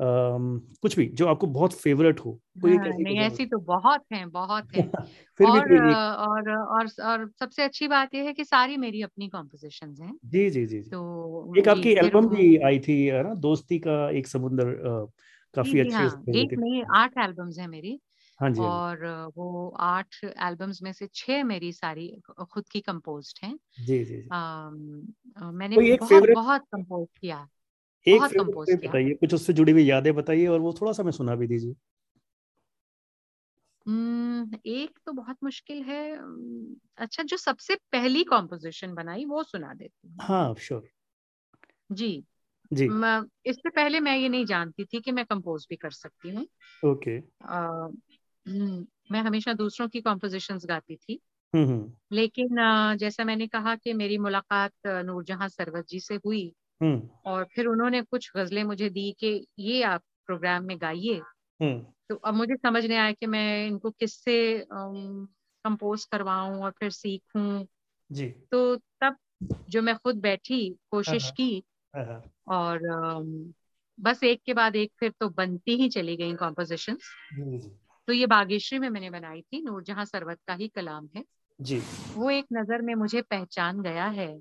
कुछ 0.00 0.96
भी 0.96 1.06
जो 1.06 1.26
आपको 1.26 1.46
बहुत 1.46 1.72
फेवरेट 1.72 2.20
हो 2.20 2.40
कोई 2.62 2.72
हाँ, 2.72 2.88
नहीं 2.88 3.18
ऐसी 3.18 3.46
तो 3.46 3.58
बहुत 3.58 4.04
हैं 4.12 4.30
बहुत 4.30 4.74
हैं। 4.74 4.90
फिर 5.38 5.46
और, 5.46 5.68
भी 5.68 5.78
और 5.78 6.50
और 6.50 6.88
और 7.04 7.30
सबसे 7.40 7.62
अच्छी 7.62 7.88
बात 7.88 8.14
यह 8.14 8.24
है 8.24 8.32
कि 8.32 8.44
सारी 8.44 8.76
मेरी 8.76 9.02
अपनी 9.02 9.28
कॉम्पोजिशन 9.28 9.94
हैं। 10.00 10.14
जी 10.24 10.50
जी 10.50 10.66
जी 10.66 10.80
तो 10.80 11.54
एक 11.58 11.68
आपकी 11.68 11.90
एल्बम 11.90 12.28
भी 12.28 12.56
आई 12.56 12.78
थी 12.78 13.10
ना 13.22 13.34
दोस्ती 13.34 13.78
का 13.78 14.10
एक 14.10 14.26
समुद्र 14.26 14.64
काफ़ी 15.54 15.80
अच्छी 15.80 15.92
हाँ, 15.92 16.24
एक 16.28 16.58
नहीं 16.58 16.82
आठ 16.94 17.18
एल्बम्स 17.18 17.58
हैं 17.58 17.68
मेरी। 17.68 18.00
हाँ 18.40 18.50
जी 18.50 18.60
हाँ 18.60 18.70
और 18.70 19.32
वो 19.36 19.76
आठ 19.80 20.24
एल्बम्स 20.24 20.82
में 20.82 20.92
से 20.92 21.08
छह 21.14 21.44
मेरी 21.44 21.72
सारी 21.72 22.20
खुद 22.52 22.68
की 22.68 22.80
कंपोज्ड 22.80 23.46
हैं। 23.46 23.58
जी 23.80 24.04
जी, 24.04 24.04
जी. 24.04 24.28
आ, 24.32 24.70
मैंने 25.50 25.96
बहुत 25.96 26.28
बहुत 26.34 26.60
कंपोज 26.60 27.06
किया। 27.20 27.48
एक 28.06 28.22
कंपोज 28.22 28.74
बताइए 28.74 29.14
कुछ 29.14 29.34
उससे 29.34 29.52
जुड़ी 29.52 29.72
हुई 29.72 29.84
यादें 29.84 30.14
बताइए 30.14 30.46
और 30.46 30.60
वो 30.60 30.72
थोड़ा 30.80 30.92
सा 30.92 31.02
मैं 31.02 31.12
सुना 31.12 31.34
भी 31.34 31.46
दीजिए। 31.46 31.74
एक 34.66 34.98
तो 35.06 35.12
बहुत 35.12 35.36
मुश्किल 35.44 35.82
है। 35.82 36.18
अच्छा 36.96 37.22
जो 37.22 37.36
सबसे 37.36 37.74
पहली 37.74 38.24
कॉम्पोजिशन 38.24 38.94
बनाई 38.94 39.24
वो 39.24 39.42
सुना 39.42 39.74
देती 39.74 40.08
हूँ। 40.08 40.16
हाँ 40.20 40.54
श्योर 40.54 40.88
जी। 41.92 42.24
जी। 42.72 42.86
इससे 43.46 43.70
पहले 43.70 44.00
मैं 44.00 44.16
ये 44.16 44.28
नहीं 44.28 44.46
जानती 44.46 44.84
थी 44.84 45.00
कि 45.00 45.12
मैं 45.12 45.24
कंपोज 45.24 45.66
भी 45.70 45.76
कर 45.76 45.90
सकती 45.90 46.28
हूँ। 46.28 46.46
ओके। 46.84 47.18
मैं 49.12 49.20
हमेशा 49.20 49.52
दूसरों 49.52 49.88
की 49.88 50.00
कॉम्पोजिशंस 50.00 50.66
गाती 50.66 50.96
थी। 50.96 51.20
हम्म 51.54 51.92
लेकिन 52.12 52.48
जैसा 52.96 53.24
मैंने 53.24 53.46
कहा 53.46 53.76
कि 53.76 53.92
मेरी 53.92 54.18
मुलाकात 54.18 54.72
नूरजहां 54.86 55.48
सरवत 55.48 55.86
जी 55.88 56.00
से 56.00 56.14
हुई 56.14 56.54
और 57.24 57.44
फिर 57.44 57.66
उन्होंने 57.66 58.02
कुछ 58.02 58.32
गजलें 58.36 58.64
मुझे 58.64 58.90
दी 58.90 59.16
कि 59.20 59.46
ये 59.58 59.82
आप 59.82 60.02
प्रोग्राम 60.26 60.64
में 60.64 60.80
गाइए। 60.80 61.22
तो 62.08 62.14
अब 62.14 62.34
मुझे 62.34 62.56
समझ 62.56 62.86
नहीं 62.86 62.98
आया 62.98 63.12
कि 63.12 63.26
मैं 63.26 63.66
इनको 63.66 63.90
किससे 63.90 64.66
कंपोज 64.72 66.04
करवाऊं 66.04 66.62
और 66.62 66.70
फिर 66.70 66.90
सीखूं। 66.90 67.66
जी। 68.12 68.28
तो 68.28 68.76
तब 68.76 69.16
जो 69.68 69.82
मैं 69.82 69.96
खुद 69.96 70.20
बैठी 70.20 70.76
कोशिश 70.90 71.24
हाँ, 71.24 71.32
की 71.32 71.64
हाँ, 71.96 72.04
हाँ। 72.04 72.22
और 72.48 72.80
बस 74.00 74.24
एक 74.24 74.42
के 74.46 74.54
बाद 74.54 74.76
एक 74.76 74.92
फिर 75.00 75.12
तो 75.20 75.28
बनती 75.28 75.76
ही 75.76 75.88
चली 75.88 76.16
गई 76.16 76.34
कॉम्पोजिशन 76.34 76.98
तो 78.06 78.12
ये 78.12 78.26
बागेश्वरी 78.26 78.78
में 78.78 78.88
मैंने 78.88 79.10
बनाई 79.10 79.42
थी 79.42 79.62
नूरजहां 79.62 80.04
सरवत 80.04 80.38
का 80.46 80.54
ही 80.54 80.68
कलाम 80.68 81.08
है। 81.16 81.24
जी। 81.60 81.80
वो 82.16 82.30
एक 82.30 82.46
नज़र 82.52 82.82
में 82.82 82.94
मुझे 82.94 83.22
पहचान 83.22 83.82
गया 83.82 84.06
है। 84.06 84.40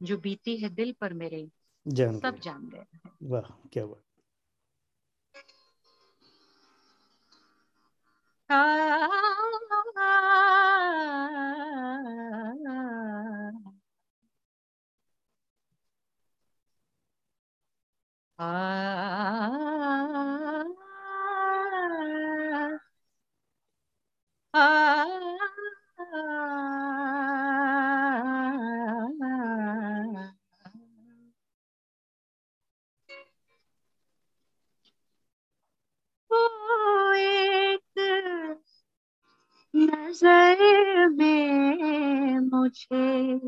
जो 0.00 0.18
बीती 0.18 0.56
है 0.56 0.68
दिल 0.70 0.92
पर 1.00 1.12
मेरे 1.14 1.48
जान 1.86 2.18
सब 2.18 2.38
जान 2.38 2.68
गए 2.68 2.84
वाह 3.22 3.50
क्या 3.72 3.86
बात 3.86 4.02
नज़र 19.70 20.17
मुझे 42.92 43.38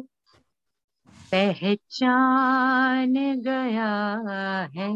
पहचान 1.32 3.14
गया 3.40 3.92
है। 4.76 4.88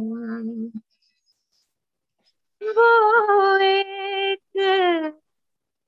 वो 2.63 3.57
एक 3.57 4.41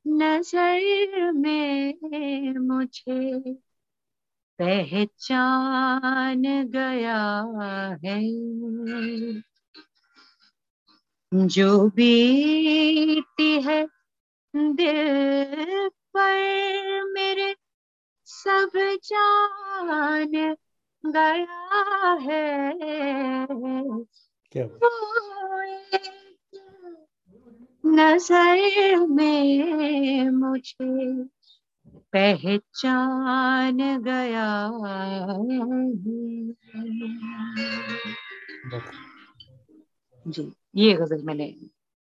नज़र 0.07 1.33
में 1.33 1.95
मुझे 2.59 3.41
पहचान 4.59 6.43
गया 6.71 7.23
है। 8.05 8.21
जो 11.47 11.89
बीती 11.89 13.63
है 13.63 13.87
दिल 14.57 15.89
पर 15.89 17.05
मेरे 17.05 17.55
सब 18.37 18.71
जान 19.05 20.33
गया 21.05 22.13
है। 22.23 22.75
क्या 24.55 24.67
नज़र 27.87 29.07
में 29.07 30.31
मुझे 30.31 31.25
पहचान 32.13 33.79
गया 34.03 34.49
जी 40.27 40.53
ये 40.77 40.93
गज़ल 40.95 41.23
मैंने 41.23 41.49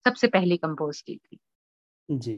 सबसे 0.06 0.28
पहली 0.28 0.58
कंपोज 0.58 1.02
की 1.02 1.16
थी। 1.16 1.38
जी 2.10 2.34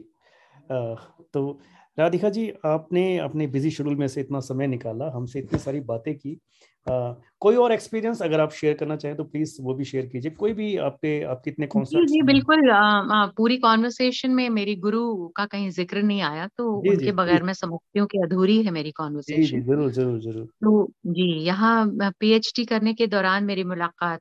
आ, 0.72 0.94
तो 1.34 1.60
राधिका 1.98 2.28
जी 2.30 2.50
आपने 2.66 3.06
अपने 3.18 3.46
बिज़ी 3.48 3.70
शेड्यूल 3.70 3.96
में 3.96 4.06
से 4.08 4.20
इतना 4.20 4.40
समय 4.42 4.66
निकाला 4.66 5.10
हमसे 5.14 5.38
इतनी 5.38 5.58
सारी 5.58 5.80
बातें 5.82 6.14
की। 6.14 6.38
आ, 6.86 7.12
कोई 7.40 7.56
और 7.56 7.72
एक्सपीरियंस 7.72 8.22
अगर 8.22 8.40
आप 8.40 8.52
शेयर 8.52 8.74
करना 8.74 8.96
चाहें 8.96 9.16
तो 9.16 9.24
प्लीज़ 9.24 9.56
वो 9.62 9.74
भी 9.74 9.84
शेयर 9.84 10.06
कीजिए। 10.06 10.30
कोई 10.32 10.52
भी 10.52 10.76
आपके 10.78 11.20
आप 11.24 11.40
कितने 11.44 11.66
कॉन्सर्ट 11.66 12.00
जी, 12.00 12.14
जी 12.14 12.22
बिल्कुल 12.22 12.70
आ, 12.70 13.26
पूरी 13.36 13.56
कॉन्वर्सेशन 13.58 14.30
में 14.30 14.48
मेरी 14.50 14.74
गुरु 14.78 15.28
का 15.36 15.46
कहीं 15.46 15.70
ज़िक्र 15.70 16.02
नहीं 16.02 16.22
आया 16.22 16.46
तो 16.48 16.70
जी, 16.72 16.88
उनके 16.90 17.04
जी, 17.04 17.10
बगैर 17.12 17.42
मैं 17.42 17.52
समझती 17.54 17.98
हूँ 17.98 18.06
कि 18.08 18.18
अधूरी 18.18 18.62
है 18.62 18.70
मेरी 18.70 18.90
कॉन्वर्सेशन 18.92 19.62
ज़रूर 19.62 19.90
ज़रूर 19.92 20.20
ज़रूर। 20.20 20.44
तो 20.44 20.86
जी 21.08 21.32
यहाँ 21.40 22.10
पीएचडी 22.20 22.64
करने 22.64 22.94
के 22.94 23.06
दौरान 23.06 23.44
मेरी 23.44 23.64
मुलाकात 23.64 24.20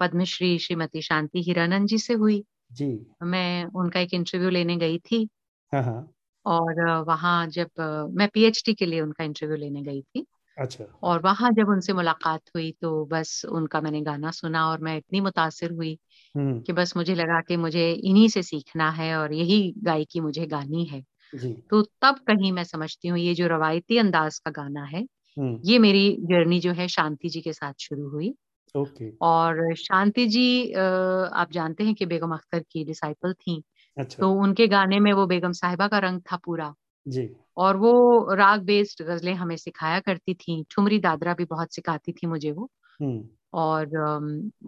पद्मश्री 0.00 0.58
श्रीमती 0.58 1.02
शांति 1.02 1.42
हिरानंद 1.42 1.88
जी 1.88 1.98
से 1.98 2.14
हुई। 2.14 2.42
जी। 2.72 2.88
मैं 3.24 3.64
उनका 3.74 4.00
एक 4.00 4.14
इंटरव्यू 4.14 4.50
लेने 4.50 4.76
गई 4.76 4.98
थी। 5.00 5.26
हाँ, 5.72 5.82
हाँ। 5.82 6.15
और 6.46 6.80
वहाँ 7.08 7.46
जब 7.48 8.10
मैं 8.14 8.28
पीएचडी 8.28 8.74
के 8.74 8.86
लिए 8.86 9.00
उनका 9.00 9.24
इंटरव्यू 9.24 9.56
लेने 9.56 9.82
गई 9.82 10.02
थी 10.02 10.26
अच्छा 10.58 10.84
और 11.02 11.20
वहाँ 11.22 11.50
जब 11.52 11.68
उनसे 11.68 11.92
मुलाकात 11.92 12.50
हुई 12.54 12.70
तो 12.82 13.04
बस 13.04 13.44
उनका 13.44 13.80
मैंने 13.80 14.00
गाना 14.00 14.30
सुना 14.30 14.66
और 14.68 14.80
मैं 14.80 14.96
इतनी 14.96 15.20
मुतासिर 15.20 15.72
हुई 15.72 15.98
हम्म। 16.34 16.60
कि 16.60 16.72
बस 16.72 16.96
मुझे 16.96 17.14
लगा 17.14 17.40
कि 17.40 17.56
मुझे 17.56 17.90
इन्हीं 17.92 18.28
से 18.28 18.42
सीखना 18.42 18.90
है 18.90 19.16
और 19.16 19.32
यही 19.32 19.60
गायकी 19.84 20.20
मुझे 20.20 20.46
गानी 20.46 20.84
है 20.84 21.02
जी। 21.32 21.52
तो 21.70 21.82
तब 22.02 22.18
कहीं 22.28 22.52
मैं 22.52 22.64
समझती 22.64 23.08
हूँ 23.08 23.18
ये 23.18 23.34
जो 23.34 23.46
रवायती 23.46 23.98
अंदाज 23.98 24.38
का 24.38 24.50
गाना 24.52 24.84
है 24.84 25.02
हम्म। 25.36 25.60
ये 25.64 25.78
मेरी 25.78 26.10
जर्नी 26.22 26.60
जो 26.60 26.72
है 26.72 26.88
शांति 26.88 27.28
जी 27.28 27.40
के 27.40 27.52
साथ 27.52 27.72
शुरू 27.78 28.08
हुई 28.08 28.34
ओके 28.74 29.10
और 29.22 29.74
शांति 29.76 30.26
जी 30.26 30.72
आप 30.72 31.52
जानते 31.52 31.84
हैं 31.84 31.94
कि 31.94 32.06
बेगम 32.06 32.34
अख्तर 32.34 32.60
की 32.62 32.84
डिसाइपल 32.84 33.32
थी 33.32 33.62
अच्छा 33.96 34.18
तो 34.18 34.30
उनके 34.42 34.66
गाने 34.66 34.98
में 35.00 35.12
वो 35.12 35.26
बेगम 35.26 35.52
साहिबा 35.52 35.88
का 35.88 35.98
रंग 35.98 36.20
था 36.22 36.36
पूरा 36.36 36.74
जी 37.06 37.28
और 37.56 37.76
वो 37.76 38.34
राग 38.34 38.62
बेस्ड 38.62 39.02
गजलें 39.02 39.34
हमें 39.34 39.56
सिखाया 39.56 40.00
करती 40.00 40.34
थी 40.34 40.64
ठुमरी 40.70 40.98
दादरा 40.98 41.34
भी 41.34 41.44
बहुत 41.44 41.74
सिखाती 41.74 42.12
थी 42.12 42.26
मुझे 42.26 42.50
वो 42.52 42.70
हम्म। 43.00 43.28
और 43.52 43.88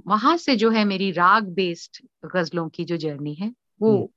वहाँ 0.07 0.37
से 0.37 0.57
जो 0.57 0.71
है 0.71 0.85
मेरी 0.85 1.11
राग 1.11 1.49
बेस्ड 1.49 2.03
गजलों 2.35 2.69
की 2.69 2.85
जो 2.85 2.97
जर्नी 2.97 3.35
है 3.35 3.53
वो 3.81 3.93
हम्म। 3.93 4.09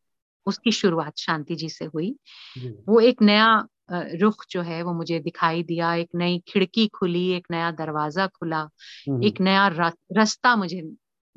उसकी 0.47 0.71
शुरुआत 0.71 1.17
शांति 1.17 1.55
जी 1.55 1.69
से 1.69 1.85
हुई 1.85 2.15
जी। 2.57 2.69
वो 2.87 2.99
एक 2.99 3.21
नया 3.21 3.47
रुख 3.91 4.45
जो 4.51 4.61
है 4.61 4.81
वो 4.83 4.93
मुझे 4.93 5.19
दिखाई 5.19 5.63
दिया 5.63 5.93
एक 5.95 6.09
नई 6.15 6.39
खिड़की 6.47 6.87
खुली 6.87 7.27
एक 7.29 7.47
नया 7.51 7.71
दरवाज़ा 7.71 8.27
खुला 8.27 8.61
हम्म। 9.09 9.23
एक 9.23 9.41
नया 9.41 9.67
रास्ता 9.67 10.55
मुझे 10.55 10.81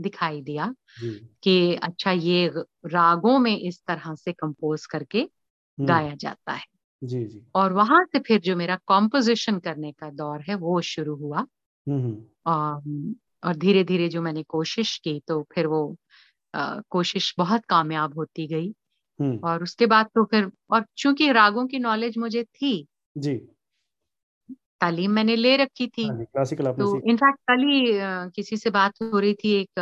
दिखाई 0.01 0.41
दिया 0.43 0.75
कि 1.43 1.75
अच्छा 1.75 2.11
ये 2.11 2.47
रागों 2.87 3.39
में 3.39 3.57
इस 3.59 3.83
तरह 3.87 4.15
से 4.15 4.33
कंपोज 4.33 4.87
करके 4.87 5.19
हम्म। 5.19 5.87
गाया 5.87 6.15
जाता 6.15 6.53
है 6.53 6.65
जी 7.03 7.25
जी 7.25 7.43
और 7.55 7.73
वहाँ 7.73 8.05
से 8.05 8.19
फिर 8.19 8.41
जो 8.41 8.57
मेरा 8.57 8.79
कॉम्पोजिशन 8.87 9.59
करने 9.59 9.93
का 9.93 10.11
दौर 10.11 10.43
है 10.49 10.55
वो 10.55 10.81
शुरू 10.81 11.17
हुआ 11.17 11.47
हम्म। 11.87 13.15
और 13.45 13.57
धीरे 13.57 13.85
धीरे 13.85 14.09
जो 14.09 14.23
मैंने 14.23 14.43
कोशिश 14.43 14.97
की 14.99 15.21
तो 15.29 15.43
फिर 15.55 15.67
वो 15.67 15.97
आ, 16.55 16.81
कोशिश 16.91 17.35
बहुत 17.39 17.65
कामयाब 17.65 18.15
होती 18.15 18.47
गई 18.47 18.75
हम्म। 19.21 19.39
और 19.39 19.63
उसके 19.63 19.87
बाद 19.87 20.07
तो 20.15 20.25
फिर 20.25 20.51
और 20.71 20.85
चूँकि 20.97 21.31
रागों 21.33 21.67
की 21.67 21.79
नॉलेज 21.79 22.19
मुझे 22.19 22.45
थी 22.45 22.87
जी 23.17 23.35
तालीम 24.85 25.11
मैंने 25.12 25.37
ले 25.37 25.57
रखी 25.57 25.87
थी। 25.89 26.09
क्लासिकल 26.26 26.66
हाँ 26.66 26.74
तो 26.78 27.01
इनफैक्ट 27.11 27.39
कल 27.49 27.64
ही 27.64 27.82
किसी 28.37 28.57
से 28.59 28.70
बात 28.72 29.03
हो 29.05 29.18
रही 29.18 29.35
थी 29.35 29.53
एक 29.55 29.80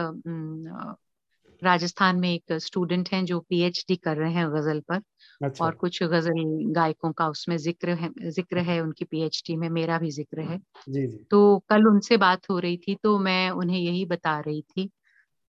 राजस्थान 1.63 2.17
में 2.21 2.29
एक 2.31 2.53
स्टूडेंट 2.61 3.09
हैं 3.13 3.25
जो 3.25 3.41
पीएचडी 3.41 3.97
कर 3.97 4.17
रहे 4.17 4.33
हैं 4.33 4.49
गज़ल 4.53 4.81
पर 4.81 5.01
अच्छा। 5.41 5.65
और 5.65 5.73
कुछ 5.75 6.03
गज़ल 6.05 6.43
गायकों 6.75 7.13
का 7.13 7.29
उसमें 7.29 7.57
ज़िक्र 7.59 7.91
है 7.95 8.11
ज़िक्र 8.31 8.59
है 8.61 8.81
उनकी 8.81 9.05
पीएचडी 9.05 9.57
में 9.57 9.69
मेरा 9.71 9.99
भी 9.99 10.11
ज़िक्र 10.11 10.41
है। 10.43 10.61
जी 10.89 11.07
जी। 11.07 11.25
तो 11.31 11.59
कल 11.71 11.87
उनसे 11.89 12.17
बात 12.19 12.51
हो 12.51 12.59
रही 12.59 12.77
थी 12.79 12.95
तो 12.95 13.19
मैं 13.21 13.51
उन्हें 13.53 13.79
यही 13.81 14.05
बता 14.07 14.39
रही 14.41 14.63
थी 14.63 14.91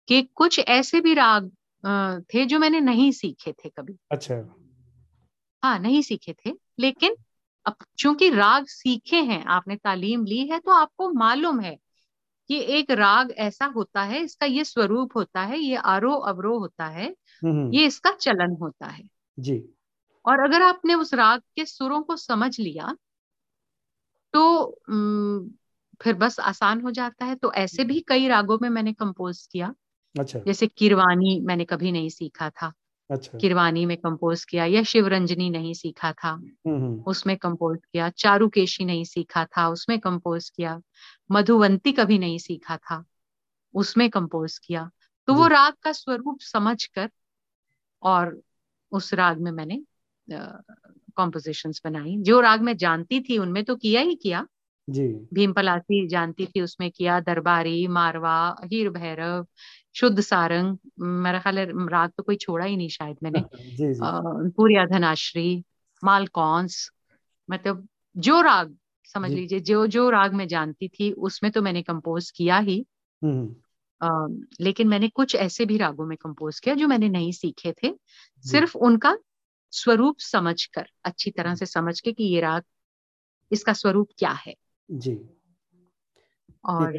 कि 0.09 0.22
कुछ 0.34 0.61
ऐसे 0.61 1.01
भी 1.01 1.14
राग 1.14 1.51
थे 2.34 2.46
जो 2.46 2.59
मैंने 2.59 2.80
नहीं 2.82 3.12
सीखे 3.12 3.53
थे 3.55 3.68
कभी। 3.70 3.98
अच्छा। 4.11 4.36
हाँ 5.62 5.78
नहीं 5.78 6.01
सीखे 6.03 6.34
थे 6.34 6.53
लेकिन 6.80 7.16
अब 7.67 7.75
चूँकि 7.99 8.31
राग 8.31 8.67
सीखे 8.67 9.17
हैं 9.17 9.45
आपने 9.45 9.77
तालीम 9.77 10.25
ली 10.25 10.47
है 10.47 10.59
तो 10.59 10.71
आपको 10.71 11.11
मालूम 11.11 11.61
है 11.61 11.79
कि 12.49 12.61
एक 12.61 12.91
राग 12.91 13.31
ऐसा 13.31 13.67
होता 13.67 14.03
है 14.03 14.21
इसका 14.21 14.47
ये 14.47 14.65
स्वरूप 14.65 15.17
होता 15.17 15.41
है 15.41 15.59
ये 15.59 15.77
आरोह 15.77 16.29
अवरोह 16.29 16.59
होता 16.59 16.87
है 16.87 17.07
हम्म, 17.45 17.53
हम्म। 17.53 17.75
ये 17.75 17.87
इसका 17.87 18.11
चलन 18.11 18.57
होता 18.63 18.87
है। 18.87 19.09
जी। 19.39 19.65
और 20.27 20.41
अगर 20.41 20.63
आपने 20.63 20.95
उस 20.95 21.15
राग 21.15 21.41
के 21.41 21.65
सुरों 21.65 22.03
को 22.03 22.17
समझ 22.17 22.61
लिया 22.61 22.97
तो 24.35 24.67
फिर 26.01 26.15
बस 26.15 26.41
आसान 26.41 26.81
हो 26.81 26.91
जाता 26.91 27.25
है। 27.25 27.35
तो 27.35 27.53
ऐसे 27.53 27.85
भी 27.85 28.01
कई 28.01 28.29
रागों 28.29 28.59
में 28.63 28.69
मैंने 28.69 28.93
कंपोज 28.93 29.49
किया। 29.53 29.75
अच्छा। 30.19 30.39
जैसे 30.39 30.67
किरवानी 30.67 31.41
मैंने 31.41 31.65
कभी 31.65 31.93
नहीं 31.93 32.09
सीखा 32.09 32.51
था। 32.51 32.73
अच्छा। 33.11 33.39
किरवानी 33.39 33.85
में 33.87 33.97
कंपोज 33.97 34.45
किया 34.45 34.65
या 34.65 34.83
शिवरंजनी 34.83 35.51
नहीं 35.51 35.75
सीखा 35.75 36.13
था। 36.13 36.31
हम्म, 36.31 36.77
हम्म। 36.77 37.03
उसमें 37.07 37.37
कंपोज 37.37 37.79
किया 37.93 38.09
चारुकेशी 38.11 38.85
नहीं 38.85 39.05
सीखा 39.05 39.45
था 39.45 39.69
उसमें 39.69 39.99
कंपोज 39.99 40.51
किया 40.51 40.81
मधुवंती 41.31 41.93
कभी 41.93 42.19
नहीं 42.19 42.39
सीखा 42.39 42.77
था 42.77 43.05
उसमें 43.75 44.11
कंपोज 44.11 44.59
किया। 44.59 44.91
तो 45.27 45.35
वो 45.35 45.47
राग 45.47 45.73
का 45.83 45.93
स्वरूप 45.93 46.39
समझकर 46.41 47.11
और 48.03 48.41
उस 48.93 49.15
राग 49.15 49.41
में 49.41 49.51
मैंने 49.53 49.83
कॉम्पोजिशंस 51.17 51.81
बनाई। 51.85 52.17
जो 52.19 52.41
राग 52.41 52.61
मैं 52.61 52.77
जानती 52.77 53.21
थी 53.21 53.39
उनमें 53.39 53.65
तो 53.65 53.77
किया 53.77 54.01
ही 54.01 54.15
किया। 54.15 54.47
जी। 54.91 55.09
भीम 55.35 55.53
पलासी 55.53 56.07
जानती 56.09 56.47
थी 56.47 56.61
उसमें 56.61 56.91
किया 56.91 57.21
दरबारी 57.21 57.87
मारवा 57.87 58.57
हीर 58.65 58.91
भैरव 58.91 59.47
शुद्ध 59.95 60.20
सारंग 60.20 60.78
मेरा 61.01 61.38
ख्याल 61.38 61.59
है 61.59 61.66
राग 61.88 62.11
तो 62.11 62.22
कोई 62.22 62.36
छोड़ा 62.36 62.64
ही 62.64 62.76
नहीं 62.76 62.88
शायद 62.88 63.16
मैंने। 63.22 63.41
जी 63.76 63.95
जी। 63.95 64.01
पूरी 64.51 64.76
अधनाश्री 64.76 65.64
मालकौंस 66.05 66.91
मतलब 67.51 67.88
जो 68.16 68.41
राग 68.41 68.76
समझ 69.05 69.30
लीजिए 69.34 69.61
जो 69.61 69.86
जो 69.86 70.11
राग 70.11 70.34
मैं 70.34 70.49
जानती 70.49 70.88
थी 70.88 71.12
उसमें 71.12 71.53
तो 71.53 71.62
मैंने 71.62 71.82
कंपोज 71.82 72.30
किया 72.30 72.59
ही। 72.59 72.86
आ, 74.01 74.26
लेकिन 74.61 74.88
मैंने 74.88 75.09
कुछ 75.09 75.34
ऐसे 75.34 75.66
भी 75.66 75.76
रागों 75.76 76.07
में 76.07 76.16
कंपोज 76.18 76.61
किया 76.61 76.74
जो 76.74 76.88
मैंने 76.88 77.09
नहीं 77.09 77.32
सीखे 77.32 77.72
थे। 77.72 77.95
सिर्फ़ 78.45 78.78
उनका 78.78 79.16
स्वरूप 79.70 80.18
समझकर 80.18 80.86
अच्छी 81.05 81.30
तरह 81.30 81.55
से 81.55 81.66
समझ 81.66 82.01
के 82.01 82.12
कि 82.12 82.24
ये 82.24 82.41
राग 82.41 82.62
इसका 83.53 83.72
स्वरूप 83.72 84.09
क्या 84.18 84.30
है। 84.30 84.55
जी। 84.91 85.18
और 86.65 86.93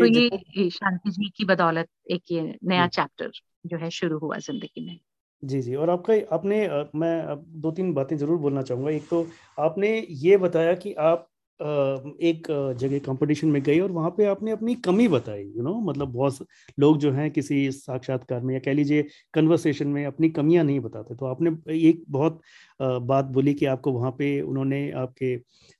तो 0.00 0.06
ये 0.06 0.68
शांति 0.70 1.10
जी 1.10 1.28
की 1.36 1.44
बदौलत 1.44 1.88
एक 2.10 2.22
ये 2.30 2.58
नया 2.64 2.86
चैप्टर 2.88 3.30
जो 3.66 3.78
है 3.78 3.90
शुरू 3.90 4.18
हुआ 4.18 4.38
ज़िंदगी 4.38 4.86
में। 4.86 4.98
जी 5.42 5.60
जी 5.62 5.74
और 5.74 5.90
आपका 5.90 6.14
आपने 6.34 6.56
मैं 6.94 7.36
दो 7.60 7.70
तीन 7.70 7.92
बातें 7.94 8.16
ज़रूर 8.16 8.38
बोलना 8.38 8.62
चाहूँगा। 8.62 8.90
एक 8.90 9.08
तो 9.10 9.26
आपने 9.58 10.06
ये 10.10 10.36
बताया 10.36 10.74
कि 10.74 10.92
आप 10.94 11.29
एक 11.60 12.46
जगह 12.78 12.98
कंपटीशन 12.98 13.48
में 13.48 13.62
गई 13.62 13.80
और 13.80 13.90
वहाँ 13.92 14.10
पे 14.10 14.24
आपने 14.24 14.50
अपनी 14.50 14.74
कमी 14.74 15.08
बताई 15.08 15.42
यू 15.42 15.62
नो 15.62 15.74
मतलब 15.80 16.12
बहुत 16.12 16.46
लोग 16.78 16.98
जो 16.98 17.12
हैं 17.12 17.30
किसी 17.30 17.70
साक्षात्कार 17.72 18.40
में 18.40 18.54
या 18.54 18.60
कह 18.60 18.72
लीजिए 18.72 19.06
कन्वर्सेशन 19.34 19.88
में 19.88 20.04
अपनी 20.06 20.28
कमियाँ 20.30 20.64
नहीं 20.64 20.80
बताते। 20.80 21.14
तो 21.14 21.26
आपने 21.26 21.50
एक 21.78 22.04
बहुत 22.08 22.40
बात 22.82 23.24
बोली 23.24 23.54
कि 23.54 23.66
आपको 23.66 23.92
वहाँ 23.92 24.10
पे 24.10 24.40
उन्होंने 24.40 24.90
आपके 24.90 25.36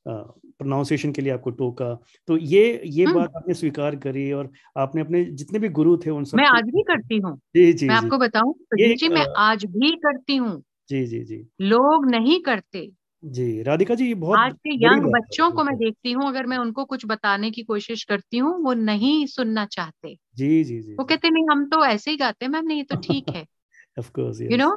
प्रोनाउंसिएशन 0.08 1.12
के 1.12 1.22
लिए 1.22 1.32
आपको 1.32 1.50
टोका। 1.50 1.94
तो 2.28 2.36
ये 2.36 2.80
ये 2.84 3.04
हम्म। 3.04 3.18
बात 3.18 3.32
आपने 3.36 3.54
स्वीकार 3.54 3.96
करी 3.96 4.32
और 4.32 4.50
आपने 4.78 5.00
अपने 5.00 5.24
जितने 5.24 5.58
भी 5.58 5.68
गुरु 5.68 5.96
थे 5.96 6.10
उन 6.10 6.24
सब 6.24 6.36
मैं 6.36 6.46
आज 6.46 6.64
भी 6.64 6.82
करती 6.82 7.18
हूँ। 7.18 7.36
जी 7.56 7.72
जी 7.72 7.88
मैं 7.88 7.94
आपको 7.94 8.18
बताऊँ 8.18 8.54
जी 8.74 9.08
मैं 9.08 9.26
आज 9.36 9.64
भी 9.64 9.90
करती 9.96 10.36
हूँ। 10.36 10.62
जी 10.90 11.04
जी 11.06 11.24
जी। 11.24 11.46
लोग 11.60 12.10
नहीं 12.10 12.40
करते। 12.40 12.90
जी 13.22 13.62
राधिका 13.62 13.94
जी 13.94 14.12
बहुत 14.14 14.38
आज 14.38 14.52
के 14.66 14.74
यंग 14.84 15.04
बच्चों 15.04 15.50
को 15.50 15.64
मैं 15.64 15.76
देखती 15.76 16.12
हूँ 16.12 16.26
अगर 16.28 16.46
मैं 16.46 16.58
उनको 16.58 16.84
कुछ 16.84 17.06
बताने 17.06 17.50
की 17.50 17.62
कोशिश 17.62 18.04
करती 18.04 18.38
हूँ 18.38 18.52
वो 18.64 18.72
नहीं 18.74 19.26
सुनना 19.26 19.64
चाहते। 19.66 20.14
जी 20.36 20.64
जी 20.64 20.80
जी 20.80 20.94
वो 20.94 21.04
कहते 21.04 21.30
नहीं 21.30 21.44
हम 21.50 21.64
तो 21.66 21.84
ऐसे 21.84 22.10
ही 22.10 22.16
गाते 22.16 22.48
मैम 22.48 22.66
नहीं 22.66 22.84
तो 22.84 22.96
ठीक 22.96 23.28
है। 23.28 23.44
यू 24.52 24.56
नो 24.56 24.70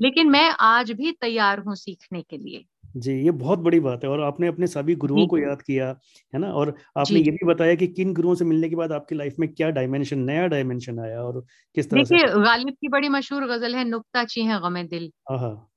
लेकिन 0.00 0.30
मैं 0.30 0.48
आज 0.60 0.90
भी 0.92 1.12
तैयार 1.12 1.60
हूँ 1.60 1.74
सीखने 1.74 2.22
के 2.22 2.36
लिए। 2.36 2.64
जी 2.96 3.12
ये 3.14 3.30
बहुत 3.30 3.58
बड़ी 3.58 3.80
बात 3.80 4.04
है 4.04 4.10
और 4.10 4.20
आपने 4.20 4.46
अपने 4.46 4.66
सभी 4.66 4.94
गुरुओं 4.96 5.26
को 5.26 5.38
याद 5.38 5.62
किया 5.62 5.88
है 6.32 6.38
ना? 6.40 6.52
और 6.52 6.74
आपने 6.96 7.20
ये 7.20 7.30
भी 7.30 7.46
बताया 7.46 7.74
कि 7.74 7.86
किन 7.88 8.12
गुरुओं 8.14 8.34
से 8.34 8.44
मिलने 8.44 8.68
के 8.68 8.76
बाद 8.76 8.92
आपकी 8.92 9.14
लाइफ 9.14 9.36
में 9.38 9.48
क्या 9.54 9.70
डायमेंशन 9.70 10.18
नया 10.20 10.46
डायमेंशन 10.46 10.98
आया 10.98 11.22
और 11.22 11.44
किस 11.76 11.90
तरह 11.90 12.02
देखिए 12.02 12.42
गालिब 12.42 12.74
की 12.74 12.88
बड़ी 12.88 13.08
मशहूर 13.08 13.46
गज़ल 13.46 13.74
है 13.74 13.84
नुकता 13.84 14.24
ची 14.24 14.44
है 14.44 14.60
गमे 14.60 14.84
दिल। 14.84 15.10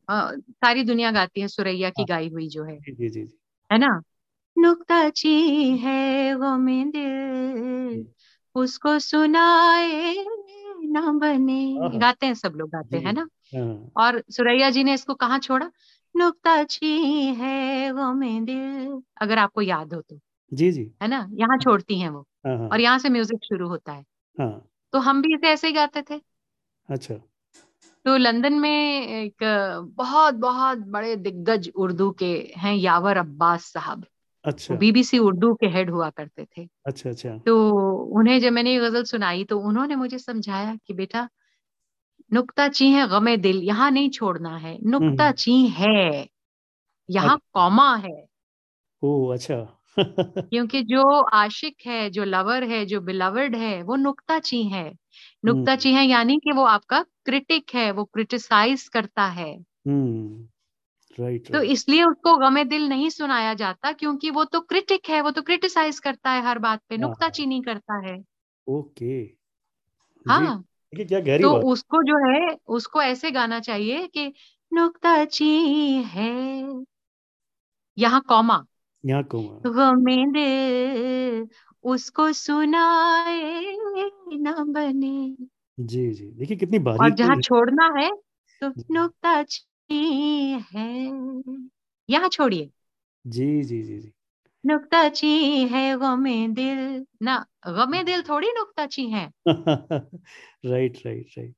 आ, 0.09 0.31
सारी 0.31 0.83
दुनिया 0.83 1.11
गाती 1.11 1.41
है 1.41 1.47
सुरैया 1.47 1.89
की 1.89 2.01
हाँ। 2.01 2.07
गाई 2.07 2.29
हुई 2.29 2.47
जो 2.49 2.63
है। 2.63 2.77
जी 2.79 2.91
जी 2.93 3.09
जी 3.09 3.21
है 3.71 3.77
ना? 3.77 4.01
नुक्ता 4.57 5.09
ची 5.09 5.29
है 5.77 6.35
गमे 6.35 6.83
दिल 6.85 8.05
उसको 8.55 8.99
सुनाए 8.99 10.15
ना 10.91 11.01
बने। 11.01 11.99
गाते 11.99 12.25
हैं 12.25 12.33
सब 12.33 12.53
लोग 12.55 12.69
गाते 12.69 12.97
हैं 12.97 13.13
ना? 13.13 13.27
हाँ। 13.55 13.91
और 13.97 14.23
सुरैया 14.29 14.69
जी 14.69 14.83
ने 14.83 14.93
इसको 14.93 15.13
कहा 15.13 15.37
छोड़ा? 15.39 15.71
नुकता 16.17 16.63
छी 16.63 16.87
है 17.35 17.91
वो 17.91 18.13
में 18.13 18.45
दिल। 18.45 19.01
अगर 19.21 19.37
आपको 19.39 19.61
याद 19.61 19.93
हो 19.93 20.01
तो। 20.01 20.19
जी 20.51 20.71
जी। 20.71 20.91
है 21.03 21.07
ना? 21.07 21.27
यहाँ 21.33 21.57
छोड़ती 21.57 21.99
हैं 21.99 22.09
वो। 22.09 22.25
हाँ, 22.45 22.57
हाँ। 22.57 22.67
और 22.69 22.81
यहाँ 22.81 22.99
से 22.99 23.09
म्यूज़िक 23.09 23.39
शुरू 23.43 23.67
होता 23.67 23.91
है। 23.91 24.03
हाँ. 24.37 24.69
तो 24.93 24.99
हम 24.99 25.21
भी 25.21 25.35
इसे 25.35 25.47
ऐसे 25.47 25.67
ही 25.67 25.73
गाते 25.73 26.01
थे। 26.01 26.21
अच्छा। 26.89 27.15
तो 28.05 28.17
लंदन 28.17 28.53
में 28.53 29.07
एक 29.07 29.35
बहुत 29.95 30.33
बहुत 30.33 30.77
बड़े 30.77 31.15
दिग्गज 31.15 31.71
उर्दू 31.75 32.11
के 32.11 32.53
हैं 32.57 32.75
यावर 32.75 33.17
अब्बास 33.17 33.63
साहब। 33.63 34.05
अच्छा। 34.45 34.75
बीबीसी 34.75 35.19
उर्दू 35.19 35.53
के 35.53 35.67
हेड 35.67 35.89
हुआ 35.89 36.09
करते 36.09 36.47
थे। 36.57 36.67
अच्छा 36.85 37.09
अच्छा। 37.09 37.37
तो 37.37 37.71
उन्हें 38.19 38.39
जब 38.39 38.51
मैंने 38.51 38.73
ये 38.73 38.79
गज़ल 38.79 39.03
सुनाई 39.03 39.43
तो 39.43 39.59
उन्होंने 39.59 39.95
मुझे 39.95 40.19
समझाया 40.19 40.75
कि 40.87 40.93
बेटा 40.93 41.29
नुक्ता 42.33 42.67
ची 42.67 42.87
है 42.91 43.07
गमे 43.07 43.37
दिल 43.37 43.61
यहाँ 43.63 43.91
नहीं 43.91 44.09
छोड़ना 44.09 44.57
है। 44.57 44.77
नुक्ता 44.83 45.23
हम्म। 45.23 45.31
ची 45.31 45.67
है 45.67 46.27
यहाँ 47.09 47.35
अच्छा। 47.35 47.49
कॉमा 47.53 47.95
है। 47.95 48.25
ओ 49.03 49.27
अच्छा। 49.33 49.78
क्योंकि 50.49 50.81
जो 50.83 51.21
आशिक 51.21 51.75
है 51.87 52.09
जो 52.09 52.23
लवर 52.23 52.63
है 52.63 52.85
जो 52.85 53.01
बिलवर्ड 53.01 53.55
है 53.55 53.83
वो 53.83 53.95
नुक्ता 53.95 54.39
ची 54.39 54.63
है। 54.63 54.93
नुक्ता 55.45 55.75
ची 55.75 55.93
है 55.93 56.05
यानी 56.05 56.37
कि 56.37 56.51
वो 56.51 56.63
आपका 56.63 57.05
क्रिटिक 57.25 57.75
है 57.75 57.91
वो 57.91 58.03
क्रिटिसाइज 58.03 58.87
करता 58.87 59.25
है। 59.25 59.59
हम्म। 59.87 60.47
राइट 61.19 61.51
तो 61.53 61.61
इसलिए 61.61 62.03
उसको 62.03 62.37
गमे 62.37 62.63
दिल 62.65 62.89
नहीं 62.89 63.09
सुनाया 63.09 63.53
जाता 63.53 63.91
क्योंकि 63.91 64.29
वो 64.29 64.43
तो 64.43 64.59
क्रिटिक 64.59 65.09
है 65.09 65.21
वो 65.21 65.31
तो 65.31 65.41
क्रिटिसाइज 65.41 65.99
करता 65.99 66.31
है 66.31 66.41
हर 66.41 66.59
बात 66.59 66.81
पे 66.89 66.95
हाँ, 66.95 67.01
नुक्ता 67.01 67.29
ची 67.29 67.45
नहीं 67.45 67.61
करता 67.61 68.07
है। 68.07 68.23
ओके। 68.67 69.21
हाँ। 70.29 70.63
क्या 70.95 71.19
गहरी 71.19 71.43
तो 71.43 71.53
बात। 71.53 71.63
उसको 71.63 72.03
जो 72.03 72.17
है 72.29 72.57
उसको 72.67 73.01
ऐसे 73.01 73.31
गाना 73.31 73.59
चाहिए 73.59 74.07
कि 74.07 74.33
नुकता 74.73 75.25
ची 75.25 75.45
है। 76.05 76.83
यहाँ 77.97 78.21
कौमा। 78.21 78.65
यहाँ 79.03 79.23
गमे 79.65 80.15
दे 80.31 80.45
उसको 81.83 82.31
सुनाए 82.33 83.39
ना 84.37 84.53
बने। 84.63 85.47
जी 85.77 86.11
जी। 86.13 86.25
देखिए 86.31 86.57
कितनी 86.57 86.79
बारीक 86.79 87.01
और 87.03 87.09
जहाँ 87.09 87.35
छोड़ना 87.41 87.85
है 87.97 88.09
तो 88.61 88.69
नुकता 88.93 89.43
ची 89.43 89.61
है। 90.73 90.87
यहाँ 92.09 92.29
छोड़िए। 92.29 92.69
जी 93.25 93.63
जी 93.63 93.81
जी 93.83 93.99
जी। 93.99 94.11
नुकताची 94.63 95.27
है 95.67 95.83
गमे 95.97 96.47
दिल 96.47 97.05
ना 97.23 97.45
गमे 97.67 98.03
दिल 98.03 98.21
थोड़ी 98.21 98.47
नुकताची 98.51 99.09
है। 99.09 99.29
Right 100.65 100.97
right 101.05 101.29
right. 101.37 101.53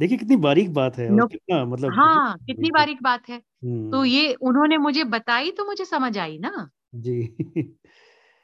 देखिए 0.00 0.18
कितनी 0.18 0.36
बारीक 0.38 0.72
बात 0.72 0.96
है 0.98 1.10
और 1.10 1.26
कितना 1.28 1.64
मतलब 1.64 1.92
हाँ 1.94 2.36
कितनी 2.46 2.70
बारीक 2.70 3.02
बात 3.02 3.28
है 3.28 3.38
तो 3.38 3.96
हम्म। 3.96 4.04
ये 4.04 4.32
उन्होंने 4.42 4.76
मुझे 4.78 5.04
बताई 5.06 5.50
तो 5.50 5.64
मुझे 5.64 5.84
समझ 5.84 6.16
आई 6.18 6.38
ना 6.38 6.68
जी 6.96 7.20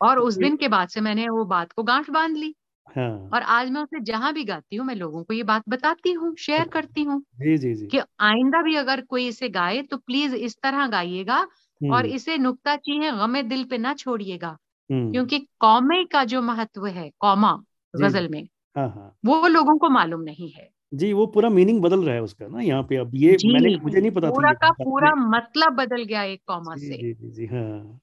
और 0.01 0.17
तो 0.17 0.23
उस 0.23 0.37
दिन 0.37 0.57
के 0.57 0.69
बाद 0.69 0.89
से 0.89 1.01
मैंने 1.01 1.29
वो 1.29 1.45
बात 1.45 1.73
को 1.73 1.83
गांठ 1.83 2.11
बाँध 2.11 2.37
ली 2.37 2.55
हाँ। 2.87 3.31
और 3.33 3.43
आज 3.43 3.71
मैं 3.71 3.81
उसे 3.81 4.01
जहाँ 4.01 4.33
भी 4.33 4.45
गाती 4.45 4.77
हूँ 4.77 4.87
मैं 4.87 4.95
लोगों 4.95 5.23
को 5.25 5.35
ये 5.35 5.43
बात 5.43 5.63
बताती 5.69 6.13
हूँ 6.13 6.35
शेयर 6.37 6.61
अच्छा। 6.61 6.71
करती 6.71 7.03
हूँ 7.03 7.21
जी 7.41 7.57
जी 7.59 7.75
जी 7.75 7.87
कि 7.87 7.99
आइंदा 8.21 8.63
भी 8.63 8.77
अगर 8.77 9.01
कोई 9.01 9.27
इसे 9.29 9.49
गाए 9.49 9.83
तो 9.83 9.97
प्लीज़ 9.97 10.35
इस 10.37 10.57
तरह 10.63 10.87
गाइएगा 10.87 11.39
और 11.39 12.05
हम्म। 12.05 12.15
इसे 12.15 12.39
नुकता 12.39 12.77
ची 12.77 12.99
है 12.99 13.11
गमे 13.19 13.43
दिल 13.43 13.65
पे 13.65 13.79
ना 13.79 13.95
छोड़िएगा 13.95 14.57
हम्म। 14.91 15.11
क्योंकि 15.13 15.39
कौमे 15.61 16.05
का 16.05 16.25
जो 16.25 16.43
महत्व 16.43 16.87
है 16.87 17.11
कौमा 17.19 17.53
गज़ल 17.95 18.29
में 18.29 18.43
हाँ 18.77 18.89
हाँ 18.89 19.15
वो 19.25 19.47
लोगों 19.49 19.77
को 19.79 19.89
मालूम 19.89 20.21
नहीं 20.21 20.51
है 20.51 20.69
जी 20.93 21.13
वो 21.13 21.27
पूरा 21.27 21.49
मीनिंग 21.49 21.81
बदल 21.83 22.05
रहा 22.05 22.15
है 22.15 22.23
उसका 22.23 22.47
ना 22.47 22.61
यहाँ 22.61 22.83
पे 22.83 22.97
अब 22.97 23.11
ये 23.15 23.37
मैंने 23.45 23.77
मुझे 23.77 24.01
नहीं 24.01 24.11
पता 24.11 24.31
पूरा 24.31 24.53
का 24.53 24.71
पूरा 24.71 25.15
मतलब 25.15 25.73
बदल 25.73 26.05
गया 26.05 26.23
एक 26.23 26.43
कॉमा 26.47 26.77
से। 26.77 26.97
जी 26.97 27.13
जी 27.15 27.31
जी 27.31 27.47
हाँ। 27.47 28.01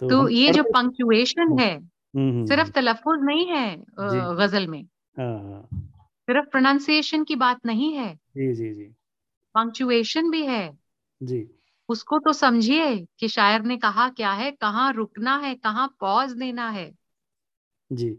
तो, 0.00 0.08
तो 0.08 0.28
ये 0.28 0.52
जो 0.52 0.62
पंक्चुएशन 0.62 1.58
है 1.58 1.74
हम्म, 1.78 2.46
सिर्फ़ 2.46 2.70
तलफुज 2.70 3.20
नहीं 3.22 3.46
है 3.46 3.76
गज़ल 3.98 4.66
में। 4.66 4.82
हाँ, 5.18 5.38
हाँ। 5.42 5.68
सिर्फ़ 6.26 6.48
प्रोनाउंसिएशन 6.48 7.24
की 7.24 7.36
बात 7.36 7.66
नहीं 7.66 7.92
है। 7.92 8.14
जी 8.14 8.52
जी 8.54 8.74
जी। 8.74 8.84
पंक्चुएशन 9.54 10.30
भी 10.30 10.42
है। 10.46 10.78
जी। 11.22 11.46
उसको 11.88 12.18
तो 12.18 12.32
समझिए 12.32 13.06
कि 13.18 13.28
शायर 13.28 13.62
ने 13.62 13.76
कहा 13.76 14.08
क्या 14.08 14.32
है 14.32 14.50
कहाँ 14.50 14.92
रुकना 14.92 15.36
है 15.36 15.54
कहाँ 15.54 15.96
पॉज 16.00 16.32
देना 16.32 16.68
है। 16.70 16.92
जी। 17.92 18.16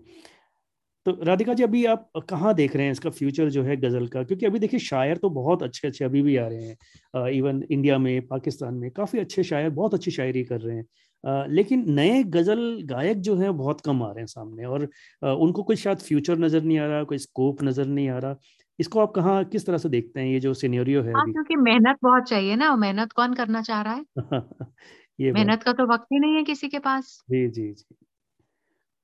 तो 1.05 1.11
राधिका 1.23 1.53
जी 1.53 1.63
अभी 1.63 1.83
आप 1.85 2.09
कहाँ 2.29 2.53
देख 2.55 2.75
रहे 2.75 2.85
हैं 2.85 2.91
इसका 2.91 3.09
फ्यूचर 3.11 3.49
जो 3.49 3.63
है 3.63 3.75
गज़ल 3.77 4.07
का? 4.07 4.23
क्योंकि 4.23 4.45
अभी 4.45 4.59
देखिए 4.59 4.79
शायर 4.81 5.17
तो 5.17 5.29
बहुत 5.31 5.63
अच्छे 5.63 5.87
अच्छे 5.87 6.05
अभी 6.05 6.21
भी 6.21 6.35
आ 6.37 6.47
रहे 6.47 6.63
हैं। 6.63 7.29
इवन 7.31 7.61
इंडिया 7.69 7.97
में 7.99 8.27
पाकिस्तान 8.27 8.73
में 8.75 8.89
काफ़ी 8.91 9.19
अच्छे 9.19 9.43
शायर 9.43 9.69
बहुत 9.71 9.93
अच्छी 9.93 10.11
शायरी 10.11 10.43
कर 10.45 10.61
रहे 10.61 10.75
हैं। 10.77 10.85
आ, 11.23 11.45
लेकिन 11.47 11.85
नए 11.91 12.23
गज़ल 12.29 12.59
गायक 12.85 13.19
जो 13.21 13.35
हैं 13.35 13.55
बहुत 13.57 13.81
कम 13.81 14.03
आ 14.03 14.07
रहे 14.09 14.19
हैं 14.19 14.27
सामने 14.27 14.65
और 14.65 14.87
आ, 15.21 15.31
उनको 15.33 15.63
कोई 15.63 15.75
शायद 15.77 15.97
फ्यूचर 15.99 16.37
नज़र 16.39 16.61
नहीं 16.63 16.79
आ 16.79 16.85
रहा 16.87 17.03
कोई 17.05 17.17
स्कोप 17.19 17.63
नज़र 17.63 17.85
नहीं 17.87 18.09
आ 18.09 18.17
रहा। 18.19 18.35
इसको 18.79 18.99
आप 18.99 19.11
कहाँ 19.11 19.43
किस 19.45 19.65
तरह 19.65 19.77
से 19.77 19.89
देखते 19.89 20.19
हैं 20.19 20.27
ये 20.27 20.39
जो 20.39 20.53
सीनियरियो 20.55 21.01
है 21.03 21.15
हाँ 21.15 21.25
क्योंकि 21.25 21.55
मेहनत 21.57 21.97
बहुत 22.03 22.23
चाहिए 22.29 22.55
ना 22.55 22.75
मेहनत 22.77 23.11
कौन 23.13 23.33
करना 23.35 23.61
चाह 23.63 23.81
रहा 23.81 23.93
है? 23.93 24.03
ये 25.19 25.31
मेहनत 25.33 25.63
का 25.63 25.73
तो 25.73 25.85
वक्त 25.87 26.07
ही 26.13 26.19
नहीं 26.19 26.35
है 26.35 26.43
किसी 26.45 26.69
के 26.69 26.79
पास। 26.81 27.15
जी 27.29 27.47
जी 27.49 27.71
जी। 27.73 27.95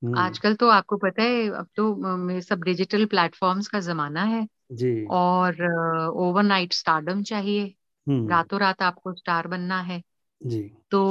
हम्म। 0.04 0.18
आजकल 0.18 0.56
तो 0.56 0.70
आपको 0.70 0.97
पता 0.97 1.24
है 1.24 1.49
अब 1.49 1.68
तो 1.76 2.41
सब 2.41 2.64
डिजिटल 2.64 3.06
प्लेटफॉर्म्स 3.06 3.68
का 3.68 3.80
जमाना 3.80 4.24
है 4.24 4.47
जी। 4.72 5.06
और 5.06 5.64
ओवरनाइट 6.10 6.74
स्टारडम 6.74 7.24
चाहिए। 7.24 7.76
हम्म। 8.08 8.30
रातों 8.30 8.60
रात 8.60 8.82
आपको 8.82 9.14
स्टार 9.14 9.47
बनना 9.47 9.80
है। 9.82 10.02
जी। 10.41 10.72
तो 10.91 11.02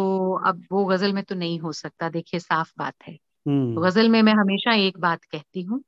अब 0.46 0.64
वो 0.72 0.84
गज़ल 0.84 1.12
में 1.12 1.24
तो 1.24 1.34
नहीं 1.34 1.58
हो 1.58 1.72
सकता 1.72 2.08
देखिए 2.08 2.40
साफ़ 2.40 2.72
बात 2.78 2.94
है। 3.08 3.14
तो 3.14 3.50
हम्म। 3.50 3.80
गज़ल 3.82 4.08
में 4.08 4.22
मैं 4.22 4.32
हमेशा 4.32 4.74
एक 4.74 4.98
बात 4.98 5.24
कहती 5.24 5.62
हूँ 5.62 5.82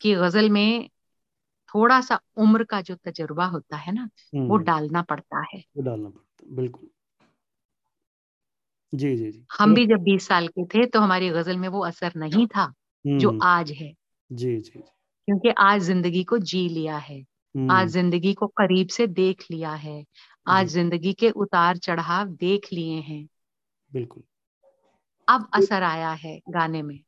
कि 0.00 0.14
गज़ल 0.14 0.50
में 0.50 0.88
थोड़ा 1.68 2.00
सा 2.00 2.20
उम्र 2.36 2.64
का 2.64 2.80
जो 2.80 2.94
तजुर्बा 2.94 3.44
होता 3.46 3.76
है 3.76 3.92
ना 3.92 4.08
वो 4.34 4.56
डालना 4.56 5.02
पड़ता 5.02 5.44
है। 5.54 5.64
वो 5.76 5.82
डालना 5.82 6.08
पड़ता 6.08 6.46
है 6.50 6.56
बिल्कुल। 6.56 6.88
जी 8.92 9.16
जी 9.16 9.30
जी। 9.30 9.44
हम 9.58 9.74
भी 9.74 9.86
जब 9.86 9.96
बीस 9.96 10.26
साल 10.26 10.48
के 10.48 10.64
थे 10.64 10.86
तो 10.86 11.00
हमारी 11.00 11.30
गज़ल 11.30 11.56
में 11.56 11.68
वो 11.68 11.84
असर 11.84 12.12
नहीं 12.16 12.46
था 12.46 12.72
जो 13.06 13.30
हम्म, 13.30 13.40
आज 13.42 13.70
है। 13.70 13.92
जी 14.30 14.56
जी 14.56 14.82
क्योंकि 15.28 15.48
आज 15.58 15.80
ज़िंदगी 15.80 16.24
को 16.24 16.38
जी 16.38 16.68
लिया 16.68 16.96
है। 16.96 17.20
आज 17.20 17.26
हम्म, 17.56 17.86
ज़िंदगी 17.86 18.34
को 18.34 18.46
करीब 18.46 18.88
से 18.88 19.06
देख 19.06 19.44
लिया 19.50 19.72
है। 19.72 20.04
आज 20.46 20.66
ज़िंदगी 20.66 21.12
के 21.12 21.30
उतार 21.30 21.76
चढ़ाव 21.76 22.28
देख 22.28 22.68
लिए 22.72 23.00
हैं। 23.00 23.28
बिल्कुल। 23.90 24.22
अब 25.28 25.48
असर 25.54 25.82
आया 25.82 26.10
है 26.10 26.40
गाने 26.50 26.82
में। 26.82 27.00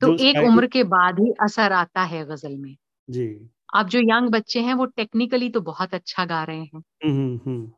तो 0.00 0.12
एक 0.14 0.36
उम्र 0.36 0.66
के 0.66 0.84
बाद 0.84 1.18
ही 1.18 1.32
असर 1.42 1.72
आता 1.72 2.02
है 2.02 2.24
गज़ल 2.24 2.56
में। 2.56 2.76
जी। 3.08 3.50
अब 3.74 3.88
जो 3.88 4.00
यंग 4.00 4.30
बच्चे 4.30 4.60
हैं 4.60 4.74
वो 4.74 4.84
टेक्निकली 4.86 5.50
तो 5.50 5.60
बहुत 5.60 5.94
अच्छा 5.94 6.24
गा 6.24 6.44
रहे 6.44 6.60
हैं। 6.60 6.82
हम्म 7.04 7.40
हम्म। 7.46 7.70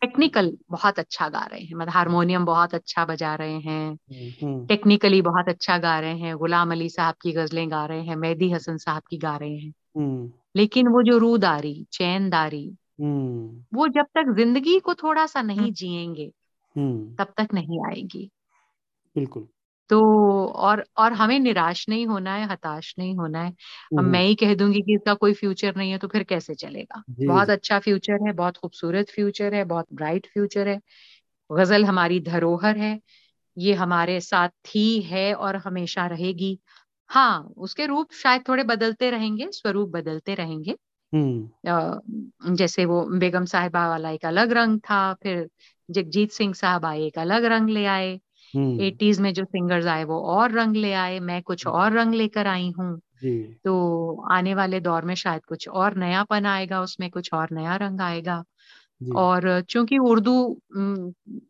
टेक्निकल 0.00 0.56
बहुत 0.70 0.98
अच्छा 0.98 1.28
गा 1.28 1.44
रहे 1.44 1.60
हैं 1.60 1.74
मतलब 1.74 1.92
हारमोनियम 1.92 2.44
बहुत 2.44 2.74
अच्छा 2.74 3.04
बजा 3.04 3.34
रहे 3.34 3.58
हैं 3.58 3.88
हम्म 3.90 4.46
हम्म। 4.46 4.66
टेक्निकली 4.66 5.22
बहुत 5.22 5.48
अच्छा 5.48 5.78
गा 5.78 6.00
रहे 6.00 6.18
हैं 6.18 6.36
गुलाम 6.36 6.72
अली 6.72 6.88
साहब 6.88 7.14
की 7.22 7.32
गजलें 7.32 7.70
गा 7.70 7.86
रहे 7.86 8.02
हैं 8.02 8.16
मेहदी 8.16 8.52
हसन 8.52 8.76
साहब 8.76 9.02
की 9.10 9.18
गा 9.18 9.36
रहे 9.36 9.56
हैं। 9.56 9.72
हम्म। 9.96 10.32
लेकिन 10.56 10.88
वो 10.88 11.02
जो 11.02 11.18
रूदारी 11.18 11.86
चैनदारी 11.92 12.76
हम्म। 13.00 13.64
वो 13.74 13.88
जब 13.88 14.06
तक 14.14 14.34
ज़िंदगी 14.36 14.78
को 14.78 14.94
थोड़ा 14.94 15.26
सा 15.26 15.42
नहीं 15.42 15.72
जिएँगे 15.72 16.32
हम्म, 16.76 17.14
तब 17.14 17.32
तक 17.36 17.54
नहीं 17.54 17.80
आएगी। 17.86 18.30
बिल्कुल। 19.16 19.48
तो 19.90 20.00
और 20.48 20.84
और 20.96 21.12
हमें 21.12 21.38
निराश 21.40 21.84
नहीं 21.88 22.06
होना 22.06 22.34
है 22.34 22.46
हताश 22.48 22.94
नहीं 22.98 23.14
होना 23.16 23.42
है। 23.42 23.50
अब 23.50 23.98
हम्म। 23.98 24.10
मैं 24.10 24.22
ही 24.22 24.34
कह 24.34 24.54
दूँगी 24.54 24.80
कि 24.82 24.94
इसका 24.94 25.14
कोई 25.16 25.34
फ्यूचर 25.34 25.76
नहीं 25.76 25.90
है 25.92 25.98
तो 25.98 26.08
फिर 26.08 26.22
कैसे 26.24 26.54
चलेगा? 26.54 27.02
बहुत 27.20 27.50
अच्छा 27.50 27.78
फ्यूचर 27.78 28.26
है 28.26 28.32
बहुत 28.34 28.56
खूबसूरत 28.56 29.10
फ्यूचर 29.10 29.54
है 29.54 29.64
बहुत 29.66 29.86
ब्राइट 29.94 30.26
फ्यूचर 30.26 30.68
है। 30.68 30.78
गज़ल 31.50 31.84
हमारी 31.84 32.20
धरोहर 32.22 32.78
है 32.78 32.98
ये 33.56 33.74
हमारे 33.74 34.20
साथ 34.20 34.48
थी 34.66 35.00
है 35.02 35.32
और 35.34 35.56
हमेशा 35.58 36.06
रहेगी। 36.06 36.58
हाँ 37.10 37.54
उसके 37.58 37.86
रूप 37.86 38.12
शायद 38.14 38.42
थोड़े 38.48 38.62
बदलते 38.64 39.10
रहेंगे 39.10 39.48
स्वरूप 39.52 39.90
बदलते 39.90 40.34
रहेंगे। 40.34 40.76
हम्म। 41.12 41.48
जैसे 42.56 42.84
वो 42.84 43.02
बेगम 43.18 43.44
साहिबा 43.46 43.88
वाला 43.88 44.10
एक 44.10 44.24
अलग 44.26 44.52
रंग 44.52 44.78
था 44.80 45.14
फिर 45.14 45.48
जगजीत 45.88 46.32
सिंह 46.32 46.54
साहब 46.54 46.84
आए 46.86 47.02
एक 47.02 47.18
अलग 47.18 47.44
रंग 47.44 47.70
ले 47.70 47.84
आए। 47.86 48.18
एटीज 48.56 49.20
में 49.20 49.34
जो 49.34 49.44
सिंगर्स 49.44 49.86
आए 49.86 50.04
वो 50.04 50.20
और 50.20 50.52
रंग 50.52 50.76
ले 50.76 50.92
आए 50.92 51.20
मैं 51.20 51.42
कुछ 51.42 51.66
और 51.66 51.92
रंग 51.92 52.14
लेकर 52.14 52.46
आई 52.46 52.70
हूँ। 52.70 53.00
तो 53.64 54.26
आने 54.32 54.54
वाले 54.54 54.80
दौर 54.80 55.04
में 55.04 55.14
शायद 55.14 55.44
कुछ 55.44 55.68
और 55.68 55.96
नयापन 55.96 56.46
आएगा 56.46 56.80
उसमें 56.82 57.10
कुछ 57.10 57.32
और 57.34 57.48
नया 57.52 57.76
रंग 57.76 58.00
आएगा। 58.00 58.44
और 59.16 59.60
चूँकि 59.62 59.98
उर्दू 59.98 60.60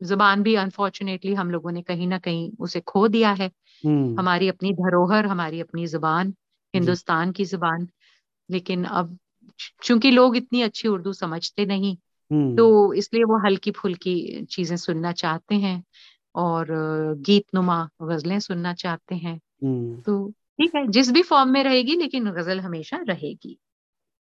ज़ुबान 0.03 0.43
भी 0.43 0.55
अनफॉर्चुनेटली 0.55 1.35
हम 1.35 1.51
लोगों 1.51 1.73
ने 1.73 1.83
कहीं 1.83 2.07
ना 2.09 2.19
कहीं 2.19 2.51
उसे 2.61 2.81
खो 2.81 3.09
दिया 3.09 3.31
है। 3.33 3.51
हम्म। 3.85 4.19
हमारी 4.19 4.49
अपनी 4.49 4.73
धरोहर 4.73 5.27
हमारी 5.27 5.61
अपनी 5.61 5.87
ज़ुबान 5.87 6.35
हिंदुस्तान 6.75 7.33
की 7.33 7.45
ज़ुबान। 7.45 7.89
लेकिन 8.51 8.85
अब 8.85 9.19
चूँकि 9.83 10.11
लोग 10.11 10.37
इतनी 10.37 10.63
अच्छी 10.63 10.89
उर्दू 10.89 11.13
समझते 11.13 11.67
नहीं 11.67 11.97
हम्म। 12.31 12.57
तो 12.57 12.95
इसलिए 12.95 13.25
वो 13.25 13.39
हल्की 13.39 13.71
फुल्की 13.71 14.47
चीज़ें 14.51 14.77
सुनना 14.77 15.13
चाहते 15.13 15.55
हैं। 15.55 15.85
और 16.39 16.67
गीत 17.27 17.45
नुमा 17.55 17.89
गजलें 18.03 18.39
सुनना 18.41 18.75
चाहते 18.75 19.15
हैं। 19.15 19.41
हम्म। 19.65 20.01
तो 20.07 20.29
ठीक 20.59 20.75
है 20.77 20.87
जिस 20.89 21.11
भी 21.11 21.23
फॉर्म 21.23 21.51
में 21.51 21.65
रहेगी 21.65 21.97
लेकिन 21.97 22.31
गज़ल 22.33 22.61
हमेशा 22.61 23.05
रहेगी। 23.09 23.59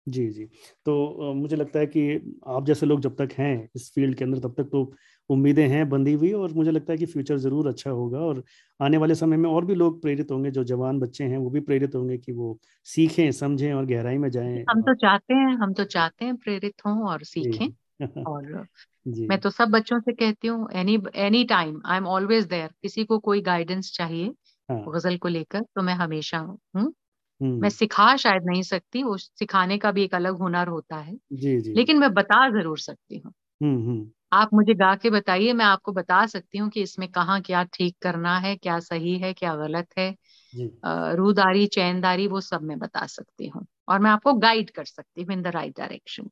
जी 0.06 0.28
जी। 0.30 0.44
तो 0.86 1.32
मुझे 1.34 1.56
लगता 1.56 1.78
है 1.78 1.86
कि 1.86 2.02
आप 2.46 2.66
जैसे 2.66 2.86
लोग 2.86 3.00
जब 3.00 3.16
तक 3.16 3.28
हैं 3.38 3.68
इस 3.76 3.90
फ़ील्ड 3.94 4.16
के 4.16 4.24
अंदर 4.24 4.38
तब 4.38 4.54
तक 4.58 4.64
तो 4.64 4.92
उम्मीदें 5.30 5.66
हैं 5.68 5.88
बंधी 5.88 6.12
हुई 6.12 6.32
और 6.32 6.52
मुझे 6.52 6.70
लगता 6.70 6.92
है 6.92 6.98
कि 6.98 7.06
फ्यूचर 7.06 7.36
ज़रूर 7.36 7.68
अच्छा 7.68 7.90
होगा 7.90 8.18
और 8.18 8.42
आने 8.80 8.96
वाले 8.96 9.14
समय 9.14 9.36
में 9.36 9.48
और 9.50 9.64
भी 9.64 9.74
लोग 9.74 10.00
प्रेरित 10.02 10.30
होंगे 10.30 10.50
जो 10.50 10.64
जवान 10.64 10.98
बच्चे 11.00 11.24
हैं 11.24 11.38
वो 11.38 11.50
भी 11.50 11.60
प्रेरित 11.60 11.94
होंगे 11.94 12.18
कि 12.18 12.32
वो 12.32 12.58
सीखें 12.86 13.30
समझें 13.32 13.72
और 13.72 13.86
गहराई 13.86 14.18
में 14.18 14.30
जाएँ। 14.30 14.64
हम 14.70 14.82
तो 14.82 14.94
चाहते 14.94 15.34
हैं 15.34 15.54
हम 15.54 15.72
तो 15.72 15.84
चाहते 15.84 16.24
हैं 16.24 16.36
प्रेरित 16.36 16.86
हों 16.86 17.08
और 17.08 17.22
सीखें 17.22 17.68
और 18.26 18.66
जी। 19.06 19.26
मैं 19.26 19.38
तो 19.40 19.50
सब 19.50 19.68
बच्चों 19.68 20.00
से 20.00 20.12
कहती 20.12 20.48
हूँ 20.48 20.68
any 20.72 20.98
any 21.14 21.44
time 21.44 21.80
I 21.86 21.96
am 21.96 22.06
always 22.06 22.44
there 22.44 22.70
किसी 22.82 23.04
को 23.04 23.18
कोई 23.18 23.40
गाइडेंस 23.40 23.92
चाहिए 23.92 24.26
हाँ। 24.68 24.84
गज़ल 24.88 25.16
को 25.16 25.28
लेकर 25.28 25.60
तो 25.60 25.82
मैं 25.82 25.94
हमेशा 25.94 26.38
हूँ। 26.38 26.58
मैं 26.76 27.48
हम्म। 27.50 27.68
सिखा 27.68 28.16
शायद 28.16 28.42
नहीं 28.46 28.62
सकती 28.62 29.02
वो 29.02 29.16
सिखाने 29.16 29.78
का 29.78 29.90
भी 29.92 30.04
एक 30.04 30.14
अलग 30.14 30.38
हुनर 30.38 30.68
होता 30.68 30.96
है 30.96 31.16
जी 31.32 31.60
जी। 31.60 31.74
लेकिन 31.74 31.98
मैं 31.98 32.12
बता 32.14 32.48
ज़रूर 32.50 32.78
सकती 32.78 33.18
हूँ। 33.18 33.32
हम्म 33.62 33.86
हम्म। 33.86 34.10
आप 34.32 34.54
मुझे 34.54 34.74
गा 34.74 34.94
के 34.94 35.10
बताइए 35.10 35.52
मैं 35.52 35.64
आपको 35.64 35.92
बता 35.92 36.26
सकती 36.26 36.58
हूँ 36.58 36.70
कि 36.70 36.82
इसमें 36.82 37.08
कहाँ 37.12 37.40
क्या 37.40 37.62
ठीक 37.64 37.96
करना 38.02 38.38
है 38.38 38.56
क्या 38.56 38.78
सही 38.80 39.18
है 39.18 39.32
क्या 39.32 39.54
गलत 39.56 39.88
है 39.98 40.10
जी। 40.54 40.70
रूदारी 41.16 41.66
चैनदारी 41.66 42.26
वो 42.26 42.40
सब 42.40 42.62
मैं 42.62 42.78
बता 42.78 43.06
सकती 43.06 43.48
हूँ 43.48 43.66
और 43.88 43.98
मैं 43.98 44.10
आपको 44.10 44.34
गाइड 44.34 44.70
कर 44.70 44.84
सकती 44.84 45.22
हूँ 45.22 45.32
इन 45.32 45.42
द 45.42 45.46
राइट 45.46 45.78
डायरेक्शन 45.78 46.30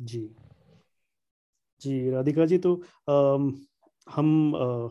जी। 0.00 0.36
जी 1.80 2.10
राधिका 2.10 2.46
जी 2.46 2.58
तो 2.58 2.74
आ, 3.08 3.36
हम 4.06 4.54
आ, 4.56 4.88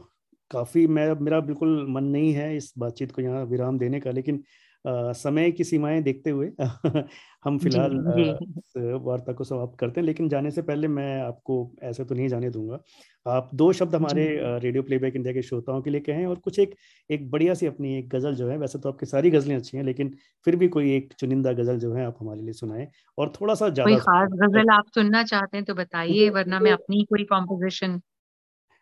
काफ़ी 0.52 0.86
मैं 0.88 1.12
मेरा 1.22 1.40
बिल्कुल 1.40 1.86
मन 1.90 2.04
नहीं 2.04 2.34
है 2.34 2.56
इस 2.58 2.74
बातचीत 2.78 3.12
को 3.12 3.22
यहाँ 3.22 3.44
विराम 3.46 3.78
देने 3.80 4.00
का 4.00 4.12
लेकिन 4.12 4.44
समय 4.86 5.52
की 5.52 5.64
सीमाएँ 5.64 6.02
देखते 6.04 6.30
हुए 6.30 6.52
हम 7.44 7.58
फ़िलहाल 7.60 7.98
वार्ता 9.04 9.34
को 9.34 9.44
समाप्त 9.44 9.78
करते 9.80 10.00
हैं 10.02 10.06
लेकिन 10.06 10.30
जाने 10.30 10.52
से 10.52 10.62
पहले 10.62 10.88
मैं 10.88 11.22
आपको 11.22 11.56
ऐसे 11.84 12.06
तो 12.06 12.16
नहीं 12.16 12.28
जाने 12.28 12.50
दूँगा। 12.50 12.80
आप 13.26 13.50
दो 13.54 13.72
शब्द 13.74 13.96
हमारे 13.96 14.26
रेडियो 14.60 14.84
प्लेबैक 14.84 15.16
इंडिया 15.16 15.34
के 15.34 15.42
श्रोताओं 15.42 15.82
के 15.82 15.90
लिए 15.90 16.02
कहें 16.02 16.26
और 16.26 16.36
कुछ 16.40 16.60
एक 16.60 16.76
एक 17.10 17.30
बढ़िया 17.32 17.54
सी 17.54 17.66
अपनी 17.66 17.98
एक 17.98 18.10
गज़ल 18.10 18.36
जो 18.36 18.50
है 18.50 18.58
वैसे 18.58 18.80
तो 18.80 18.90
आपकी 18.90 19.06
सारी 19.06 19.32
गजलें 19.32 19.56
अच्छी 19.56 19.78
हैं 19.78 19.84
लेकिन 19.84 20.16
फिर 20.46 20.56
भी 20.56 20.68
कोई 20.68 20.96
एक 20.96 21.14
चुनिंदा 21.20 21.52
गज़ल 21.54 21.80
जो 21.80 21.94
है 21.94 22.06
आप 22.06 22.18
हमारे 22.22 22.42
लिए 22.42 22.54
सुनाएँ 22.54 22.88
और 23.18 23.34
थोड़ा 23.42 23.54
सा 23.54 23.70
ज़्यादा 23.70 23.98
खास 24.00 24.30
गज़ल 24.34 24.70
आप 24.70 24.86
सुनना 24.96 25.24
चाहते 25.24 25.58
हैं 25.58 25.66
तो 25.66 25.74
बताइए 25.76 26.30
वरना 26.30 26.60
मैं 26.60 26.72
अपनी 26.72 27.04
कोई 27.10 27.24
कॉम्पोजिशन 27.26 28.00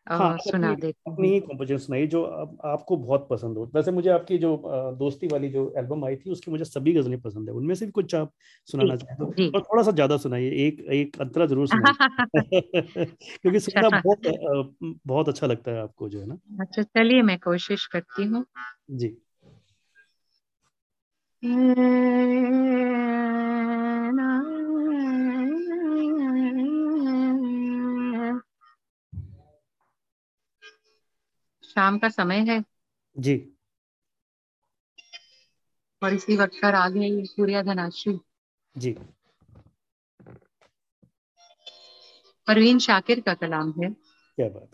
हाँ 0.10 0.38
सुना 0.40 0.74
देती 0.76 1.10
अपनी 1.10 1.40
हूँ। 1.40 1.42
कॉम्पोजिशन 1.42 1.78
सुनाई 1.80 2.08
जो 2.08 2.24
आप, 2.24 2.58
आपको 2.66 2.98
बहुत 2.98 3.28
पसंद 3.30 3.58
हो। 3.58 3.66
वैसे 3.76 3.92
मुझे 3.92 4.10
आपकी 4.10 4.38
जो 4.38 4.56
दोस्ती 5.00 5.28
वाली 5.28 5.50
जो 5.50 5.72
एल्बम 5.78 6.06
आई 6.06 6.16
थी 6.18 6.30
उसकी 6.32 6.52
मुझे 6.52 6.66
सभी 6.66 6.94
गजलें 6.94 7.20
पसंद 7.22 7.50
है। 7.50 7.56
उनमें 7.56 7.76
से 7.76 7.86
भी 7.86 7.92
कुछ 7.94 8.16
आप 8.16 8.32
सुनाना 8.68 8.96
चाहते 8.96 9.24
हो 9.24 9.36
और 9.54 9.62
थोड़ा 9.64 9.84
सा 9.84 9.92
ज़्यादा 9.92 10.18
सुनाइए 10.20 10.50
एक 10.68 10.82
एक 10.94 11.22
अंतरा 11.22 11.46
ज़रूर 11.46 11.68
सुनाइए। 11.68 11.96
क्योंकि 13.36 13.60
सुनना 13.62 13.90
अच्छा 13.90 13.98
बहुत 13.98 14.22
बहुत 15.08 15.30
अच्छा 15.30 15.48
लगता 15.48 15.72
है 15.72 15.82
आपको 15.82 16.10
जो 16.10 16.20
है 16.20 16.26
ना। 16.28 16.38
अच्छा 16.58 16.84
चलिए 16.84 17.22
मैं 17.22 17.38
कोशिश 17.40 17.86
करती 17.88 18.24
हूँ। 18.26 18.46
जी। 18.92 19.18
शाम 31.78 31.98
का 31.98 32.10
समय 32.10 32.38
है? 32.38 32.64
जी। 33.18 33.54
और 36.04 36.14
इसी 36.14 36.38
वक्त 36.38 36.54
पर 36.62 36.76
आ 36.76 36.90
गई 36.90 37.26
सूर्या 37.26 37.62
धनाश्री। 37.62 38.20
जी। 38.78 38.96
परवीन 42.48 42.80
शाकिर 42.80 43.20
का 43.20 43.34
कलाम 43.34 43.74
है। 43.84 43.90
क्या 44.36 44.50
बात। 44.50 44.70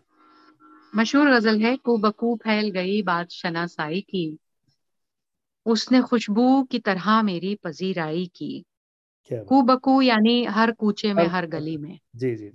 मशहूर 0.95 1.29
गज़ल 1.29 1.61
है 1.61 1.77
कुबकू 1.77 2.39
फैल 2.43 2.69
गई 2.69 3.01
बात 3.01 3.31
शनासाई 3.31 4.01
की। 4.01 4.37
उसने 5.65 6.01
खुशबू 6.01 6.63
की 6.63 6.79
तरह 6.79 7.21
मेरी 7.21 7.55
पजीराई 7.55 8.31
की। 8.35 8.65
कुबकू 9.31 10.01
यानी 10.01 10.45
हर 10.45 10.71
कूचे 10.71 11.13
में 11.13 11.27
हर 11.27 11.45
गली 11.45 11.77
में। 11.77 11.99
जी 12.15 12.35
जी 12.35 12.51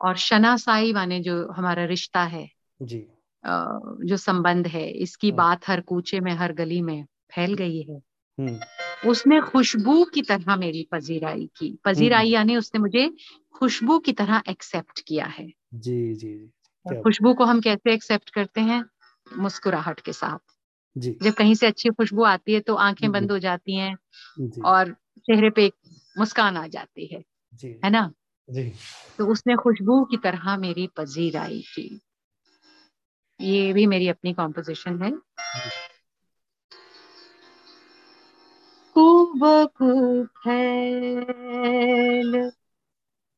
और 0.00 0.16
शनासाई 0.16 0.92
माने 0.92 1.20
जो 1.20 1.48
हमारा 1.48 1.84
रिश्ता 1.84 2.22
है। 2.24 2.50
जी। 2.82 3.06
जी 3.46 4.16
संबंध 4.16 4.66
है 4.66 4.90
इसकी 4.90 5.28
हम्म 5.28 5.36
बात 5.36 5.68
हर 5.68 5.80
कूचे 5.80 6.20
में 6.20 6.32
हर 6.32 6.52
गली 6.52 6.82
में 6.82 7.04
फैल 7.04 7.54
गई 7.54 7.82
है। 7.82 7.96
हम्म। 8.40 8.60
उसने 9.10 9.40
खुशबू 9.40 10.04
की 10.04 10.22
तरह 10.22 10.56
मेरी 10.56 10.88
पजीराई 10.92 11.50
की। 11.56 11.66
हम्म, 11.66 11.78
पजीराई 11.84 12.28
यानी 12.28 12.56
उसने 12.56 12.80
मुझे 12.80 13.14
खुशबू 13.54 13.98
की 13.98 14.12
तरह 14.12 14.42
एक्सेप्ट 14.48 15.00
किया 15.08 15.24
है। 15.24 15.52
जी 15.74 16.14
जी 16.14 16.50
खुशबू 17.02 17.34
को 17.34 17.44
हम 17.44 17.60
कैसे 17.60 17.92
एक्सेप्ट 17.92 18.30
करते 18.30 18.60
हैं? 18.60 18.84
मुस्कुराहट 19.38 20.00
के 20.00 20.12
साथ। 20.12 20.38
जी। 20.98 21.18
जब 21.22 21.32
कहीं 21.32 21.54
से 21.54 21.66
अच्छी 21.66 21.88
खुशबू 21.88 22.22
आती 22.22 22.52
है 22.52 22.60
तो 22.60 22.74
आँखें 22.74 23.12
बंद 23.12 23.32
हो 23.32 23.38
जाती 23.38 23.76
हैं 23.76 23.96
और 24.64 24.92
चेहरे 25.18 25.50
पे 25.50 25.66
एक 25.66 25.74
मुस्कान 26.18 26.56
आ 26.56 26.66
जाती 26.66 27.06
है। 27.06 27.24
जी। 27.54 27.80
है 27.84 27.90
ना? 27.90 28.12
जी। 28.50 28.72
तो 29.18 29.26
उसने 29.26 29.56
खुशबू 29.56 30.04
की 30.04 30.16
तरह 30.16 30.56
मेरी 30.56 30.86
पजीराई 30.96 31.60
की। 31.60 32.00
ये 33.40 33.72
भी 33.72 33.86
मेरी 33.86 34.08
अपनी 34.08 34.32
कॉम्पोजिशन 34.32 35.02
है। 35.02 35.10
जी 35.10 35.18
खूब 38.96 39.44
फैल 40.38 42.50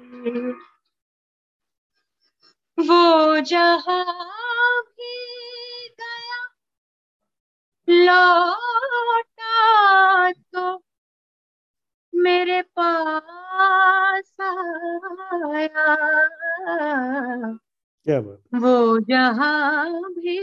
वो 2.77 3.39
जहाँ 3.39 4.81
भी 4.81 5.15
गया 6.01 6.41
लौटा 7.89 9.51
तो 10.31 10.83
मेरे 12.13 12.61
पास 12.61 13.34
वो 18.55 18.99
जहाँ 18.99 20.13
भी 20.13 20.39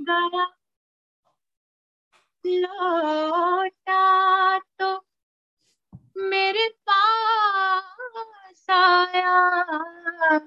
गया 0.00 0.46
लौटा 2.46 4.58
तो 4.58 5.04
मेरे 6.16 6.68
पास 6.68 8.66
आया। 8.70 10.38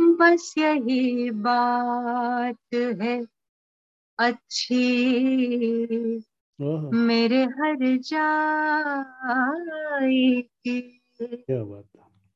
बस 0.00 0.54
यही 0.58 1.30
बात 1.30 2.74
है 2.74 3.26
अच्छी 4.18 4.76
मेरे 6.94 7.44
हर 7.44 7.96
जाई 7.96 10.42
की। 10.42 11.02
क्या 11.22 11.64
बात 11.64 11.88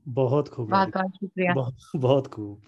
बहुत 0.09 0.49
खूब 0.49 0.69
बहुत 1.97 2.27
खूब। 2.27 2.61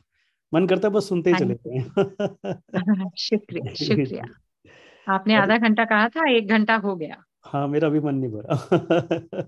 मन 0.54 0.66
करता 0.66 0.88
है 0.88 0.94
बस 0.94 1.08
सुनते 1.08 1.30
ही 1.30 1.36
चले 1.36 1.54
शुक्रिया 3.18 3.74
शुक्रिया। 3.74 4.24
आपने 5.12 5.34
आधा 5.36 5.56
घंटा 5.56 5.84
कहा 5.84 6.08
था 6.08 6.30
एक 6.30 6.48
घंटा 6.48 6.76
हो 6.76 6.96
गया। 6.96 7.24
हाँ 7.44 7.68
मेरा 7.68 7.88
भी 7.88 8.00
मन 8.00 8.14
नहीं 8.14 8.30
भरा। 8.30 8.56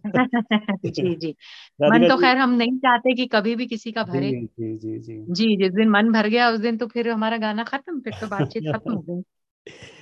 जी 0.86 1.14
जी। 1.14 1.34
मन 1.82 2.08
तो 2.08 2.16
खैर 2.16 2.36
हम 2.36 2.50
नहीं 2.50 2.78
चाहते 2.78 3.14
कि 3.14 3.26
कभी 3.26 3.56
भी 3.56 3.66
किसी 3.66 3.92
का 3.92 4.02
भरे। 4.02 4.30
जी 4.30 4.46
जी 4.46 4.76
जी। 4.76 4.98
जी 4.98 5.22
जी 5.34 5.56
जिस 5.56 5.72
दिन 5.72 5.88
मन 5.88 6.12
भर 6.12 6.28
गया 6.28 6.50
उस 6.50 6.60
दिन 6.60 6.76
तो 6.76 6.86
फिर 6.86 7.08
हमारा 7.08 7.36
गाना 7.36 7.64
खत्म 7.64 8.00
फिर 8.00 8.12
तो 8.20 8.26
बातचीत 8.26 8.62
खत्म 8.74 8.94
हो 8.94 9.00
गई। 9.00 9.22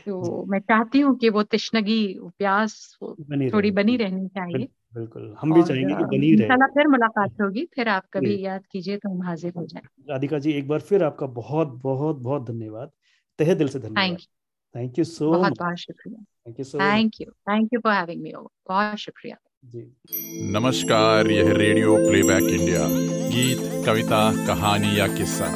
तो 0.06 0.44
मैं 0.44 0.60
चाहती 0.60 1.00
हूँ 1.00 1.16
कि 1.18 1.28
वो 1.28 1.42
तिश्नगी 1.42 2.18
प्यास 2.38 2.98
थोड़ी 3.52 3.70
बनी 3.70 3.96
रहनी 3.96 4.28
चाहिए। 4.28 4.68
बिल्कुल 4.94 5.34
हम 5.40 5.52
भी 5.54 5.62
चाहेंगे 5.62 5.94
कि 5.94 6.04
बनी 6.06 6.34
रहे। 6.36 6.66
फिर 6.74 6.88
मुलाकात 6.88 7.40
होगी 7.40 7.64
फिर 7.74 7.88
आप 7.88 8.04
कभी 8.12 8.40
याद 8.44 8.62
कीजिए 8.72 8.96
तो 8.96 9.08
हम 9.08 9.22
हाजिर 9.22 9.52
हो 9.56 9.64
जाए। 9.66 9.82
राधिका 10.10 10.38
जी 10.38 10.52
एक 10.52 10.68
बार 10.68 10.80
फिर 10.80 11.04
आपका 11.04 11.26
बहुत 11.34 11.80
बहुत 11.82 12.16
बहुत 12.22 12.46
धन्यवाद। 12.46 12.90
तहे 13.38 13.54
दिल 13.54 13.68
से 13.68 13.78
धन्यवाद। 13.78 14.16
थैंक 14.74 14.98
यू 14.98 15.04
सो 15.04 15.30
बहुत 15.32 15.58
बहुत 15.58 15.78
शुक्रिया। 15.78 16.22
Thank 16.46 16.58
you 16.58 16.64
so 16.64 16.78
thank 16.78 17.20
you 17.20 17.30
thank 17.50 17.68
you 17.74 17.80
for 17.80 17.92
having 17.92 18.22
me 18.22 18.32
over 18.32 18.48
बहुत 18.68 18.98
शुक्रिया। 18.98 19.36
जी। 19.64 20.50
नमस्कार 20.52 21.30
यह 21.30 21.52
रेडियो 21.54 21.96
प्लेबैक 21.98 22.42
इंडिया। 22.50 22.86
गीत 23.30 23.86
कविता 23.86 24.20
कहानी 24.46 24.98
या 24.98 25.06
किस्सा 25.16 25.50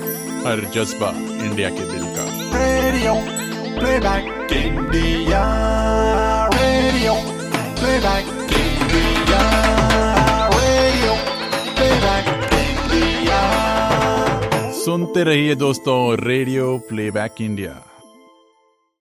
हर 0.46 0.64
जज्बा 0.74 1.10
इंडिया 1.44 1.70
के 1.70 1.90
दिल 1.92 2.04
का। 2.16 2.26
Radio 2.56 3.14
playback 3.80 4.52
India. 4.52 5.42
Radio 6.54 7.14
playback. 7.80 8.40
सुनते 14.84 15.22
रहिए 15.24 15.54
दोस्तों 15.54 15.98
रेडियो 16.20 16.76
प्लेबैक 16.88 17.40
इंडिया 17.40 17.72